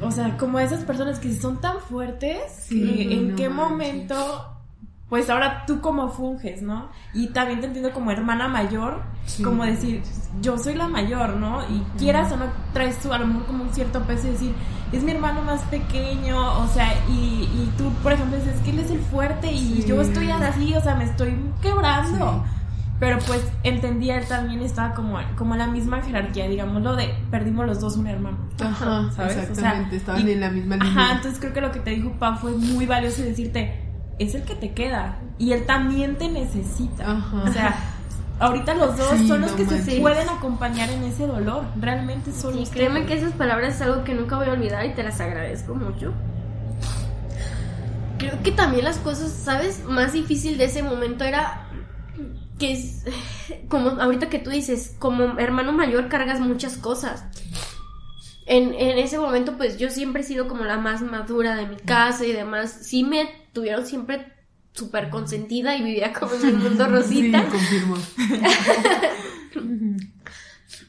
O 0.01 0.11
sea, 0.11 0.35
como 0.37 0.59
esas 0.59 0.83
personas 0.83 1.19
que 1.19 1.33
son 1.33 1.61
tan 1.61 1.79
fuertes, 1.79 2.41
sí, 2.67 2.81
que 2.81 3.13
en 3.13 3.35
qué 3.35 3.47
manches. 3.47 3.69
momento 3.69 4.54
pues 5.09 5.29
ahora 5.29 5.65
tú 5.67 5.81
como 5.81 6.09
funges, 6.09 6.61
¿no? 6.61 6.89
Y 7.13 7.27
también 7.27 7.59
te 7.59 7.67
entiendo 7.67 7.91
como 7.91 8.11
hermana 8.11 8.47
mayor, 8.47 9.03
sí. 9.25 9.43
como 9.43 9.63
decir, 9.63 10.01
yo 10.41 10.57
soy 10.57 10.73
la 10.73 10.87
mayor, 10.87 11.35
¿no? 11.35 11.61
Y 11.69 11.83
quieras 11.97 12.31
o 12.31 12.37
no, 12.37 12.45
traes 12.73 12.99
tú 12.99 13.13
a 13.13 13.19
lo 13.19 13.27
mejor 13.27 13.45
como 13.45 13.63
un 13.65 13.73
cierto 13.73 14.01
peso 14.03 14.27
y 14.27 14.31
decir, 14.31 14.55
es 14.91 15.03
mi 15.03 15.11
hermano 15.11 15.41
más 15.43 15.61
pequeño, 15.63 16.59
o 16.59 16.67
sea, 16.67 16.91
y, 17.07 17.43
y 17.43 17.73
tú, 17.77 17.91
por 18.01 18.13
ejemplo, 18.13 18.37
dices 18.37 18.59
que 18.61 18.71
él 18.71 18.79
es 18.79 18.89
el 18.89 18.99
fuerte 18.99 19.51
y 19.51 19.81
sí. 19.81 19.85
yo 19.87 20.01
estoy 20.01 20.31
así, 20.31 20.73
o 20.73 20.81
sea, 20.81 20.95
me 20.95 21.05
estoy 21.05 21.37
quebrando. 21.61 22.43
Sí. 22.45 22.51
Pero 22.97 23.19
pues 23.27 23.41
entendía, 23.63 24.17
él 24.17 24.25
también 24.25 24.61
estaba 24.61 24.93
como, 24.93 25.19
como 25.37 25.55
la 25.57 25.67
misma 25.67 26.01
jerarquía, 26.01 26.47
digamos, 26.47 26.81
lo 26.81 26.95
de 26.95 27.13
perdimos 27.29 27.65
los 27.65 27.81
dos 27.81 27.97
un 27.97 28.07
hermano. 28.07 28.37
Ajá, 28.57 29.11
¿sabes? 29.11 29.35
Exactamente, 29.35 29.87
o 29.87 29.89
sea, 29.89 29.97
estaban 29.97 30.27
y, 30.27 30.31
en 30.31 30.39
la 30.39 30.49
misma 30.49 30.77
línea. 30.77 30.91
Ajá, 30.91 31.15
entonces 31.15 31.39
creo 31.41 31.51
que 31.51 31.59
lo 31.59 31.71
que 31.73 31.79
te 31.81 31.91
dijo 31.91 32.13
Pam 32.17 32.37
fue 32.37 32.51
muy 32.51 32.85
valioso 32.85 33.21
decirte, 33.21 33.84
es 34.19 34.35
el 34.35 34.43
que 34.43 34.55
te 34.55 34.71
queda 34.71 35.17
y 35.37 35.51
él 35.51 35.65
también 35.65 36.17
te 36.17 36.29
necesita. 36.29 37.11
Ajá. 37.11 37.43
O 37.43 37.51
sea, 37.51 37.75
ahorita 38.39 38.73
los 38.75 38.97
dos 38.97 39.17
sí, 39.17 39.27
son 39.27 39.41
los 39.41 39.51
no 39.51 39.57
que 39.57 39.65
manches. 39.65 39.85
se 39.85 40.01
pueden 40.01 40.29
acompañar 40.29 40.89
en 40.89 41.03
ese 41.03 41.27
dolor. 41.27 41.65
Realmente 41.79 42.31
son 42.31 42.53
sí, 42.53 42.71
créeme 42.71 43.05
que 43.05 43.15
esas 43.15 43.33
palabras 43.33 43.75
es 43.75 43.81
algo 43.81 44.03
que 44.03 44.13
nunca 44.13 44.37
voy 44.37 44.47
a 44.47 44.53
olvidar 44.53 44.85
y 44.85 44.93
te 44.93 45.03
las 45.03 45.19
agradezco 45.19 45.75
mucho. 45.75 46.13
Creo 48.17 48.41
que 48.43 48.51
también 48.51 48.85
las 48.85 48.97
cosas, 48.97 49.31
¿sabes? 49.31 49.83
Más 49.83 50.13
difícil 50.13 50.57
de 50.57 50.65
ese 50.65 50.81
momento 50.81 51.25
era 51.25 51.67
que 52.57 52.71
es 52.71 53.03
como 53.67 53.89
ahorita 54.01 54.29
que 54.29 54.39
tú 54.39 54.49
dices, 54.49 54.95
como 54.97 55.37
hermano 55.37 55.73
mayor 55.73 56.07
cargas 56.07 56.39
muchas 56.39 56.77
cosas. 56.77 57.25
En, 58.47 58.75
en, 58.75 58.99
ese 58.99 59.17
momento, 59.17 59.57
pues 59.57 59.79
yo 59.79 59.89
siempre 59.89 60.21
he 60.21 60.23
sido 60.23 60.47
como 60.47 60.65
la 60.65 60.77
más 60.77 61.01
madura 61.01 61.55
de 61.55 61.65
mi 61.65 61.77
casa 61.77 62.25
y 62.25 62.31
demás. 62.31 62.77
Sí 62.83 63.03
me 63.03 63.27
tuvieron 63.55 63.87
siempre 63.87 64.31
súper 64.73 65.09
consentida 65.09 65.75
y 65.75 65.83
vivía 65.83 66.13
como 66.13 66.35
en 66.35 66.49
el 66.49 66.57
mundo 66.57 66.85
rosita. 66.87 67.41
Sí, 67.41 67.47
confirmo. 67.49 67.95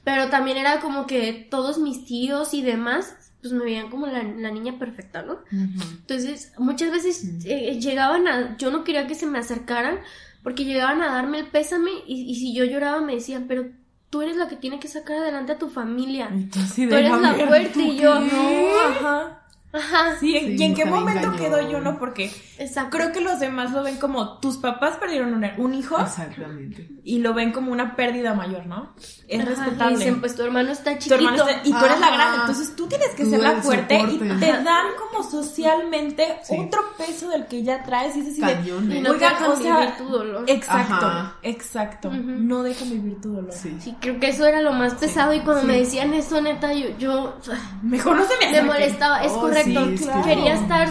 Pero 0.04 0.28
también 0.28 0.58
era 0.58 0.80
como 0.80 1.06
que 1.06 1.46
todos 1.50 1.78
mis 1.78 2.04
tíos 2.04 2.54
y 2.54 2.62
demás, 2.62 3.14
pues 3.40 3.52
me 3.52 3.64
veían 3.64 3.90
como 3.90 4.06
la, 4.06 4.22
la 4.22 4.50
niña 4.50 4.78
perfecta, 4.78 5.22
¿no? 5.22 5.34
Uh 5.34 5.38
-huh. 5.50 5.82
Entonces, 6.00 6.52
muchas 6.58 6.92
veces 6.92 7.24
uh 7.24 7.26
-huh. 7.26 7.46
eh, 7.46 7.80
llegaban 7.80 8.28
a... 8.28 8.56
Yo 8.56 8.70
no 8.70 8.84
quería 8.84 9.06
que 9.06 9.14
se 9.14 9.26
me 9.26 9.38
acercaran 9.38 9.98
porque 10.42 10.64
llegaban 10.64 11.02
a 11.02 11.12
darme 11.12 11.40
el 11.40 11.46
pésame 11.46 11.90
y, 12.06 12.22
y 12.22 12.34
si 12.36 12.54
yo 12.54 12.64
lloraba 12.64 13.00
me 13.00 13.14
decían, 13.14 13.46
pero 13.48 13.66
tú 14.10 14.22
eres 14.22 14.36
la 14.36 14.48
que 14.48 14.56
tiene 14.56 14.78
que 14.78 14.88
sacar 14.88 15.18
adelante 15.18 15.52
a 15.52 15.58
tu 15.58 15.68
familia. 15.68 16.30
Sí, 16.72 16.86
tú 16.86 16.94
eres 16.94 17.20
la 17.20 17.34
fuerte 17.34 17.82
y 17.82 17.98
yo, 17.98 18.20
no, 18.20 18.80
ajá. 18.88 19.42
Ajá. 19.76 20.16
Sí, 20.20 20.32
Sí, 20.38 20.56
¿y 20.58 20.62
en 20.62 20.74
qué 20.74 20.84
momento 20.84 21.32
quedo 21.36 21.60
yo, 21.70 21.80
no? 21.80 21.98
Porque 21.98 22.30
Exacto. 22.58 22.96
creo 22.96 23.12
que 23.12 23.20
los 23.20 23.38
demás 23.40 23.72
lo 23.72 23.82
ven 23.82 23.96
como 23.98 24.38
tus 24.38 24.56
papás 24.56 24.96
perdieron 24.96 25.34
un, 25.34 25.44
un 25.58 25.74
hijo 25.74 25.98
Exactamente. 26.00 26.88
y 27.04 27.18
lo 27.18 27.34
ven 27.34 27.52
como 27.52 27.72
una 27.72 27.94
pérdida 27.96 28.34
mayor, 28.34 28.66
¿no? 28.66 28.94
Es 29.28 29.40
Ajá, 29.40 29.50
y 29.50 29.54
respetable. 29.54 29.96
dicen, 29.98 30.20
pues 30.20 30.34
tu 30.36 30.42
hermano 30.42 30.70
está 30.72 30.92
Tu 30.94 30.98
chiquito. 31.00 31.14
hermano 31.16 31.48
está- 31.48 31.60
y 31.68 31.72
tú 31.72 31.84
eres 31.84 32.00
la 32.00 32.10
grande, 32.10 32.38
entonces 32.40 32.76
tú 32.76 32.86
tienes 32.86 33.08
que 33.10 33.24
Tú 33.24 33.30
ser 33.30 33.40
la 33.42 33.62
fuerte 33.62 34.00
y 34.10 34.18
te 34.18 34.46
dan 34.62 34.86
como 34.98 35.22
socialmente 35.28 36.38
Sí. 36.42 36.56
otro 36.58 36.80
peso 36.96 37.28
del 37.28 37.46
que 37.46 37.62
ya 37.62 37.82
traes 37.82 38.16
y 38.16 38.20
es 38.20 38.28
así 38.28 38.40
de, 38.40 38.52
Cañón, 38.54 38.92
Y 38.92 38.98
¿eh? 38.98 39.00
no 39.02 39.10
Oigan, 39.10 39.32
dejan 39.34 39.50
o 39.50 39.56
sea, 39.56 39.78
vivir 39.80 39.96
tu 39.96 40.08
dolor. 40.08 40.44
Exacto, 40.46 40.94
Ajá. 41.06 41.36
exacto. 41.42 42.08
Ujú. 42.08 42.20
No 42.20 42.62
deja 42.62 42.84
vivir 42.84 43.20
tu 43.20 43.32
dolor. 43.32 43.52
Sí. 43.52 43.76
Sí, 43.80 43.96
creo 44.00 44.18
que 44.20 44.28
eso 44.28 44.46
era 44.46 44.60
lo 44.60 44.72
más 44.72 44.94
pesado 44.94 45.34
y 45.34 45.40
cuando 45.40 45.64
me 45.64 45.76
decían 45.78 46.14
eso, 46.14 46.40
neta, 46.40 46.72
yo, 46.72 46.96
yo 46.98 47.36
Mejor 47.82 48.16
no 48.16 48.24
se 48.24 48.34
me 48.46 48.52
me 48.52 48.62
molestaba. 48.62 49.22
Es 49.24 49.32
Oh, 49.32 49.40
sí, 49.66 50.06
Quería 50.24 50.54
estar 50.54 50.88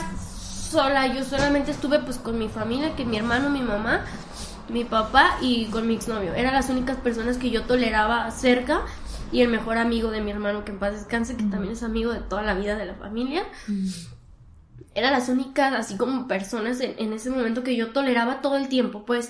sola. 0.72 1.08
Yo 1.14 1.24
solamente 1.24 1.72
estuve 1.72 2.00
pues 2.00 2.18
con 2.18 2.38
mi 2.38 2.50
familia, 2.50 2.96
que 2.96 3.06
mi 3.06 3.18
hermano, 3.18 3.50
mi 3.50 3.62
mamá, 3.62 4.06
mi 4.70 4.84
papá 4.84 5.38
y 5.42 5.66
con 5.66 5.88
mi 5.88 5.96
exnovio. 5.96 6.34
Eran 6.34 6.54
las 6.54 6.70
únicas 6.70 6.98
personas 6.98 7.38
que 7.38 7.50
yo 7.50 7.64
toleraba 7.64 8.30
cerca 8.32 8.82
y 9.32 9.42
el 9.42 9.50
mejor 9.50 9.78
amigo 9.78 10.12
de 10.12 10.22
mi 10.22 10.32
hermano, 10.32 10.64
que 10.66 10.72
en 10.72 10.80
paz 10.80 10.94
descanse, 10.94 11.36
que 11.36 11.44
también 11.44 11.74
es 11.74 11.84
amigo 11.84 12.14
de 12.14 12.20
toda 12.20 12.42
la 12.44 12.54
vida 12.54 12.76
de 12.76 12.86
la 12.86 12.96
familia. 12.96 13.44
Eran 14.94 15.12
las 15.12 15.28
únicas, 15.30 15.74
así 15.74 15.98
como 15.98 16.28
personas 16.28 16.80
en, 16.80 16.96
en 16.98 17.14
ese 17.14 17.30
momento 17.30 17.64
que 17.64 17.76
yo 17.76 17.92
toleraba 17.92 18.42
todo 18.42 18.56
el 18.56 18.70
tiempo, 18.70 19.06
pues, 19.06 19.30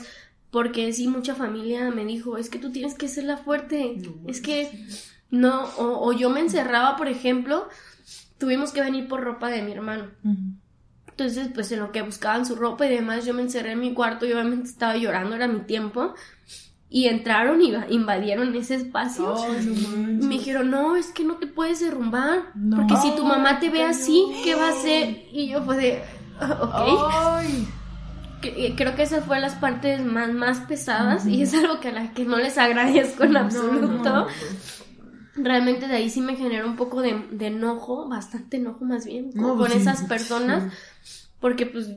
porque 0.52 0.94
sí, 0.94 1.08
mucha 1.08 1.34
familia 1.36 1.90
me 1.92 2.06
dijo, 2.06 2.38
es 2.38 2.50
que 2.50 2.60
tú 2.60 2.72
tienes 2.72 2.94
que 2.94 3.08
ser 3.08 3.24
la 3.24 3.38
fuerte, 3.38 3.98
es 4.28 4.42
que 4.42 4.86
no, 5.32 5.66
o, 5.78 6.08
o 6.08 6.14
yo 6.14 6.30
me 6.30 6.40
encerraba, 6.40 6.96
por 6.98 7.08
ejemplo, 7.08 7.68
tuvimos 8.38 8.72
que 8.72 8.82
venir 8.82 9.08
por 9.08 9.22
ropa 9.22 9.50
de 9.50 9.62
mi 9.62 9.72
hermano. 9.72 10.06
Ujú. 10.24 10.36
Entonces, 11.10 11.50
pues 11.54 11.72
en 11.72 11.80
lo 11.80 11.92
que 11.94 12.02
buscaban 12.02 12.46
su 12.46 12.56
ropa 12.56 12.86
y 12.86 12.90
demás, 12.90 13.26
yo 13.26 13.34
me 13.34 13.42
encerré 13.42 13.72
en 13.72 13.80
mi 13.80 13.94
cuarto 13.94 14.26
y 14.26 14.34
obviamente 14.34 14.68
estaba 14.70 14.98
llorando, 14.98 15.36
era 15.36 15.48
mi 15.48 15.62
tiempo. 15.62 16.14
Y 16.90 17.08
entraron 17.08 17.62
y 17.62 17.74
invadieron 17.90 18.54
ese 18.56 18.76
espacio. 18.76 19.36
Ay, 19.36 19.66
no 20.22 20.28
me 20.28 20.36
dijeron, 20.36 20.70
no, 20.70 20.96
es 20.96 21.08
que 21.08 21.24
no 21.24 21.36
te 21.38 21.48
puedes 21.48 21.80
derrumbar. 21.80 22.52
No. 22.54 22.78
Porque 22.78 22.96
si 22.98 23.12
tu 23.16 23.24
mamá 23.26 23.60
te 23.60 23.70
ve 23.70 23.84
así, 23.84 24.24
¿qué 24.44 24.56
va 24.56 24.68
a 24.68 24.72
hacer? 24.72 25.24
Y 25.32 25.48
yo 25.50 25.62
de, 25.62 26.02
"Ah, 26.40 26.60
ok. 26.62 27.10
Ay. 27.42 27.68
Eh, 28.44 28.74
Creo 28.78 28.96
que 28.96 29.04
esas 29.04 29.26
fueron 29.26 29.42
las 29.42 29.56
partes 29.56 30.06
más, 30.06 30.32
más 30.32 30.60
pesadas 30.60 31.26
y 31.26 31.42
es 31.42 31.54
algo 31.56 31.80
que 31.80 31.88
a 31.90 31.92
las 31.94 32.12
que 32.12 32.26
no 32.26 32.38
les 32.38 32.58
agradezco 32.60 33.24
en 33.24 33.38
absoluto. 33.38 34.28
Realmente 35.36 35.88
de 35.88 35.96
ahí 35.96 36.10
sí 36.10 36.22
me 36.22 36.36
generó 36.36 36.66
un 36.68 36.76
poco 36.76 37.02
de, 37.02 37.28
de 37.32 37.48
enojo, 37.48 38.08
bastante 38.08 38.58
enojo 38.58 38.86
más 38.86 39.06
bien, 39.06 39.32
con, 39.32 39.42
No, 39.42 39.58
con 39.58 39.70
sí, 39.72 39.78
esas 39.78 40.00
sí. 40.00 40.06
personas. 40.06 40.72
Porque 41.40 41.66
pues, 41.66 41.90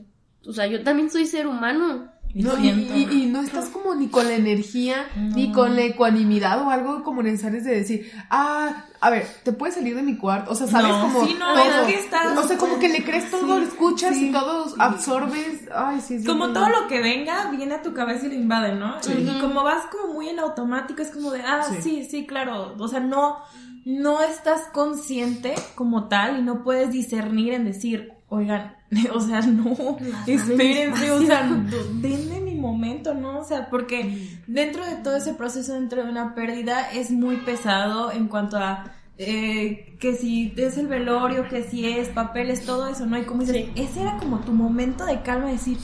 o 0.45 0.53
sea, 0.53 0.67
yo 0.67 0.83
también 0.83 1.09
soy 1.09 1.25
ser 1.25 1.47
humano. 1.47 2.11
Y 2.31 2.43
No, 2.43 2.55
y, 2.59 2.61
siento. 2.61 2.95
y- 2.95 3.23
y 3.23 3.25
no 3.25 3.41
estás 3.41 3.69
como 3.69 3.95
ni 3.95 4.07
con 4.07 4.27
la 4.27 4.35
energía, 4.35 5.07
ni 5.15 5.51
con 5.51 5.75
la 5.75 5.81
ecuanimidad 5.81 6.61
o 6.61 6.69
algo 6.69 7.01
como 7.03 7.23
necesario 7.23 7.59
de 7.63 7.71
decir, 7.77 8.11
ah, 8.29 8.85
a 9.01 9.09
ver, 9.09 9.25
te 9.43 9.51
puedes 9.51 9.73
salir 9.75 9.95
de 9.95 10.03
mi 10.03 10.15
cuarto, 10.15 10.51
o 10.51 10.55
sea, 10.55 10.67
sabes 10.67 10.89
No, 10.89 11.01
como 11.01 11.25
sí, 11.25 11.35
no, 11.39 11.47
todo. 11.53 11.63
es 11.87 11.87
que 11.93 11.99
estás- 11.99 12.37
o 12.37 12.43
sea, 12.47 12.57
como 12.57 12.77
que 12.77 12.89
le 12.89 13.03
crees 13.03 13.31
todo, 13.31 13.41
Sí, 13.41 13.47
lo 13.47 13.57
escuchas 13.57 14.15
sí. 14.15 14.29
y 14.29 14.31
todo 14.31 14.65
absorbes, 14.77 15.67
ay, 15.73 16.01
sí, 16.01 16.19
sí. 16.19 16.25
Como 16.27 16.53
todo 16.53 16.69
lo 16.69 16.87
que 16.87 17.01
venga 17.01 17.49
viene 17.49 17.73
a 17.75 17.81
tu 17.81 17.93
cabeza 17.93 18.27
y 18.27 18.29
lo 18.29 18.35
invade, 18.35 18.75
¿no? 18.75 19.01
Sí. 19.01 19.13
Y 19.13 19.39
como 19.39 19.63
vas 19.63 19.85
como 19.87 20.13
muy 20.13 20.29
en 20.29 20.37
automático, 20.39 21.01
es 21.01 21.09
como 21.09 21.31
de, 21.31 21.41
ah, 21.41 21.63
sí, 21.81 22.05
sí, 22.09 22.27
claro. 22.27 22.75
O 22.77 22.87
sea, 22.87 22.99
no, 22.99 23.37
no 23.85 24.21
estás 24.21 24.61
consciente 24.71 25.55
como 25.75 26.07
tal 26.09 26.39
y 26.39 26.43
no 26.43 26.63
puedes 26.63 26.91
discernir 26.91 27.53
en 27.53 27.65
decir, 27.65 28.11
oigan, 28.27 28.75
o 29.13 29.19
sea, 29.19 29.41
no, 29.41 29.97
espérense, 30.25 31.11
o 31.11 31.21
sea, 31.21 31.47
denme 31.93 32.41
mi 32.41 32.55
momento, 32.55 33.13
¿no? 33.13 33.39
O 33.39 33.43
sea, 33.43 33.69
porque 33.69 34.39
dentro 34.47 34.85
de 34.85 34.95
todo 34.97 35.15
ese 35.15 35.33
proceso, 35.33 35.73
dentro 35.73 36.03
de 36.03 36.09
una 36.09 36.33
pérdida, 36.33 36.91
es 36.91 37.11
muy 37.11 37.37
pesado 37.37 38.11
en 38.11 38.27
cuanto 38.27 38.57
a 38.57 38.91
eh, 39.17 39.95
que 39.99 40.15
si 40.15 40.53
es 40.57 40.77
el 40.77 40.87
velorio, 40.87 41.47
que 41.49 41.63
si 41.63 41.85
es 41.85 42.07
papeles, 42.09 42.65
todo 42.65 42.87
eso, 42.87 43.05
¿no? 43.05 43.17
Y 43.17 43.23
como 43.23 43.41
dices, 43.41 43.67
ese 43.75 44.01
era 44.01 44.17
como 44.17 44.39
tu 44.39 44.53
momento 44.53 45.05
de 45.05 45.21
calma, 45.21 45.47
de 45.47 45.53
decir, 45.53 45.77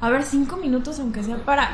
a 0.00 0.10
ver, 0.10 0.24
cinco 0.24 0.56
minutos 0.56 0.98
aunque 0.98 1.22
sea 1.22 1.36
para... 1.44 1.70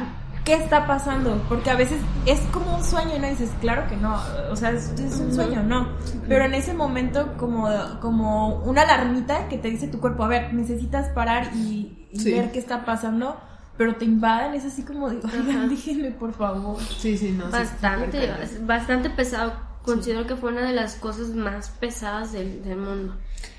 ¿Qué 0.48 0.54
está 0.54 0.86
pasando? 0.86 1.42
Porque 1.46 1.68
a 1.68 1.74
veces 1.74 2.00
es 2.24 2.40
como 2.52 2.74
un 2.78 2.82
sueño 2.82 3.16
y 3.16 3.18
no 3.18 3.28
dices, 3.28 3.50
claro 3.60 3.86
que 3.86 3.98
no, 3.98 4.18
o 4.50 4.56
sea, 4.56 4.70
es, 4.70 4.88
es 4.98 5.20
un 5.20 5.34
sueño, 5.34 5.62
no. 5.62 5.88
Pero 6.26 6.46
en 6.46 6.54
ese 6.54 6.72
momento 6.72 7.34
como, 7.36 7.68
como 8.00 8.54
una 8.64 8.80
alarmita 8.80 9.46
que 9.48 9.58
te 9.58 9.68
dice 9.68 9.88
tu 9.88 10.00
cuerpo, 10.00 10.24
a 10.24 10.28
ver, 10.28 10.54
necesitas 10.54 11.10
parar 11.10 11.50
y, 11.54 12.08
y 12.12 12.18
Sí. 12.18 12.32
ver 12.32 12.50
qué 12.50 12.58
está 12.60 12.86
pasando, 12.86 13.38
pero 13.76 13.96
te 13.96 14.06
invaden, 14.06 14.54
es 14.54 14.64
así 14.64 14.84
como 14.84 15.08
oigan, 15.08 15.68
déjenme 15.68 16.12
por 16.12 16.32
favor. 16.32 16.78
Sí, 16.98 17.18
sí, 17.18 17.32
no. 17.32 17.44
sí, 17.44 17.52
Bastante, 17.52 18.24
es 18.42 18.66
bastante 18.66 19.10
pesado. 19.10 19.52
Considero 19.82 20.26
que 20.26 20.34
fue 20.34 20.50
una 20.52 20.62
de 20.62 20.72
las 20.72 20.94
cosas 20.94 21.28
más 21.34 21.68
pesadas 21.78 22.32
del, 22.32 22.64
del 22.64 22.78
mundo. 22.78 23.14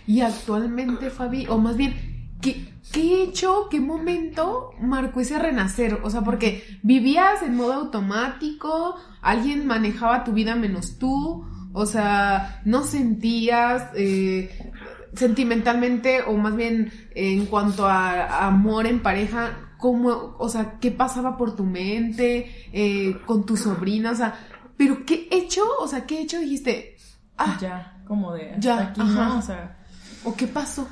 Y 0.07 0.21
actualmente, 0.21 1.11
Fabi, 1.11 1.45
o 1.49 1.59
más 1.59 1.77
bien, 1.77 2.18
¿qué, 2.41 2.73
qué 2.91 3.23
hecho, 3.23 3.67
qué 3.69 3.79
momento 3.79 4.71
marcó 4.79 5.19
ese 5.21 5.39
renacer? 5.39 5.99
O 6.03 6.09
sea, 6.09 6.21
porque 6.21 6.63
vivías 6.83 7.41
en 7.43 7.55
modo 7.55 7.73
automático, 7.73 8.95
alguien 9.21 9.67
manejaba 9.67 10.23
tu 10.23 10.31
vida 10.33 10.55
menos 10.55 10.97
tú, 10.97 11.45
o 11.73 11.85
sea, 11.85 12.61
no 12.65 12.83
sentías 12.83 13.89
eh, 13.95 14.71
sentimentalmente, 15.13 16.21
o 16.23 16.35
más 16.37 16.55
bien 16.55 16.91
en 17.15 17.45
cuanto 17.45 17.87
a, 17.87 18.11
a 18.25 18.47
amor 18.47 18.87
en 18.87 19.01
pareja, 19.01 19.73
cómo, 19.77 20.35
o 20.37 20.49
sea, 20.49 20.77
qué 20.79 20.91
pasaba 20.91 21.37
por 21.37 21.55
tu 21.55 21.63
mente, 21.63 22.67
eh, 22.73 23.17
con 23.25 23.45
tu 23.45 23.55
sobrina, 23.55 24.11
o 24.11 24.15
sea, 24.15 24.33
pero 24.77 25.05
qué 25.05 25.27
hecho, 25.31 25.63
o 25.79 25.87
sea, 25.87 26.05
qué 26.05 26.21
hecho 26.21 26.39
dijiste, 26.39 26.97
ah, 27.37 27.57
Ya, 27.61 28.01
como 28.07 28.33
de 28.33 28.49
hasta 28.51 28.59
Ya, 28.59 28.79
aquí, 28.89 29.01
ajá. 29.01 29.25
¿no? 29.29 29.39
O 29.39 29.41
sea, 29.41 29.77
o 30.23 30.35
qué 30.35 30.47
pasó. 30.47 30.87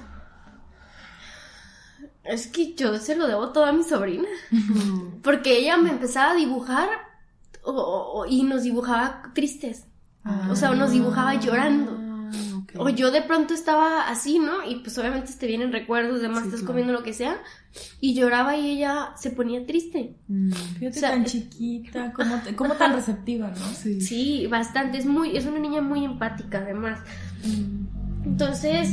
Es 2.28 2.48
que 2.48 2.74
yo 2.76 2.98
se 2.98 3.16
lo 3.16 3.28
debo 3.28 3.50
todo 3.50 3.66
a 3.66 3.72
mi 3.72 3.84
sobrina. 3.84 4.28
Porque 5.24 5.58
ella 5.60 5.78
me 5.78 5.90
empezaba 5.92 6.32
a 6.32 6.36
dibujar 6.36 6.90
o- 7.64 7.72
o- 8.22 8.26
y 8.26 8.44
nos 8.44 8.64
dibujaba 8.64 9.32
tristes. 9.34 9.86
O 10.50 10.56
sea, 10.56 10.72
nos 10.72 10.92
dibujaba 10.92 11.36
llorando. 11.36 11.98
Ah, 11.98 12.30
ok. 12.58 12.74
O 12.80 12.90
yo 12.90 13.12
de 13.12 13.22
pronto 13.22 13.54
estaba 13.54 14.10
así, 14.10 14.40
¿no? 14.40 14.70
Y 14.70 14.76
pues 14.80 14.98
obviamente 14.98 15.32
te 15.40 15.48
vienen 15.48 15.72
recuerdos, 15.72 16.20
demás 16.22 16.40
Sí, 16.40 16.46
estás 16.48 16.60
claro. 16.60 16.68
comiendo 16.74 16.92
lo 16.94 17.02
que 17.04 17.14
sea. 17.14 17.38
Y 18.02 18.14
lloraba 18.14 18.58
y 18.58 18.72
ella 18.72 19.14
se 19.16 19.30
ponía 19.32 19.66
triste. 19.66 20.16
Mm, 20.28 20.52
fíjate 20.52 20.98
O 20.98 21.00
sea, 21.00 21.12
tan 21.12 21.24
es- 21.24 21.32
chiquita, 21.32 22.12
como, 22.12 22.42
como 22.58 22.74
tan 22.74 22.94
receptiva, 22.94 23.50
¿no? 23.52 23.66
sí. 23.74 24.02
Sí, 24.02 24.48
bastante. 24.48 24.98
Es 24.98 25.06
muy, 25.06 25.38
es 25.38 25.46
una 25.46 25.60
niña 25.60 25.82
muy 25.82 26.04
empática, 26.04 26.58
además. 26.60 27.00
Entonces, 28.26 28.90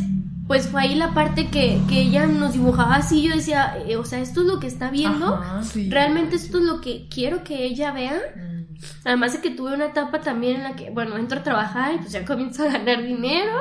pues 0.47 0.69
fue 0.69 0.83
ahí 0.83 0.95
la 0.95 1.15
parte 1.15 1.49
que, 1.49 1.81
que 1.89 2.03
ella 2.03 2.27
nos 2.27 2.53
dibujaba 2.53 2.97
así. 2.97 3.23
Yo 3.23 3.35
decía, 3.35 3.79
eh, 3.87 3.97
o 3.97 4.05
sea, 4.05 4.21
esto 4.21 4.43
es 4.43 4.47
lo 4.47 4.61
que 4.61 4.67
está 4.67 4.91
viendo. 4.91 5.35
Ajá. 5.35 5.63
Sí. 5.63 5.89
Realmente 5.91 6.37
esto 6.37 6.59
es 6.59 6.65
lo 6.65 6.81
que 6.81 7.09
quiero 7.09 7.43
que 7.45 7.65
ella 7.65 7.93
vea. 7.93 8.21
Mm. 8.37 8.75
Además 9.05 9.33
de 9.33 9.41
que 9.41 9.51
tuve 9.51 9.75
una 9.75 9.87
etapa 9.87 10.21
también 10.21 10.57
en 10.57 10.63
la 10.65 10.77
que, 10.77 10.91
bueno, 10.91 11.17
entro 11.17 11.41
a 11.41 11.43
trabajar 11.43 11.95
y 11.95 11.99
pues 11.99 12.13
ya 12.13 12.25
comienzo 12.25 12.65
a 12.65 12.73
ganar 12.73 13.03
dinero. 13.03 13.55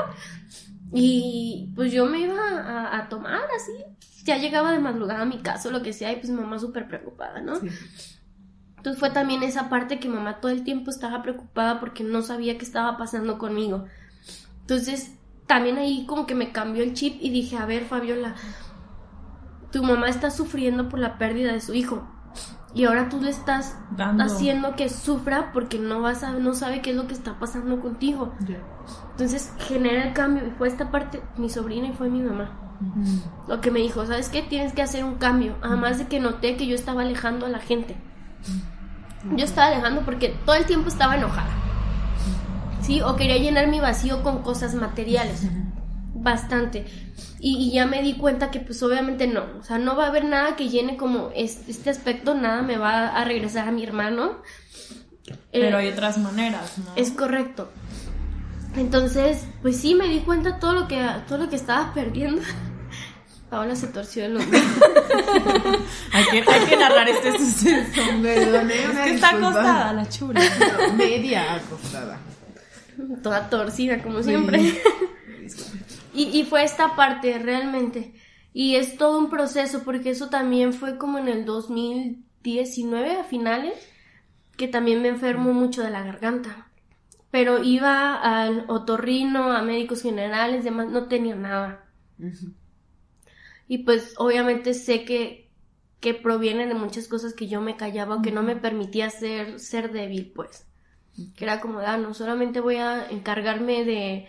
Y 0.91 1.71
pues 1.75 1.91
yo 1.93 2.05
me 2.05 2.19
iba 2.19 2.35
a, 2.35 2.97
a 2.97 3.09
tomar 3.09 3.41
así. 3.55 3.71
Ya 4.25 4.37
llegaba 4.37 4.73
de 4.73 4.79
madrugada 4.79 5.21
a 5.21 5.25
mi 5.25 5.39
casa 5.39 5.69
o 5.69 5.71
lo 5.71 5.81
que 5.81 5.93
sea 5.93 6.11
y 6.11 6.17
pues 6.17 6.29
mamá 6.29 6.59
súper 6.59 6.87
preocupada, 6.87 7.41
¿no? 7.41 7.59
Sí. 7.59 7.69
Entonces 8.77 8.99
fue 8.99 9.11
también 9.11 9.41
esa 9.43 9.69
parte 9.69 9.99
que 9.99 10.09
mamá 10.09 10.41
todo 10.41 10.51
el 10.51 10.65
tiempo 10.65 10.91
estaba 10.91 11.21
preocupada 11.21 11.79
porque 11.79 12.03
no 12.03 12.21
sabía 12.21 12.57
qué 12.57 12.65
estaba 12.65 12.97
pasando 12.97 13.37
conmigo. 13.37 13.85
Entonces 14.61 15.13
también 15.47 15.77
ahí 15.77 16.05
como 16.05 16.25
que 16.25 16.35
me 16.35 16.51
cambió 16.51 16.83
el 16.83 16.93
chip 16.93 17.17
y 17.21 17.29
dije, 17.29 17.57
a 17.57 17.65
ver 17.65 17.85
Fabiola, 17.85 18.35
tu 19.71 19.83
mamá 19.83 20.09
está 20.09 20.31
sufriendo 20.31 20.89
por 20.89 20.99
la 20.99 21.17
pérdida 21.17 21.51
de 21.51 21.61
su 21.61 21.73
hijo. 21.73 22.07
Y 22.75 22.85
ahora 22.85 23.07
tú 23.09 23.21
le 23.21 23.29
estás 23.29 23.77
Dando. 23.95 24.23
haciendo 24.23 24.75
que 24.75 24.89
sufra 24.89 25.51
porque 25.53 25.77
no 25.77 26.01
vas 26.01 26.23
a, 26.23 26.31
no 26.31 26.55
sabe 26.55 26.81
qué 26.81 26.89
es 26.89 26.95
lo 26.95 27.07
que 27.07 27.13
está 27.13 27.37
pasando 27.37 27.79
contigo. 27.79 28.33
Entonces 29.11 29.53
genera 29.59 30.03
el 30.07 30.13
cambio 30.13 30.47
y 30.47 30.51
fue 30.51 30.67
esta 30.67 30.89
parte 30.89 31.21
mi 31.37 31.49
sobrina 31.49 31.87
y 31.87 31.93
fue 31.93 32.09
mi 32.09 32.21
mamá. 32.21 32.59
Lo 33.47 33.61
que 33.61 33.69
me 33.69 33.79
dijo, 33.79 34.05
¿sabes 34.05 34.29
qué? 34.29 34.41
Tienes 34.41 34.73
que 34.73 34.81
hacer 34.81 35.03
un 35.03 35.15
cambio. 35.15 35.55
Además 35.61 35.99
de 35.99 36.07
que 36.07 36.19
noté 36.19 36.57
que 36.57 36.65
yo 36.65 36.73
estaba 36.75 37.03
alejando 37.03 37.45
a 37.45 37.49
la 37.49 37.59
gente. 37.59 37.95
Yo 39.35 39.45
estaba 39.45 39.67
alejando 39.67 40.01
porque 40.01 40.35
todo 40.45 40.55
el 40.55 40.65
tiempo 40.65 40.89
estaba 40.89 41.15
enojada. 41.15 41.47
¿Sí? 42.83 43.01
O 43.01 43.15
quería 43.15 43.37
llenar 43.37 43.67
mi 43.67 43.79
vacío 43.79 44.21
con 44.23 44.43
cosas 44.43 44.75
materiales. 44.75 45.41
Bastante. 46.13 46.85
Y, 47.39 47.57
y 47.57 47.71
ya 47.73 47.85
me 47.85 48.01
di 48.01 48.13
cuenta 48.15 48.51
que 48.51 48.59
pues 48.59 48.81
obviamente 48.83 49.27
no. 49.27 49.43
O 49.59 49.63
sea, 49.63 49.77
no 49.77 49.95
va 49.95 50.05
a 50.05 50.07
haber 50.07 50.25
nada 50.25 50.55
que 50.55 50.69
llene 50.69 50.95
como 50.97 51.29
es- 51.35 51.61
este 51.67 51.89
aspecto. 51.89 52.33
Nada 52.35 52.61
me 52.61 52.77
va 52.77 53.07
a 53.07 53.23
regresar 53.25 53.67
a 53.67 53.71
mi 53.71 53.83
hermano. 53.83 54.37
Pero 55.51 55.77
Eh, 55.77 55.81
hay 55.81 55.87
otras 55.89 56.17
maneras, 56.17 56.77
¿no? 56.77 56.85
es 56.95 57.11
correcto. 57.11 57.69
Entonces, 58.75 59.45
pues 59.61 59.77
sí, 59.79 59.93
me 59.95 60.07
di 60.07 60.19
cuenta 60.19 60.59
todo 60.59 60.73
lo 60.73 60.87
que, 60.87 61.05
todo 61.27 61.37
lo 61.37 61.49
que 61.49 61.55
estaba 61.55 61.93
perdiendo. 61.93 62.41
Paola 63.49 63.75
se 63.75 63.87
torció 63.87 64.25
el 64.25 64.37
hombro. 64.37 64.59
Hay 66.11 66.23
que, 66.25 66.43
hay 66.51 66.65
que 66.67 66.75
narrar 66.77 67.07
este 67.07 67.31
suceso. 67.37 68.01
Perdone, 68.21 68.73
Es 68.83 68.89
una 68.89 69.03
que 69.03 69.13
está 69.13 69.29
acostada 69.29 69.93
la 69.93 70.09
chula. 70.09 70.41
No, 70.87 70.93
media 70.93 71.53
acostada. 71.55 72.17
Toda 73.21 73.49
torcida, 73.49 74.01
como 74.01 74.23
siempre. 74.23 74.59
Y, 76.15 76.25
y 76.25 76.43
fue 76.43 76.63
esta 76.63 76.95
parte, 76.95 77.39
realmente. 77.39 78.13
Y 78.53 78.75
es 78.75 78.97
todo 78.97 79.17
un 79.17 79.29
proceso, 79.29 79.83
porque 79.83 80.11
eso 80.11 80.29
también 80.29 80.73
fue 80.73 80.97
como 80.97 81.17
en 81.17 81.27
el 81.27 81.43
2019, 81.43 83.17
a 83.17 83.23
finales, 83.23 83.73
que 84.55 84.67
también 84.67 85.01
me 85.01 85.07
enfermo 85.07 85.53
mucho 85.53 85.81
de 85.81 85.89
la 85.89 86.03
garganta. 86.03 86.69
Pero 87.31 87.63
iba 87.63 88.13
al 88.13 88.65
otorrino, 88.67 89.51
a 89.51 89.63
médicos 89.63 90.03
generales, 90.03 90.63
demás, 90.63 90.87
no 90.89 91.07
tenía 91.07 91.35
nada. 91.35 91.85
Y 93.67 93.79
pues 93.79 94.13
obviamente 94.17 94.75
sé 94.75 95.03
que, 95.03 95.49
que 95.99 96.13
proviene 96.13 96.67
de 96.67 96.75
muchas 96.75 97.07
cosas 97.07 97.33
que 97.33 97.47
yo 97.47 97.59
me 97.59 97.75
callaba 97.75 98.17
o 98.17 98.21
que 98.21 98.31
no 98.31 98.43
me 98.43 98.55
permitía 98.55 99.09
ser, 99.09 99.59
ser 99.59 99.91
débil, 99.91 100.31
pues. 100.35 100.67
Que 101.35 101.45
era 101.45 101.59
como, 101.61 101.79
ah, 101.79 101.97
no 101.97 102.13
solamente 102.13 102.59
voy 102.59 102.77
a 102.77 103.07
encargarme 103.09 103.83
de, 103.85 104.27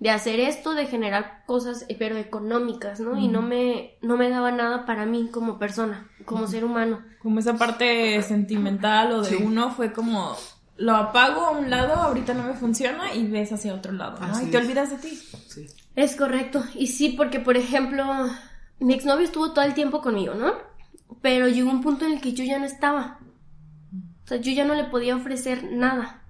de 0.00 0.10
hacer 0.10 0.40
esto, 0.40 0.74
de 0.74 0.86
generar 0.86 1.42
cosas, 1.46 1.86
pero 1.98 2.16
económicas, 2.16 3.00
¿no? 3.00 3.18
Y 3.18 3.28
no 3.28 3.42
me, 3.42 3.94
no 4.02 4.16
me 4.16 4.28
daba 4.28 4.50
nada 4.52 4.84
para 4.86 5.06
mí 5.06 5.28
como 5.32 5.58
persona, 5.58 6.08
como 6.24 6.46
ser 6.46 6.64
humano. 6.64 7.02
Como 7.22 7.40
esa 7.40 7.54
parte 7.56 8.22
sentimental 8.22 9.12
o 9.12 9.22
de 9.22 9.30
Sí. 9.30 9.42
uno 9.42 9.70
fue 9.70 9.92
como 9.92 10.36
lo 10.76 10.94
apago 10.94 11.40
a 11.46 11.50
un 11.50 11.70
lado, 11.70 11.94
ahorita 11.94 12.34
no 12.34 12.44
me 12.44 12.54
funciona 12.54 13.12
y 13.14 13.26
ves 13.26 13.52
hacia 13.52 13.74
otro 13.74 13.92
lado. 13.92 14.18
¿no? 14.24 14.40
Y 14.42 14.46
te 14.50 14.58
olvidas 14.58 14.90
de 14.90 14.98
ti. 14.98 15.16
Sí. 15.48 15.66
Es 15.96 16.14
correcto. 16.14 16.62
Y 16.74 16.86
sí, 16.88 17.14
porque 17.16 17.40
por 17.40 17.56
ejemplo, 17.56 18.04
mi 18.78 18.94
exnovio 18.94 19.24
estuvo 19.24 19.52
todo 19.52 19.64
el 19.64 19.74
tiempo 19.74 20.00
conmigo, 20.00 20.34
¿no? 20.34 20.52
Pero 21.22 21.48
llegó 21.48 21.70
un 21.70 21.82
punto 21.82 22.04
en 22.04 22.12
el 22.12 22.20
que 22.20 22.32
yo 22.32 22.44
ya 22.44 22.58
no 22.60 22.66
estaba. 22.66 23.17
O 24.28 24.30
sea, 24.30 24.36
yo 24.36 24.52
ya 24.52 24.66
no 24.66 24.74
le 24.74 24.84
podía 24.84 25.16
ofrecer 25.16 25.72
nada. 25.72 26.20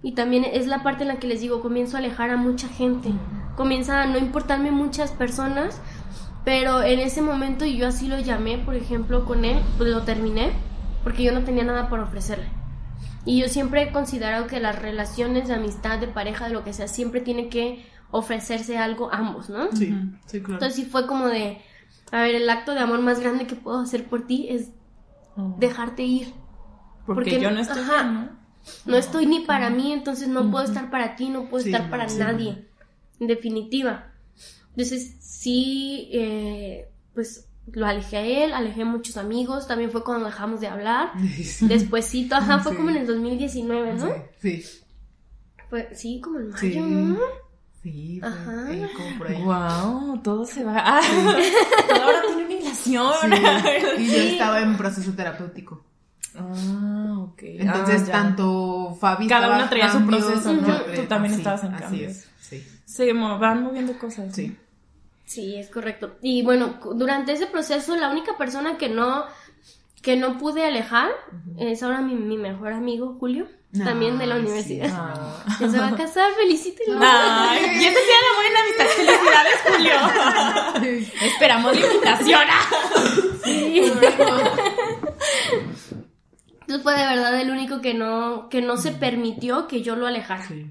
Y 0.00 0.12
también 0.12 0.44
es 0.44 0.68
la 0.68 0.84
parte 0.84 1.02
en 1.02 1.08
la 1.08 1.16
que 1.16 1.26
les 1.26 1.40
digo, 1.40 1.60
comienzo 1.60 1.96
a 1.96 1.98
alejar 1.98 2.30
a 2.30 2.36
mucha 2.36 2.68
gente. 2.68 3.10
Comienza 3.56 4.00
a 4.00 4.06
no 4.06 4.16
importarme 4.16 4.70
muchas 4.70 5.10
personas. 5.10 5.80
Pero 6.44 6.84
en 6.84 7.00
ese 7.00 7.20
momento 7.20 7.64
y 7.64 7.76
yo 7.76 7.88
así 7.88 8.06
lo 8.06 8.20
llamé, 8.20 8.58
por 8.58 8.76
ejemplo, 8.76 9.24
con 9.24 9.44
él, 9.44 9.58
pues 9.76 9.90
lo 9.90 10.02
terminé. 10.02 10.52
Porque 11.02 11.24
yo 11.24 11.32
no 11.32 11.42
tenía 11.42 11.64
nada 11.64 11.88
por 11.88 11.98
ofrecerle. 11.98 12.46
Y 13.24 13.40
yo 13.40 13.48
siempre 13.48 13.82
he 13.82 13.90
considerado 13.90 14.46
que 14.46 14.60
las 14.60 14.80
relaciones 14.80 15.48
de 15.48 15.54
amistad, 15.54 15.98
de 15.98 16.06
pareja, 16.06 16.46
de 16.46 16.54
lo 16.54 16.62
que 16.62 16.72
sea, 16.72 16.86
siempre 16.86 17.20
tiene 17.20 17.48
que 17.48 17.84
ofrecerse 18.12 18.78
algo 18.78 19.12
a 19.12 19.16
ambos, 19.16 19.50
¿no? 19.50 19.72
Sí, 19.72 19.92
sí, 20.26 20.38
claro. 20.38 20.54
Entonces 20.54 20.76
sí 20.76 20.84
fue 20.84 21.08
como 21.08 21.26
de, 21.26 21.60
a 22.12 22.22
ver, 22.22 22.36
el 22.36 22.48
acto 22.48 22.72
de 22.72 22.78
amor 22.78 23.00
más 23.00 23.18
grande 23.18 23.48
que 23.48 23.56
puedo 23.56 23.80
hacer 23.80 24.04
por 24.04 24.28
ti 24.28 24.46
es 24.48 24.70
dejarte 25.58 26.04
ir. 26.04 26.32
Porque, 27.14 27.30
porque- 27.32 27.40
yo 27.44 27.50
no 27.50 27.60
estoy 27.60 27.82
ajá. 27.82 28.02
bien, 28.02 28.14
¿no? 28.14 28.40
No 28.86 28.96
estoy 28.96 29.26
ni 29.26 29.40
para 29.40 29.70
mí, 29.70 29.92
entonces 29.92 30.28
no 30.28 30.50
puedo 30.50 30.64
estar 30.64 30.90
para 30.90 31.16
ti, 31.16 31.28
no 31.30 31.48
puedo 31.48 31.64
Sí, 31.64 31.70
estar 31.72 31.88
para 31.90 32.08
sí, 32.08 32.18
nadie, 32.18 32.66
en 33.18 33.26
definitiva. 33.26 34.12
Entonces 34.70 35.16
sí, 35.20 36.08
eh, 36.12 36.88
pues 37.14 37.46
lo 37.72 37.86
alejé 37.86 38.16
a 38.18 38.22
él, 38.26 38.52
alejé 38.52 38.82
a 38.82 38.84
muchos 38.84 39.16
amigos, 39.16 39.66
también 39.66 39.90
fue 39.90 40.04
cuando 40.04 40.26
dejamos 40.26 40.60
de 40.60 40.68
hablar. 40.68 41.12
Sí. 41.42 41.66
Despuésito, 41.68 42.34
ajá, 42.36 42.58
fue 42.60 42.72
Sí. 42.72 42.76
como 42.78 42.90
en 42.90 42.96
el 42.98 43.06
2019, 43.06 43.94
¿no? 43.94 44.12
Sí, 44.40 44.62
Fue, 45.68 45.88
sí, 45.94 46.20
como 46.20 46.38
en 46.40 46.50
mayo, 46.50 46.58
Sí. 46.60 46.80
¿no? 46.80 47.16
sí, 47.82 48.18
fue 48.20 48.28
Ajá. 48.28 48.66
ahí, 48.68 48.86
como 48.96 49.18
por 49.18 49.26
ahí. 49.28 49.42
Wow, 49.42 50.20
todo 50.22 50.44
se 50.44 50.64
va. 50.64 50.74
Ah, 50.84 51.00
todo 51.88 52.02
ahora 52.02 52.20
tiene 52.26 52.44
una 52.44 52.54
hilación. 52.54 53.12
Sí, 53.22 54.02
Y 54.02 54.06
yo 54.06 54.16
estaba 54.32 54.60
en 54.60 54.76
proceso 54.76 55.12
terapéutico. 55.12 55.84
Ah, 56.38 57.16
ok. 57.18 57.38
Entonces, 57.42 58.02
Ah, 58.02 58.06
ya. 58.06 58.12
tanto 58.12 58.96
Fabi 59.00 59.26
Cada 59.26 59.54
una 59.56 59.68
traía 59.68 59.90
su 59.92 60.06
proceso, 60.06 60.52
¿no? 60.54 60.74
Tú 60.82 61.02
también 61.08 61.34
sí, 61.34 61.40
estabas 61.40 61.64
en 61.64 61.74
así 61.74 61.82
cambios. 61.82 62.12
es, 62.12 62.28
sí, 62.40 62.64
Se 62.84 63.12
van 63.12 63.62
moviendo 63.64 63.98
cosas. 63.98 64.34
sí. 64.34 64.56
Sí, 65.26 65.54
es 65.56 65.68
correcto. 65.70 66.16
Y 66.22 66.42
bueno, 66.42 66.80
durante 66.96 67.30
ese 67.32 67.46
proceso 67.46 67.94
la 67.94 68.10
única 68.10 68.36
persona 68.36 68.76
que 68.78 68.88
no 68.88 69.24
que 70.02 70.16
no 70.16 70.38
pude 70.38 70.64
alejar 70.66 71.10
es 71.56 71.82
ahora 71.84 72.00
mi, 72.00 72.14
mi 72.16 72.36
mejor 72.36 72.72
amigo 72.72 73.16
Julio, 73.20 73.46
también 73.84 74.18
de 74.18 74.26
la 74.26 74.34
Ah, 74.34 74.38
sí. 74.38 74.44
universidad. 74.44 74.90
Ah. 74.92 75.44
Que 75.60 75.68
se 75.68 75.78
va 75.78 75.88
a 75.88 75.94
casar, 75.94 76.32
felicítenlo. 76.32 76.98
Ay, 77.00 77.60
y 77.62 77.84
este 77.84 78.00
día 78.00 78.18
de 78.26 78.32
buena 78.40 78.60
amistad. 78.60 78.86
Felicidades, 78.96 79.60
Julio. 79.68 81.06
Esperamos 81.32 81.78
la 81.78 81.86
invitación. 81.86 82.40
Sí. 83.44 83.82
Entonces 86.70 86.84
fue 86.84 86.96
de 86.96 87.04
verdad 87.16 87.40
el 87.40 87.50
único 87.50 87.80
que 87.80 87.94
no 87.94 88.48
que 88.48 88.62
no 88.62 88.76
se 88.76 88.92
permitió 88.92 89.66
que 89.66 89.82
yo 89.82 89.96
lo 89.96 90.06
alejara. 90.06 90.46
Sí. 90.46 90.70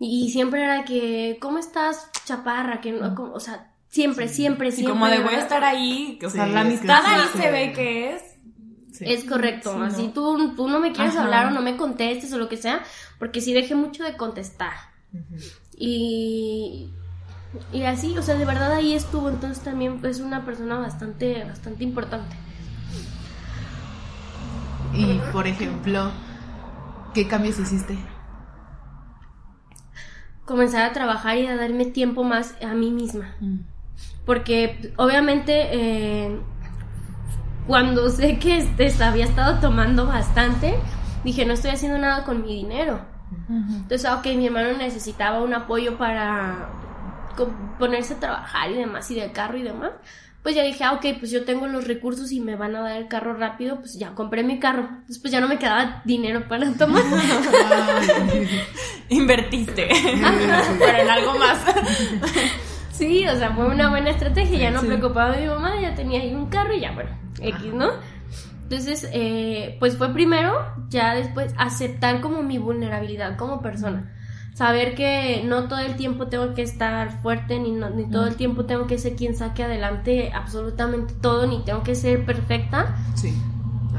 Y 0.00 0.30
siempre 0.30 0.64
era 0.64 0.84
que, 0.84 1.38
¿cómo 1.40 1.58
estás, 1.58 2.10
chaparra? 2.24 2.80
Que 2.80 2.90
no, 2.90 3.14
como- 3.14 3.32
o 3.32 3.38
sea, 3.38 3.70
siempre, 3.88 4.26
siempre, 4.26 4.68
Y 4.70 4.72
siempre. 4.72 4.92
como 4.92 5.06
de 5.06 5.20
voy 5.20 5.34
a 5.34 5.38
estar 5.38 5.62
ahí, 5.62 6.18
o 6.26 6.28
sea, 6.28 6.46
Sí, 6.46 6.52
la 6.52 6.62
es 6.62 6.66
que 6.66 6.74
amistad 6.74 7.00
sí, 7.04 7.10
ahí 7.12 7.20
sí. 7.32 7.38
se 7.38 7.50
ve 7.52 7.72
que 7.72 8.14
es. 8.16 8.22
sí. 8.90 9.04
Es 9.06 9.22
correcto, 9.24 9.72
Sí, 9.72 9.78
¿no? 9.78 9.84
así 9.84 10.10
tú, 10.12 10.52
tú 10.56 10.68
no 10.68 10.80
me 10.80 10.90
quieres 10.90 11.14
Ajá. 11.14 11.22
hablar 11.24 11.46
o 11.46 11.50
no 11.50 11.62
me 11.62 11.76
contestes 11.76 12.32
o 12.32 12.38
lo 12.38 12.48
que 12.48 12.56
sea, 12.56 12.82
porque 13.20 13.40
sí 13.40 13.52
dejé 13.54 13.76
mucho 13.76 14.02
de 14.02 14.16
contestar. 14.16 14.72
Y, 15.76 16.90
y 17.72 17.82
así, 17.84 18.18
o 18.18 18.22
sea, 18.22 18.34
de 18.34 18.44
verdad 18.44 18.72
ahí 18.72 18.94
estuvo, 18.94 19.28
entonces 19.28 19.62
también 19.62 20.00
es 20.04 20.18
una 20.18 20.44
persona 20.44 20.76
bastante, 20.76 21.44
bastante 21.44 21.84
importante. 21.84 22.34
Y, 24.94 25.20
por 25.32 25.46
ejemplo, 25.46 26.10
¿qué 27.14 27.26
cambios 27.26 27.58
hiciste? 27.58 27.96
Comenzar 30.44 30.82
a 30.82 30.92
trabajar 30.92 31.38
y 31.38 31.46
a 31.46 31.56
darme 31.56 31.86
tiempo 31.86 32.22
más 32.22 32.54
a 32.62 32.74
mí 32.74 32.90
misma. 32.90 33.34
Mm. 33.40 33.60
Porque 34.24 34.92
obviamente 34.96 35.68
eh, 35.72 36.38
cuando 37.66 38.08
sé 38.10 38.38
que 38.38 38.58
este, 38.58 38.92
había 39.02 39.24
estado 39.24 39.60
tomando 39.60 40.06
bastante, 40.06 40.74
dije, 41.24 41.44
no 41.44 41.54
estoy 41.54 41.70
haciendo 41.70 41.98
nada 41.98 42.24
con 42.24 42.42
mi 42.42 42.54
dinero. 42.54 43.00
Entonces, 43.48 44.04
ah, 44.04 44.16
ok, 44.16 44.26
mi 44.36 44.46
hermano 44.46 44.78
necesitaba 44.78 45.42
un 45.42 45.52
apoyo 45.54 45.98
para 45.98 46.68
ponerse 47.78 48.14
a 48.14 48.20
trabajar 48.20 48.70
y 48.70 48.74
demás, 48.74 49.10
y 49.10 49.16
del 49.16 49.32
carro 49.32 49.58
y 49.58 49.62
demás. 49.62 49.90
Pues 50.44 50.54
ya 50.54 50.62
dije, 50.62 50.84
ah, 50.84 50.92
ok, 50.92 51.04
pues 51.18 51.30
yo 51.32 51.44
tengo 51.46 51.66
los 51.66 51.88
recursos 51.88 52.30
y 52.30 52.38
me 52.38 52.54
van 52.54 52.76
a 52.76 52.80
dar 52.82 52.96
el 52.98 53.08
carro 53.08 53.32
rápido, 53.34 53.78
pues 53.80 53.98
ya 53.98 54.14
compré 54.14 54.44
mi 54.44 54.60
carro. 54.60 54.88
Después 55.08 55.32
ya 55.32 55.40
no 55.40 55.48
me 55.48 55.58
quedaba 55.58 56.02
dinero 56.04 56.46
para 56.46 56.70
tomar. 56.74 57.02
Invertiste. 59.08 59.88
Pero 60.78 60.98
en 60.98 61.10
algo 61.10 61.38
más. 61.38 61.58
Sí, 62.92 63.26
o 63.26 63.36
sea, 63.36 63.52
fue 63.54 63.66
una 63.66 63.88
buena 63.90 64.10
estrategia. 64.10 64.58
Ya 64.58 64.70
no 64.70 64.80
Sí. 64.80 64.86
preocupaba 64.86 65.32
a 65.32 65.36
mi 65.38 65.46
mamá, 65.46 65.80
ya 65.80 65.94
tenía 65.94 66.20
ahí 66.20 66.34
un 66.34 66.46
carro 66.46 66.74
y 66.74 66.80
ya, 66.80 66.92
bueno, 66.92 67.10
X, 67.40 67.72
¿no? 67.72 67.90
Entonces, 68.64 69.08
eh, 69.12 69.76
pues 69.80 69.96
fue 69.96 70.12
primero, 70.12 70.54
ya 70.90 71.14
después, 71.14 71.54
aceptar 71.58 72.20
como 72.20 72.42
mi 72.42 72.58
vulnerabilidad 72.58 73.36
como 73.36 73.62
persona. 73.62 74.12
Saber 74.54 74.94
que 74.94 75.42
no 75.44 75.64
todo 75.68 75.80
el 75.80 75.96
tiempo 75.96 76.28
tengo 76.28 76.54
que 76.54 76.62
estar 76.62 77.20
fuerte, 77.22 77.58
ni, 77.58 77.72
no- 77.72 77.90
ni 77.90 78.04
todo 78.08 78.26
el 78.26 78.36
tiempo 78.36 78.64
tengo 78.64 78.86
que 78.86 78.98
ser 78.98 79.16
quien 79.16 79.34
saque 79.36 79.64
adelante 79.64 80.30
absolutamente 80.32 81.12
todo, 81.20 81.46
ni 81.46 81.62
tengo 81.64 81.82
que 81.82 81.94
ser 81.96 82.24
perfecta. 82.24 82.94
Sí, 83.16 83.34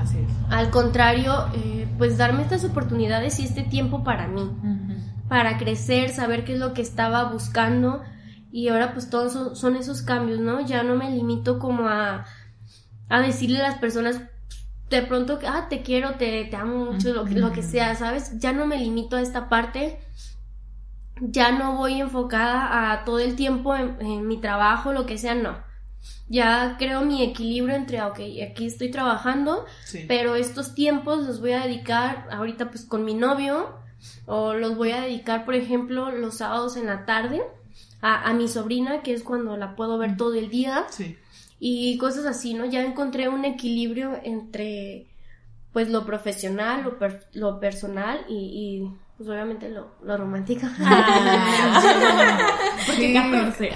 así 0.01 0.17
es. 0.19 0.29
Al 0.49 0.69
contrario, 0.69 1.45
eh, 1.55 1.87
pues 1.97 2.17
darme 2.17 2.41
estas 2.43 2.63
oportunidades 2.63 3.37
y 3.39 3.43
este 3.43 3.63
tiempo 3.63 4.03
para 4.03 4.27
mí 4.27 4.49
para 5.27 5.57
crecer, 5.57 6.09
saber 6.11 6.45
qué 6.45 6.53
es 6.53 6.59
lo 6.59 6.73
que 6.73 6.81
estaba 6.83 7.25
buscando 7.31 8.01
y 8.51 8.67
ahora 8.69 8.93
pues 8.93 9.09
todos 9.09 9.33
son, 9.33 9.55
son 9.55 9.75
esos 9.75 10.03
cambios, 10.03 10.39
¿no? 10.39 10.61
Ya 10.61 10.83
no 10.83 10.95
me 10.95 11.09
limito 11.11 11.57
como 11.59 11.89
a, 11.89 12.25
a 13.09 13.21
decirle 13.21 13.59
a 13.59 13.63
las 13.69 13.79
personas 13.79 14.21
de 14.89 15.01
pronto 15.01 15.39
que, 15.39 15.47
ah, 15.47 15.65
te 15.67 15.81
quiero, 15.81 16.11
te, 16.11 16.45
te 16.45 16.55
amo 16.55 16.91
mucho, 16.91 17.11
lo, 17.13 17.25
que- 17.25 17.33
lo 17.35 17.51
que 17.51 17.63
sea, 17.63 17.95
¿sabes? 17.95 18.39
Ya 18.39 18.53
no 18.53 18.67
me 18.67 18.77
limito 18.77 19.17
a 19.17 19.21
esta 19.21 19.49
parte, 19.49 19.99
ya 21.19 21.51
no 21.51 21.77
voy 21.77 22.01
enfocada 22.01 22.91
a 22.91 23.05
todo 23.05 23.19
el 23.19 23.35
tiempo 23.35 23.75
en, 23.75 23.97
en 24.01 24.27
mi 24.27 24.37
trabajo, 24.37 24.91
lo 24.93 25.05
que 25.05 25.17
sea, 25.17 25.35
no. 25.35 25.57
Ya 26.27 26.75
creo 26.77 27.01
mi 27.01 27.23
equilibrio 27.23 27.75
entre, 27.75 28.01
ok, 28.03 28.19
aquí 28.51 28.65
estoy 28.65 28.91
trabajando, 28.91 29.65
Sí. 29.85 30.05
pero 30.07 30.35
estos 30.35 30.73
tiempos 30.75 31.25
los 31.25 31.39
voy 31.39 31.53
a 31.53 31.61
dedicar 31.65 32.27
ahorita 32.31 32.69
pues 32.69 32.83
con 32.85 33.05
mi 33.05 33.13
novio 33.13 33.75
o 34.25 34.53
los 34.53 34.75
voy 34.75 34.91
a 34.91 35.01
dedicar 35.01 35.45
por 35.45 35.55
ejemplo 35.55 36.11
los 36.11 36.35
sábados 36.37 36.77
en 36.77 36.85
la 36.87 37.05
tarde 37.05 37.41
a, 38.01 38.29
a 38.29 38.33
mi 38.33 38.47
sobrina 38.47 39.01
que 39.01 39.13
es 39.13 39.23
cuando 39.23 39.55
la 39.57 39.75
puedo 39.75 39.97
ver 39.97 40.15
todo 40.17 40.33
el 40.35 40.49
día 40.49 40.85
Sí. 40.89 41.17
y 41.59 41.97
cosas 41.97 42.25
así, 42.25 42.53
¿no? 42.53 42.65
Ya 42.65 42.83
encontré 42.83 43.29
un 43.29 43.45
equilibrio 43.45 44.19
entre 44.23 45.07
pues 45.73 45.89
lo 45.89 46.05
profesional, 46.05 46.83
lo, 46.83 46.99
per- 46.99 47.27
lo 47.33 47.59
personal 47.59 48.25
y, 48.29 48.89
pues 49.17 49.29
obviamente 49.29 49.69
lo, 49.69 49.87
lo 50.03 50.17
romántico. 50.17 50.67
Porque 52.87 53.07
Sí. 53.07 53.13
14. 53.13 53.71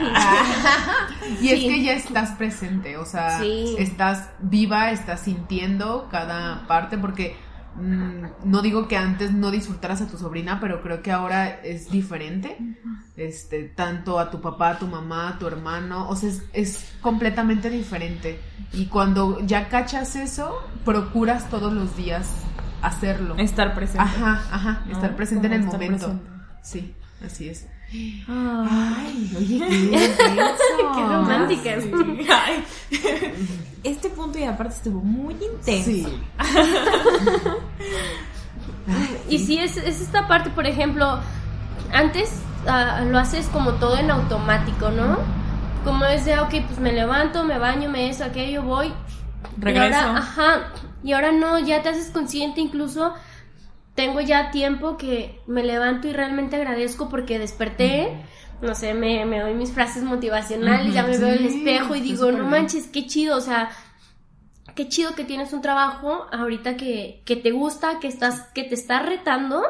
Y 1.41 1.49
es 1.49 1.59
que 1.59 1.83
ya 1.83 1.93
estás 1.93 2.31
presente, 2.31 2.97
o 2.97 3.05
sea, 3.05 3.39
Sí. 3.39 3.75
estás 3.77 4.29
viva, 4.39 4.91
estás 4.91 5.21
sintiendo 5.21 6.07
cada 6.11 6.65
parte, 6.67 6.97
porque 6.97 7.35
mm, 7.75 8.25
no 8.45 8.61
digo 8.61 8.87
que 8.87 8.97
antes 8.97 9.31
no 9.31 9.51
disfrutaras 9.51 10.01
a 10.01 10.07
tu 10.07 10.17
sobrina, 10.17 10.59
pero 10.59 10.81
creo 10.81 11.01
que 11.01 11.11
ahora 11.11 11.61
es 11.63 11.89
diferente. 11.91 12.57
Este, 13.15 13.63
tanto 13.63 14.17
a 14.19 14.31
tu 14.31 14.41
papá, 14.41 14.71
a 14.71 14.79
tu 14.79 14.87
mamá, 14.87 15.29
a 15.29 15.39
tu 15.39 15.47
hermano, 15.47 16.07
o 16.09 16.15
sea, 16.15 16.29
es, 16.29 16.43
es 16.53 16.93
completamente 17.01 17.69
diferente. 17.69 18.39
Y 18.73 18.85
cuando 18.87 19.39
ya 19.45 19.67
cachas 19.69 20.15
eso, 20.15 20.55
procuras 20.85 21.49
todos 21.49 21.73
los 21.73 21.95
días 21.97 22.29
hacerlo. 22.81 23.35
Estar 23.37 23.73
presente. 23.73 24.03
Ajá, 24.03 24.41
ajá, 24.51 24.83
¿no? 24.85 24.93
estar 24.93 25.15
presente 25.15 25.47
en 25.47 25.53
el 25.53 25.63
momento. 25.63 26.07
presente. 26.07 26.29
Sí, 26.61 26.95
así 27.25 27.49
es. 27.49 27.67
Ay, 27.91 29.33
oye, 29.37 29.59
qué. 29.67 30.15
Qué 30.95 31.01
románticas. 31.01 31.83
Sí. 31.83 31.91
Ay. 32.29 32.63
Este 33.83 34.09
punto 34.09 34.37
y 34.37 34.43
aparte 34.43 34.75
estuvo 34.75 35.01
muy 35.01 35.33
intenso. 35.33 35.85
Sí. 35.85 36.05
Y 39.29 39.37
sí, 39.37 39.59
es, 39.59 39.77
es 39.77 40.01
esta 40.01 40.27
parte, 40.27 40.49
por 40.49 40.65
ejemplo, 40.65 41.19
antes 41.93 42.31
ah, 42.67 43.01
lo 43.05 43.19
haces 43.19 43.47
como 43.47 43.73
todo 43.73 43.97
en 43.97 44.09
automático, 44.09 44.89
¿no? 44.89 45.19
Como 45.83 46.05
es 46.05 46.25
de, 46.25 46.39
ok, 46.39 46.49
pues 46.67 46.79
me 46.79 46.91
levanto, 46.91 47.43
me 47.43 47.59
baño, 47.59 47.89
me 47.89 48.09
eso, 48.09 48.23
aquello, 48.23 48.63
voy. 48.63 48.91
Regreso. 49.57 49.99
Ahora, 49.99 50.17
ajá, 50.17 50.71
y 51.01 51.13
ahora 51.13 51.31
no, 51.31 51.59
ya 51.59 51.81
te 51.81 51.89
haces 51.89 52.11
consciente, 52.11 52.61
incluso 52.61 53.13
tengo 53.95 54.21
ya 54.21 54.51
tiempo 54.51 54.97
que 54.97 55.43
me 55.47 55.63
levanto 55.63 56.07
y 56.07 56.13
realmente 56.13 56.55
agradezco 56.57 57.09
porque 57.09 57.39
desperté, 57.39 58.09
no 58.61 58.75
sé, 58.75 58.93
me, 58.93 59.25
me 59.25 59.41
doy 59.41 59.53
mis 59.55 59.73
frases 59.73 60.03
motivacionales, 60.03 60.93
ya 60.93 61.03
me 61.03 61.17
Ujú, 61.17 61.19
veo 61.19 61.29
en 61.29 61.39
el 61.39 61.45
sí, 61.45 61.45
espejo 61.45 61.95
y 61.95 62.01
digo, 62.01 62.31
no 62.31 62.45
bien". 62.45 62.45
manches, 62.45 62.87
qué 62.87 63.07
chido, 63.07 63.37
o 63.37 63.41
sea, 63.41 63.71
qué 64.75 64.87
chido 64.87 65.15
que 65.15 65.25
tienes 65.25 65.53
un 65.53 65.61
trabajo 65.61 66.27
ahorita 66.31 66.77
que, 66.77 67.23
que 67.25 67.35
te 67.35 67.51
gusta, 67.51 67.99
que 67.99 68.07
estás, 68.07 68.51
que 68.53 68.63
te 68.63 68.75
está 68.75 69.01
retando 69.01 69.63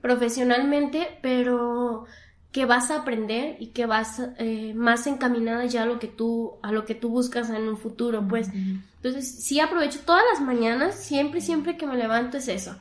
profesionalmente, 0.00 1.18
pero 1.22 2.06
que 2.54 2.66
vas 2.66 2.92
a 2.92 3.00
aprender 3.00 3.56
y 3.58 3.70
que 3.70 3.84
vas 3.84 4.22
eh, 4.38 4.74
más 4.74 5.08
encaminada 5.08 5.66
ya 5.66 5.82
a 5.82 5.86
lo 5.86 5.98
que 5.98 6.06
tú, 6.06 6.52
a 6.62 6.70
lo 6.70 6.84
que 6.84 6.94
tú 6.94 7.08
buscas 7.08 7.50
en 7.50 7.66
un 7.66 7.76
futuro, 7.76 8.28
pues. 8.28 8.48
Entonces, 8.54 9.42
sí 9.42 9.58
aprovecho 9.58 9.98
todas 10.06 10.22
las 10.32 10.40
mañanas, 10.40 10.94
siempre, 10.94 11.40
siempre 11.40 11.76
que 11.76 11.84
me 11.84 11.96
levanto 11.96 12.36
es 12.36 12.46
eso. 12.46 12.76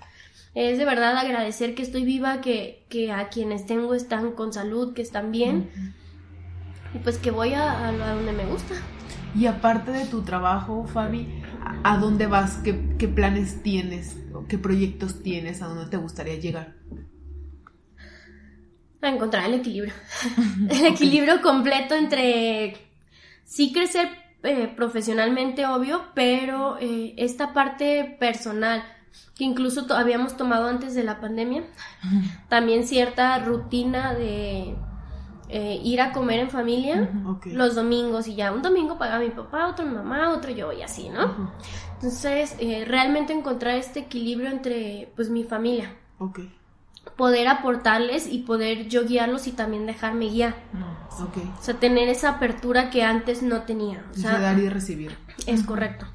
Es 0.53 0.77
de 0.77 0.85
verdad 0.85 1.17
agradecer 1.17 1.73
que 1.73 1.81
estoy 1.81 2.05
viva, 2.05 2.39
que, 2.39 2.85
que 2.87 3.11
a 3.11 3.29
quienes 3.29 3.65
tengo 3.65 3.95
están 3.95 4.33
con 4.33 4.53
salud, 4.53 4.93
que 4.93 5.01
están 5.01 5.31
bien. 5.31 5.71
Y 6.93 6.99
pues 6.99 7.17
que 7.17 7.31
voy 7.31 7.55
a, 7.55 7.71
a, 7.71 7.87
a 7.87 8.13
donde 8.13 8.31
me 8.31 8.45
gusta. 8.45 8.75
Y 9.35 9.47
aparte 9.47 9.89
de 9.89 10.05
tu 10.05 10.21
trabajo, 10.21 10.85
Fabi, 10.85 11.41
¿a 11.83 11.97
dónde 11.97 12.27
vas? 12.27 12.57
¿Qué, 12.57 12.95
qué 12.99 13.07
planes 13.07 13.63
tienes? 13.63 14.17
¿O 14.35 14.45
¿Qué 14.45 14.59
proyectos 14.59 15.23
tienes? 15.23 15.63
¿A 15.63 15.65
dónde 15.65 15.87
te 15.87 15.97
gustaría 15.97 16.35
llegar? 16.35 16.75
A 19.03 19.09
encontrar 19.09 19.45
el 19.45 19.55
equilibrio. 19.55 19.93
el 20.69 20.85
equilibrio 20.85 21.41
completo 21.41 21.93
entre 21.95 22.75
sí 23.45 23.71
crecer 23.71 24.09
eh, 24.43 24.71
profesionalmente, 24.75 25.65
obvio, 25.65 26.01
pero 26.15 26.77
eh, 26.79 27.13
esta 27.17 27.53
parte 27.53 28.17
personal 28.19 28.83
que 29.37 29.43
incluso 29.43 29.85
to- 29.85 29.95
habíamos 29.95 30.35
tomado 30.37 30.67
antes 30.67 30.95
de 30.95 31.03
la 31.03 31.19
pandemia, 31.19 31.63
también 32.49 32.87
cierta 32.87 33.37
rutina 33.39 34.13
de 34.13 34.75
eh, 35.49 35.79
ir 35.83 36.01
a 36.01 36.11
comer 36.11 36.39
en 36.39 36.49
familia 36.49 37.09
los 37.53 37.75
domingos 37.75 38.27
y 38.27 38.35
ya 38.35 38.51
un 38.51 38.61
domingo 38.63 38.97
paga 38.97 39.19
mi 39.19 39.29
papá, 39.29 39.67
otro 39.67 39.85
mi 39.85 39.93
mamá, 39.93 40.29
otro 40.31 40.51
yo 40.51 40.71
y 40.73 40.81
así, 40.81 41.09
¿no? 41.09 41.51
Entonces, 41.95 42.55
eh, 42.59 42.85
realmente 42.87 43.33
encontrar 43.33 43.75
este 43.75 43.99
equilibrio 44.01 44.49
entre 44.49 45.11
pues 45.15 45.29
mi 45.29 45.43
familia, 45.43 45.93
Ok, 46.17 46.39
poder 47.17 47.47
aportarles 47.47 48.27
y 48.27 48.39
poder 48.39 48.87
yo 48.89 49.05
guiarlos 49.05 49.47
y 49.47 49.51
también 49.51 49.85
dejarme 49.85 50.29
guiar. 50.29 50.55
ok. 51.11 51.37
O 51.59 51.63
sea, 51.63 51.75
tener 51.75 52.09
esa 52.09 52.29
apertura 52.29 52.89
que 52.89 53.03
antes 53.03 53.41
no 53.43 53.61
tenía. 53.63 54.03
O 54.11 54.15
De 54.15 54.21
sea, 54.21 54.39
dar 54.39 54.57
y 54.59 54.69
recibir. 54.69 55.15
es 55.45 55.63
correcto. 55.63 56.07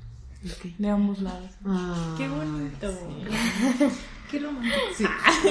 Ok. 0.45 0.65
De 0.79 0.89
ambos 0.91 1.21
lados. 1.21 1.51
Ah, 1.65 2.15
Qué 2.17 2.29
bonito. 2.29 2.93
Qué 4.31 4.39
romántico. 4.41 4.77
Sí, 4.97 5.05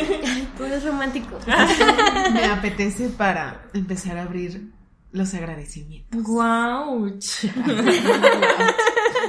Tú 0.57 0.63
eres 0.65 0.83
romántico. 0.85 1.39
me 2.33 2.45
apetece 2.45 3.09
para 3.09 3.63
empezar 3.73 4.17
a 4.17 4.23
abrir 4.23 4.69
los 5.11 5.33
agradecimientos. 5.33 6.21
Wow. 6.23 7.17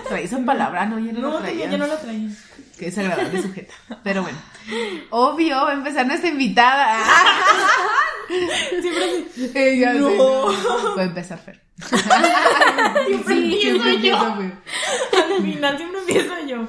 Traí 0.08 0.24
esa 0.24 0.38
palabra, 0.44 0.86
no, 0.86 0.98
yo 0.98 1.12
no, 1.12 1.20
No, 1.20 1.30
lo 1.30 1.38
traía. 1.38 1.70
yo 1.70 1.78
no 1.78 1.86
lo 1.86 1.96
traía. 1.96 2.28
Qué 2.78 2.86
desagradable 2.86 3.42
sujeta. 3.42 3.74
Pero 4.04 4.22
bueno. 4.22 4.38
Obvio, 5.10 5.56
va 5.56 5.70
a 5.70 5.74
empezar 5.74 6.06
nuestra 6.06 6.28
invitada. 6.30 6.98
Siempre 8.80 9.04
así. 9.86 9.98
No. 9.98 10.94
Puede 10.94 11.06
empezar 11.08 11.38
Fer. 11.38 11.62
Siempre 13.06 13.34
Sí, 13.34 13.44
empiezo 13.44 13.60
siempre 13.60 13.90
yo. 13.92 14.14
empieza 14.16 14.36
Fer. 14.36 14.52
Al 15.36 15.42
final 15.42 15.76
siempre 15.76 16.00
empiezo 16.00 16.34
yo. 16.46 16.68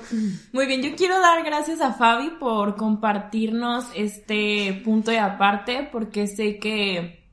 Muy 0.53 0.66
bien, 0.68 0.82
yo 0.82 0.95
quiero 0.95 1.20
dar 1.20 1.43
gracias 1.43 1.82
a 1.82 1.93
Fabi 1.93 2.32
por 2.39 2.76
compartirnos 2.76 3.86
este 3.95 4.82
punto 4.86 5.12
de 5.12 5.20
aparte, 5.20 5.88
porque 5.91 6.28
sé 6.28 6.57
que 6.60 7.24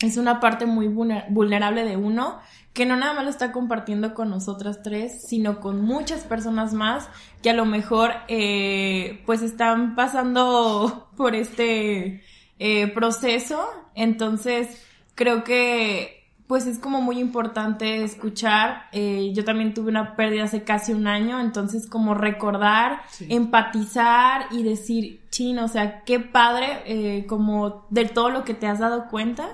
es 0.00 0.16
una 0.16 0.40
parte 0.40 0.66
muy 0.66 0.86
vulner- 0.88 1.26
vulnerable 1.30 1.84
de 1.84 1.96
uno, 1.96 2.40
que 2.74 2.84
no 2.86 2.96
nada 2.96 3.14
más 3.14 3.24
lo 3.24 3.30
está 3.30 3.52
compartiendo 3.52 4.12
con 4.14 4.28
nosotras 4.28 4.82
tres, 4.82 5.26
sino 5.26 5.60
con 5.60 5.80
muchas 5.82 6.24
personas 6.24 6.74
más 6.74 7.08
que 7.42 7.48
a 7.50 7.54
lo 7.54 7.64
mejor 7.64 8.10
eh, 8.28 9.22
pues 9.26 9.40
están 9.42 9.94
pasando 9.94 11.08
por 11.16 11.34
este 11.34 12.22
eh, 12.58 12.88
proceso. 12.88 13.64
Entonces, 13.94 14.84
creo 15.14 15.44
que 15.44 16.20
pues 16.48 16.66
es 16.66 16.78
como 16.78 17.00
muy 17.00 17.20
importante 17.20 18.02
escuchar. 18.04 18.86
Eh, 18.92 19.32
yo 19.34 19.44
también 19.44 19.72
tuve 19.72 19.88
una 19.88 20.14
pérdida 20.14 20.44
hace 20.44 20.62
casi 20.62 20.92
un 20.92 21.06
año, 21.06 21.40
entonces 21.40 21.86
como 21.88 22.12
recordar, 22.14 23.00
Sí. 23.08 23.26
empatizar 23.30 24.46
y 24.50 24.62
decir, 24.62 25.22
chin, 25.30 25.58
o 25.58 25.68
sea, 25.68 26.02
qué 26.02 26.20
padre, 26.20 26.82
eh, 26.86 27.26
como 27.26 27.86
de 27.88 28.04
todo 28.04 28.28
lo 28.30 28.44
que 28.44 28.52
te 28.54 28.66
has 28.66 28.78
dado 28.80 29.08
cuenta. 29.08 29.48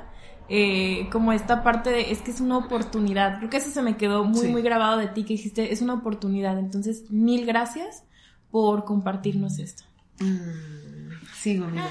Eh, 0.51 1.09
como 1.13 1.33
esta 1.33 1.63
parte 1.63 1.91
de, 1.91 2.11
es 2.11 2.21
que 2.23 2.33
es 2.33 2.41
una 2.41 2.59
oportunidad. 2.59 3.39
Creo 3.39 3.49
que 3.51 3.59
eso 3.59 3.71
se 3.71 3.83
me 3.83 3.97
quedó 3.97 4.25
muy, 4.25 4.41
Sí. 4.41 4.49
muy 4.49 4.63
grabado 4.63 4.99
de 4.99 5.07
ti, 5.07 5.23
que 5.23 5.35
dijiste, 5.35 5.73
es 5.73 5.81
una 5.81 5.95
oportunidad. 5.95 6.59
Entonces, 6.59 7.05
mil 7.09 7.47
gracias 7.47 8.03
por 8.51 8.85
compartirnos 8.85 9.59
esto. 9.61 9.85
Mm, 10.19 11.13
Sigo, 11.37 11.65
amigos. 11.67 11.89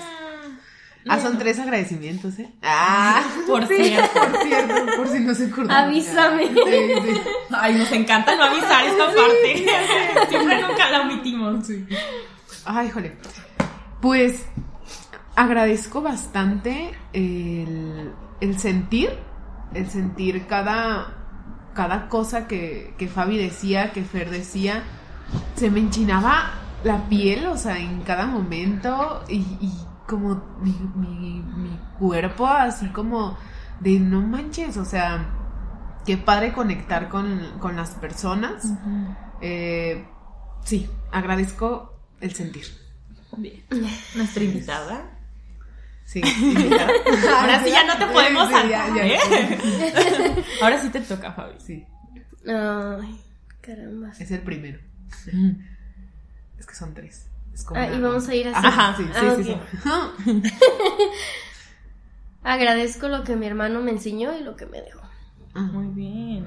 Ah, 1.08 1.20
son 1.20 1.38
tres 1.40 1.58
agradecimientos, 1.58 2.38
¿eh? 2.40 2.52
Ah, 2.62 3.24
Por 3.48 3.66
cierto. 3.66 4.20
por 4.20 4.42
cierto, 4.44 4.74
por 4.98 5.08
si 5.08 5.20
no 5.22 5.34
se 5.34 5.46
acordaron. 5.46 5.86
Avísame. 5.88 6.48
Sí, 6.50 6.54
sí. 6.56 7.22
Ay, 7.52 7.76
nos 7.76 7.92
encanta 7.94 8.36
no 8.36 8.44
avisar 8.44 8.86
esta 8.86 9.06
parte. 9.06 9.66
Siempre 10.30 10.62
nunca 10.62 10.90
la 10.92 11.02
omitimos. 11.02 11.66
Sí. 11.66 11.86
Ay, 12.66 12.90
jole. 12.92 13.16
Pues 14.02 14.44
agradezco 15.36 16.02
bastante 16.02 16.92
el, 17.14 18.12
el 18.42 18.60
sentir, 18.60 19.10
el 19.74 19.90
sentir 19.90 20.48
cada, 20.48 21.14
cada 21.74 22.08
cosa 22.10 22.48
que, 22.48 22.94
que 22.98 23.08
Fabi 23.08 23.38
decía, 23.38 23.92
que 23.92 24.04
Fer 24.04 24.30
decía. 24.30 24.84
Se 25.56 25.70
me 25.70 25.80
enchinaba 25.80 26.54
la 26.84 27.08
piel, 27.08 27.46
o 27.48 27.58
sea, 27.58 27.78
en 27.78 28.02
cada 28.02 28.26
momento 28.26 29.24
y, 29.28 29.38
y 29.62 29.72
como 30.08 30.42
mi, 30.62 30.76
mi, 30.96 31.42
mi 31.42 31.80
cuerpo 32.00 32.48
así 32.48 32.88
como 32.88 33.38
de 33.80 34.00
no 34.00 34.22
manches, 34.22 34.78
o 34.78 34.86
sea, 34.86 35.30
qué 36.06 36.18
padre 36.18 36.54
conectar 36.54 37.10
con, 37.10 37.60
con 37.60 37.76
las 37.76 37.92
personas. 37.92 38.74
Eh, 39.42 40.08
sí, 40.64 40.90
agradezco 41.12 41.94
el 42.20 42.34
sentir. 42.34 42.66
Bien. 43.38 43.64
Nuestra 44.16 44.44
invitada. 44.44 45.19
Sí. 46.12 46.22
Ahora 47.40 47.64
sí 47.64 47.70
ya 47.70 47.84
no 47.84 47.96
te 48.00 48.08
podemos 48.08 48.48
Sí, 48.48 48.54
saltar, 48.54 48.96
ya, 48.96 49.06
ya. 49.06 49.06
¿eh? 49.06 50.44
Ahora 50.62 50.82
sí 50.82 50.90
te 50.90 51.02
toca, 51.02 51.32
Fabi. 51.34 51.54
Sí, 51.60 51.86
Ay, 52.48 53.20
caramba. 53.62 54.12
es 54.18 54.32
el 54.32 54.40
primero. 54.42 54.80
Es 56.58 56.66
que 56.66 56.74
son 56.74 56.96
tres. 56.96 57.28
Es 57.54 57.64
como 57.64 57.80
Ah, 57.80 57.86
una- 57.86 57.96
y 57.96 58.02
vamos 58.02 58.28
a 58.28 58.34
ir 58.34 58.48
así. 58.48 58.66
Ajá. 58.68 58.96
Sí, 58.98 59.04
sí, 59.04 59.10
Ah, 59.14 59.36
sí, 59.36 59.52
ok. 59.52 60.20
sí. 60.26 60.42
Agradezco 62.44 63.08
lo 63.10 63.24
que 63.24 63.36
mi 63.36 63.46
hermano 63.48 63.82
me 63.82 63.92
enseñó 63.92 64.36
y 64.38 64.44
lo 64.44 64.56
que 64.56 64.66
me 64.66 64.82
dejó. 64.82 65.02
Ah, 65.54 65.62
Muy 65.62 65.88
bien. 65.94 66.46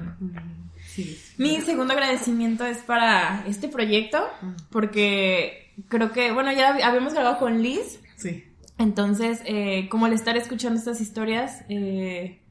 sí. 0.87 1.19
Mi 1.37 1.61
segundo 1.61 1.93
agradecimiento 1.93 2.65
es 2.65 2.79
para 2.79 3.43
este 3.47 3.67
proyecto, 3.69 4.27
porque 4.71 5.71
creo 5.87 6.11
que, 6.11 6.31
bueno, 6.31 6.51
ya 6.51 6.69
habíamos 6.85 7.13
grabado 7.13 7.37
con 7.39 7.61
Liz 7.61 7.99
Sí. 8.17 8.43
Entonces, 8.77 9.41
eh, 9.45 9.87
como 9.89 10.05
al 10.05 10.13
estar 10.13 10.35
escuchando 10.37 10.79
estas 10.79 10.99
historias, 11.01 11.63
eh, 11.69 12.41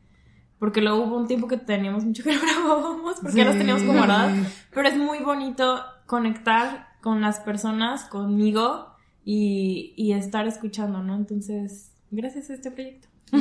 porque 0.59 0.81
luego 0.81 1.05
hubo 1.05 1.16
un 1.16 1.27
tiempo 1.27 1.49
que 1.49 1.57
teníamos 1.57 2.05
mucho 2.05 2.23
que 2.25 2.33
no 2.33 2.41
grabábamos, 2.41 3.16
porque 3.20 3.39
ya 3.39 3.45
las 3.45 3.59
teníamos 3.59 3.83
como 3.83 3.99
guardadas, 3.99 4.37
pero 4.73 4.89
es 4.89 4.97
muy 4.97 5.18
bonito 5.18 5.83
conectar 6.07 6.89
con 7.01 7.20
las 7.20 7.41
personas, 7.41 8.05
conmigo 8.05 8.95
y, 9.25 9.95
y 9.97 10.12
estar 10.12 10.47
escuchando, 10.47 11.03
¿no? 11.03 11.16
Entonces, 11.16 11.93
gracias 12.11 12.51
a 12.51 12.55
este 12.55 12.70
proyecto. 12.70 13.09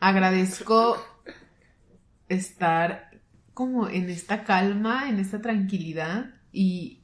Agradezco 0.00 0.96
estar 2.28 3.10
como 3.52 3.88
en 3.88 4.08
esta 4.08 4.44
calma, 4.44 5.10
en 5.10 5.18
esta 5.18 5.42
tranquilidad 5.42 6.30
y, 6.52 7.02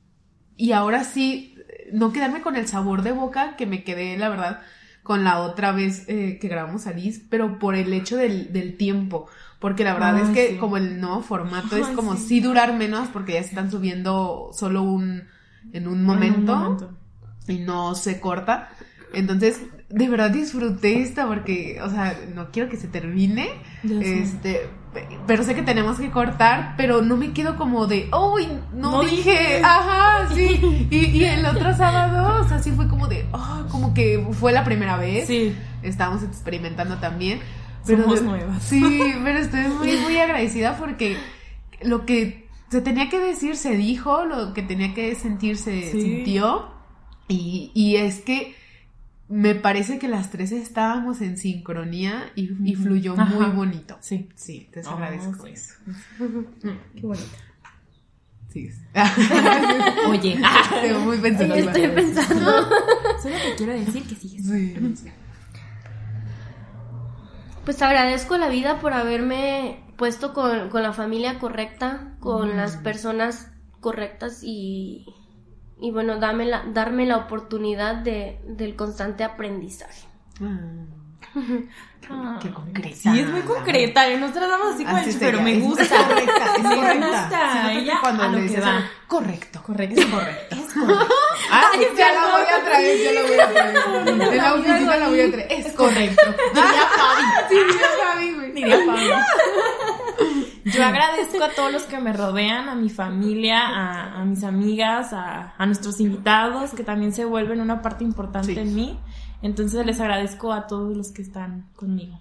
y 0.57 0.73
ahora 0.73 1.05
sí, 1.05 1.56
no 1.93 2.12
quedarme 2.12 2.43
con 2.43 2.57
el 2.57 2.66
sabor 2.68 3.03
de 3.03 3.12
boca 3.12 3.57
que 3.57 3.66
me 3.66 3.84
quedé, 3.84 4.16
la 4.16 4.28
verdad, 4.28 4.61
con 5.03 5.24
la 5.24 5.39
otra 5.41 5.72
vez 5.72 6.05
eh, 6.09 6.39
que 6.41 6.49
grabamos 6.49 6.87
a 6.87 6.93
Liz, 6.93 7.22
pero 7.30 7.59
por 7.59 7.74
el 7.76 7.93
hecho 7.93 8.16
del, 8.16 8.53
del 8.53 8.76
tiempo. 8.76 9.28
Porque 9.59 9.84
la 9.84 9.95
verdad 9.95 10.16
Ay, 10.16 10.22
es 10.24 10.28
que 10.30 10.49
sí. 10.51 10.57
como 10.59 10.76
el 10.76 11.01
nuevo 11.01 11.22
formato 11.22 11.76
es 11.76 11.87
como 11.89 12.16
sí. 12.16 12.26
sí 12.28 12.41
durar 12.41 12.74
menos 12.74 13.09
porque 13.09 13.32
ya 13.34 13.43
se 13.43 13.51
están 13.51 13.70
subiendo 13.70 14.51
solo 14.53 14.82
un 14.82 15.24
en 15.72 15.89
un 15.89 16.05
momento, 16.05 16.53
En 16.53 16.59
un 16.59 16.64
momento. 16.64 16.91
y 17.49 17.59
no 17.59 17.95
se 17.95 18.20
corta. 18.20 18.68
Entonces, 19.14 19.61
de 19.89 20.09
verdad 20.09 20.30
disfruté 20.30 21.01
esta 21.01 21.26
porque, 21.26 21.78
o 21.82 21.89
sea, 21.89 22.18
no 22.34 22.51
quiero 22.51 22.68
que 22.68 22.76
se 22.76 22.89
termine. 22.89 23.49
Ya. 23.82 24.01
Este, 24.01 24.68
pero 25.26 25.42
sé 25.42 25.55
que 25.55 25.62
tenemos 25.62 25.99
que 25.99 26.11
cortar, 26.11 26.74
pero 26.76 27.03
no 27.03 27.16
me 27.16 27.32
quedo 27.32 27.57
como 27.57 27.86
de, 27.86 28.09
uy, 28.12 28.47
no, 28.74 28.90
No 28.92 29.01
dije, 29.03 29.30
dije". 29.30 29.61
ajá, 29.64 30.28
sí. 30.34 30.88
Y, 30.90 30.97
y 31.18 31.24
el 31.24 31.44
otro 31.47 31.76
sábado, 31.76 32.42
o 32.44 32.49
sea, 32.49 32.59
sí 32.61 32.70
fue 32.72 32.88
como 32.88 33.07
de, 33.09 33.26
oh, 33.32 33.66
como 33.70 33.92
que 33.94 34.24
fue 34.32 34.53
la 34.53 34.64
primera 34.64 34.97
vez. 34.97 35.26
Sí. 35.26 35.55
Estábamos 35.82 36.22
experimentando 36.22 36.97
también. 36.97 37.40
Somos 37.86 38.20
de- 38.20 38.26
nuevas. 38.26 38.62
Sí, 38.62 38.82
pero 39.24 39.38
estoy 39.38 39.62
muy, 39.68 39.97
muy 39.99 40.16
agradecida 40.18 40.76
porque 40.76 41.16
lo 41.82 42.05
que 42.07 42.49
se 42.70 42.80
tenía 42.80 43.09
que 43.09 43.18
decir 43.20 43.57
se 43.57 43.76
dijo, 43.76 44.24
lo 44.24 44.53
que 44.55 44.62
tenía 44.62 44.92
que 44.94 45.14
sentir 45.14 45.57
se 45.57 45.90
Sí. 45.92 46.01
sintió. 46.03 46.68
Y, 47.28 47.70
y 47.74 47.97
es 47.97 48.20
que 48.20 48.55
me 49.29 49.55
parece 49.55 49.99
que 49.99 50.09
las 50.09 50.31
tres 50.31 50.53
estábamos 50.53 51.20
en 51.20 51.37
sincronía 51.37 52.31
y, 52.37 52.51
y 52.64 52.74
fluyó 52.77 53.14
Ajá. 53.14 53.24
muy 53.35 53.47
bonito. 53.47 53.97
Sí. 54.01 54.29
Sí, 54.37 54.68
te 54.72 54.81
Oh, 54.87 54.91
agradezco 54.91 55.47
sí. 55.47 55.53
eso. 55.53 55.74
Qué 56.95 57.03
bonito. 57.03 57.27
Sí. 58.53 58.70
Oye, 60.09 60.39
Estoy 60.41 60.93
muy. 61.05 61.16
Estoy 61.16 61.89
pensando. 61.89 62.51
solo 63.22 63.35
te 63.45 63.55
quiero 63.57 63.72
decir 63.72 64.03
que 64.05 64.14
sigues. 64.14 64.47
Sí. 64.47 65.11
Pues 67.64 67.83
agradezco 67.83 68.39
la 68.39 68.49
vida 68.49 68.79
por 68.79 68.93
haberme 68.93 69.81
puesto 69.97 70.33
con, 70.33 70.68
con 70.70 70.83
la 70.83 70.93
familia 70.93 71.39
correcta, 71.39 72.14
con 72.20 72.51
Mm. 72.53 72.57
las 72.57 72.77
personas 72.77 73.51
correctas 73.81 74.41
y, 74.43 75.07
y 75.81 75.91
bueno, 75.91 76.16
dame 76.18 76.47
la, 76.47 76.64
darme 76.68 77.07
la 77.07 77.16
oportunidad 77.18 77.97
de, 77.97 78.41
del 78.47 78.77
constante 78.77 79.24
aprendizaje. 79.24 80.07
Ah, 80.43 80.59
Qué 82.41 82.51
concreta. 82.53 82.97
Sí, 82.97 83.18
es 83.20 83.29
muy 83.29 83.41
concreta. 83.41 84.07
¿eh? 84.09 84.16
Nos 84.16 84.33
tratamos 84.33 84.74
así 84.74 84.85
con 84.85 84.95
Así 84.95 85.11
el 85.11 85.16
pero 85.18 85.41
me 85.43 85.59
gusta. 85.59 85.83
Es 85.83 85.91
correcta, 85.91 86.55
es 86.57 86.62
Me 86.62 86.77
correcta. 86.77 87.07
gusta. 87.09 87.51
Siento 87.53 87.68
que 87.68 87.79
Ella 87.79 87.99
cuando 88.01 88.22
a 88.22 88.29
lo 88.29 88.39
le 88.39 88.47
que 88.55 88.61
va. 88.61 88.77
algo, 88.77 88.89
correcto. 89.09 89.62
Correcto. 89.66 90.01
Es 90.01 90.07
correcto. 90.07 90.57
Es 90.57 90.72
correcto. 90.74 91.09
Ah, 91.51 91.70
Ay, 91.72 91.81
ya 91.81 91.97
ya 91.97 92.12
la 92.14 92.33
voy 92.33 92.43
a 92.43 92.64
traer, 92.64 92.99
ya 93.03 93.12
la 93.12 93.22
voy 93.22 93.39
a 93.41 93.53
traer. 93.53 94.09
En 94.09 94.37
la 94.37 94.55
oficina 94.55 94.97
la 94.99 95.09
voy 95.09 95.20
a 95.20 95.31
traer. 95.33 95.53
Es 95.53 95.72
correcto. 95.72 96.27
Diría 96.55 96.87
Fabi. 96.97 97.22
Sí, 97.49 97.57
ya 97.81 97.89
Fabi, 98.05 98.35
güey. 98.35 98.53
Diría 98.53 98.79
Fabi. 98.87 99.11
Yo 100.67 100.85
agradezco 100.85 101.43
a 101.45 101.51
todos 101.51 101.73
los 101.73 101.83
que 101.85 101.99
me 101.99 102.12
rodean, 102.12 102.69
a 102.69 102.75
mi 102.75 102.91
familia, 102.91 103.61
a, 103.67 104.21
a 104.21 104.25
mis 104.25 104.43
amigas, 104.45 105.12
a, 105.12 105.55
a 105.57 105.67
nuestros 105.67 106.01
invitados, 106.01 106.71
que 106.73 106.83
también 106.85 107.12
se 107.12 107.25
vuelven 107.25 107.61
una 107.61 107.83
parte 107.83 108.05
importante 108.05 108.55
Sí. 108.55 108.59
en 108.61 108.75
mí. 108.75 108.99
Entonces 109.43 109.87
les 109.87 110.01
agradezco 110.01 110.53
a 110.53 110.67
todos 110.67 110.97
los 110.97 111.12
que 111.12 111.23
están 111.23 111.67
conmigo. 111.77 112.19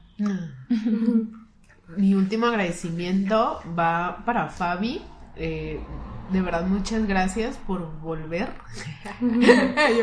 Mi 1.97 2.13
último 2.13 2.47
agradecimiento 2.47 3.61
va 3.77 4.23
para 4.25 4.47
Fabi. 4.49 5.01
Eh, 5.35 5.79
de 6.31 6.41
verdad, 6.41 6.65
muchas 6.65 7.05
gracias 7.07 7.57
por 7.67 7.99
volver. 8.01 8.49
Yo 9.21 9.27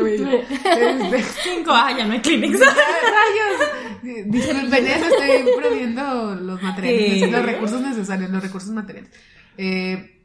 me 0.03 0.11
digo, 0.11 0.29
este, 0.29 1.23
Cinco, 1.43 1.71
ah, 1.73 1.93
ya 1.97 2.05
no 2.05 2.13
hay 2.13 2.21
Kleenex. 2.21 2.59
Rayos. 2.59 4.25
Disculpen, 4.27 4.87
eso 4.87 5.05
estoy 5.05 5.51
proviendo 5.61 6.35
los 6.35 6.61
materiales, 6.61 7.19
Sí. 7.19 7.31
los 7.31 7.45
recursos 7.45 7.81
necesarios, 7.81 8.29
los 8.31 8.41
recursos 8.41 8.71
materiales. 8.71 9.11
Eh, 9.57 10.21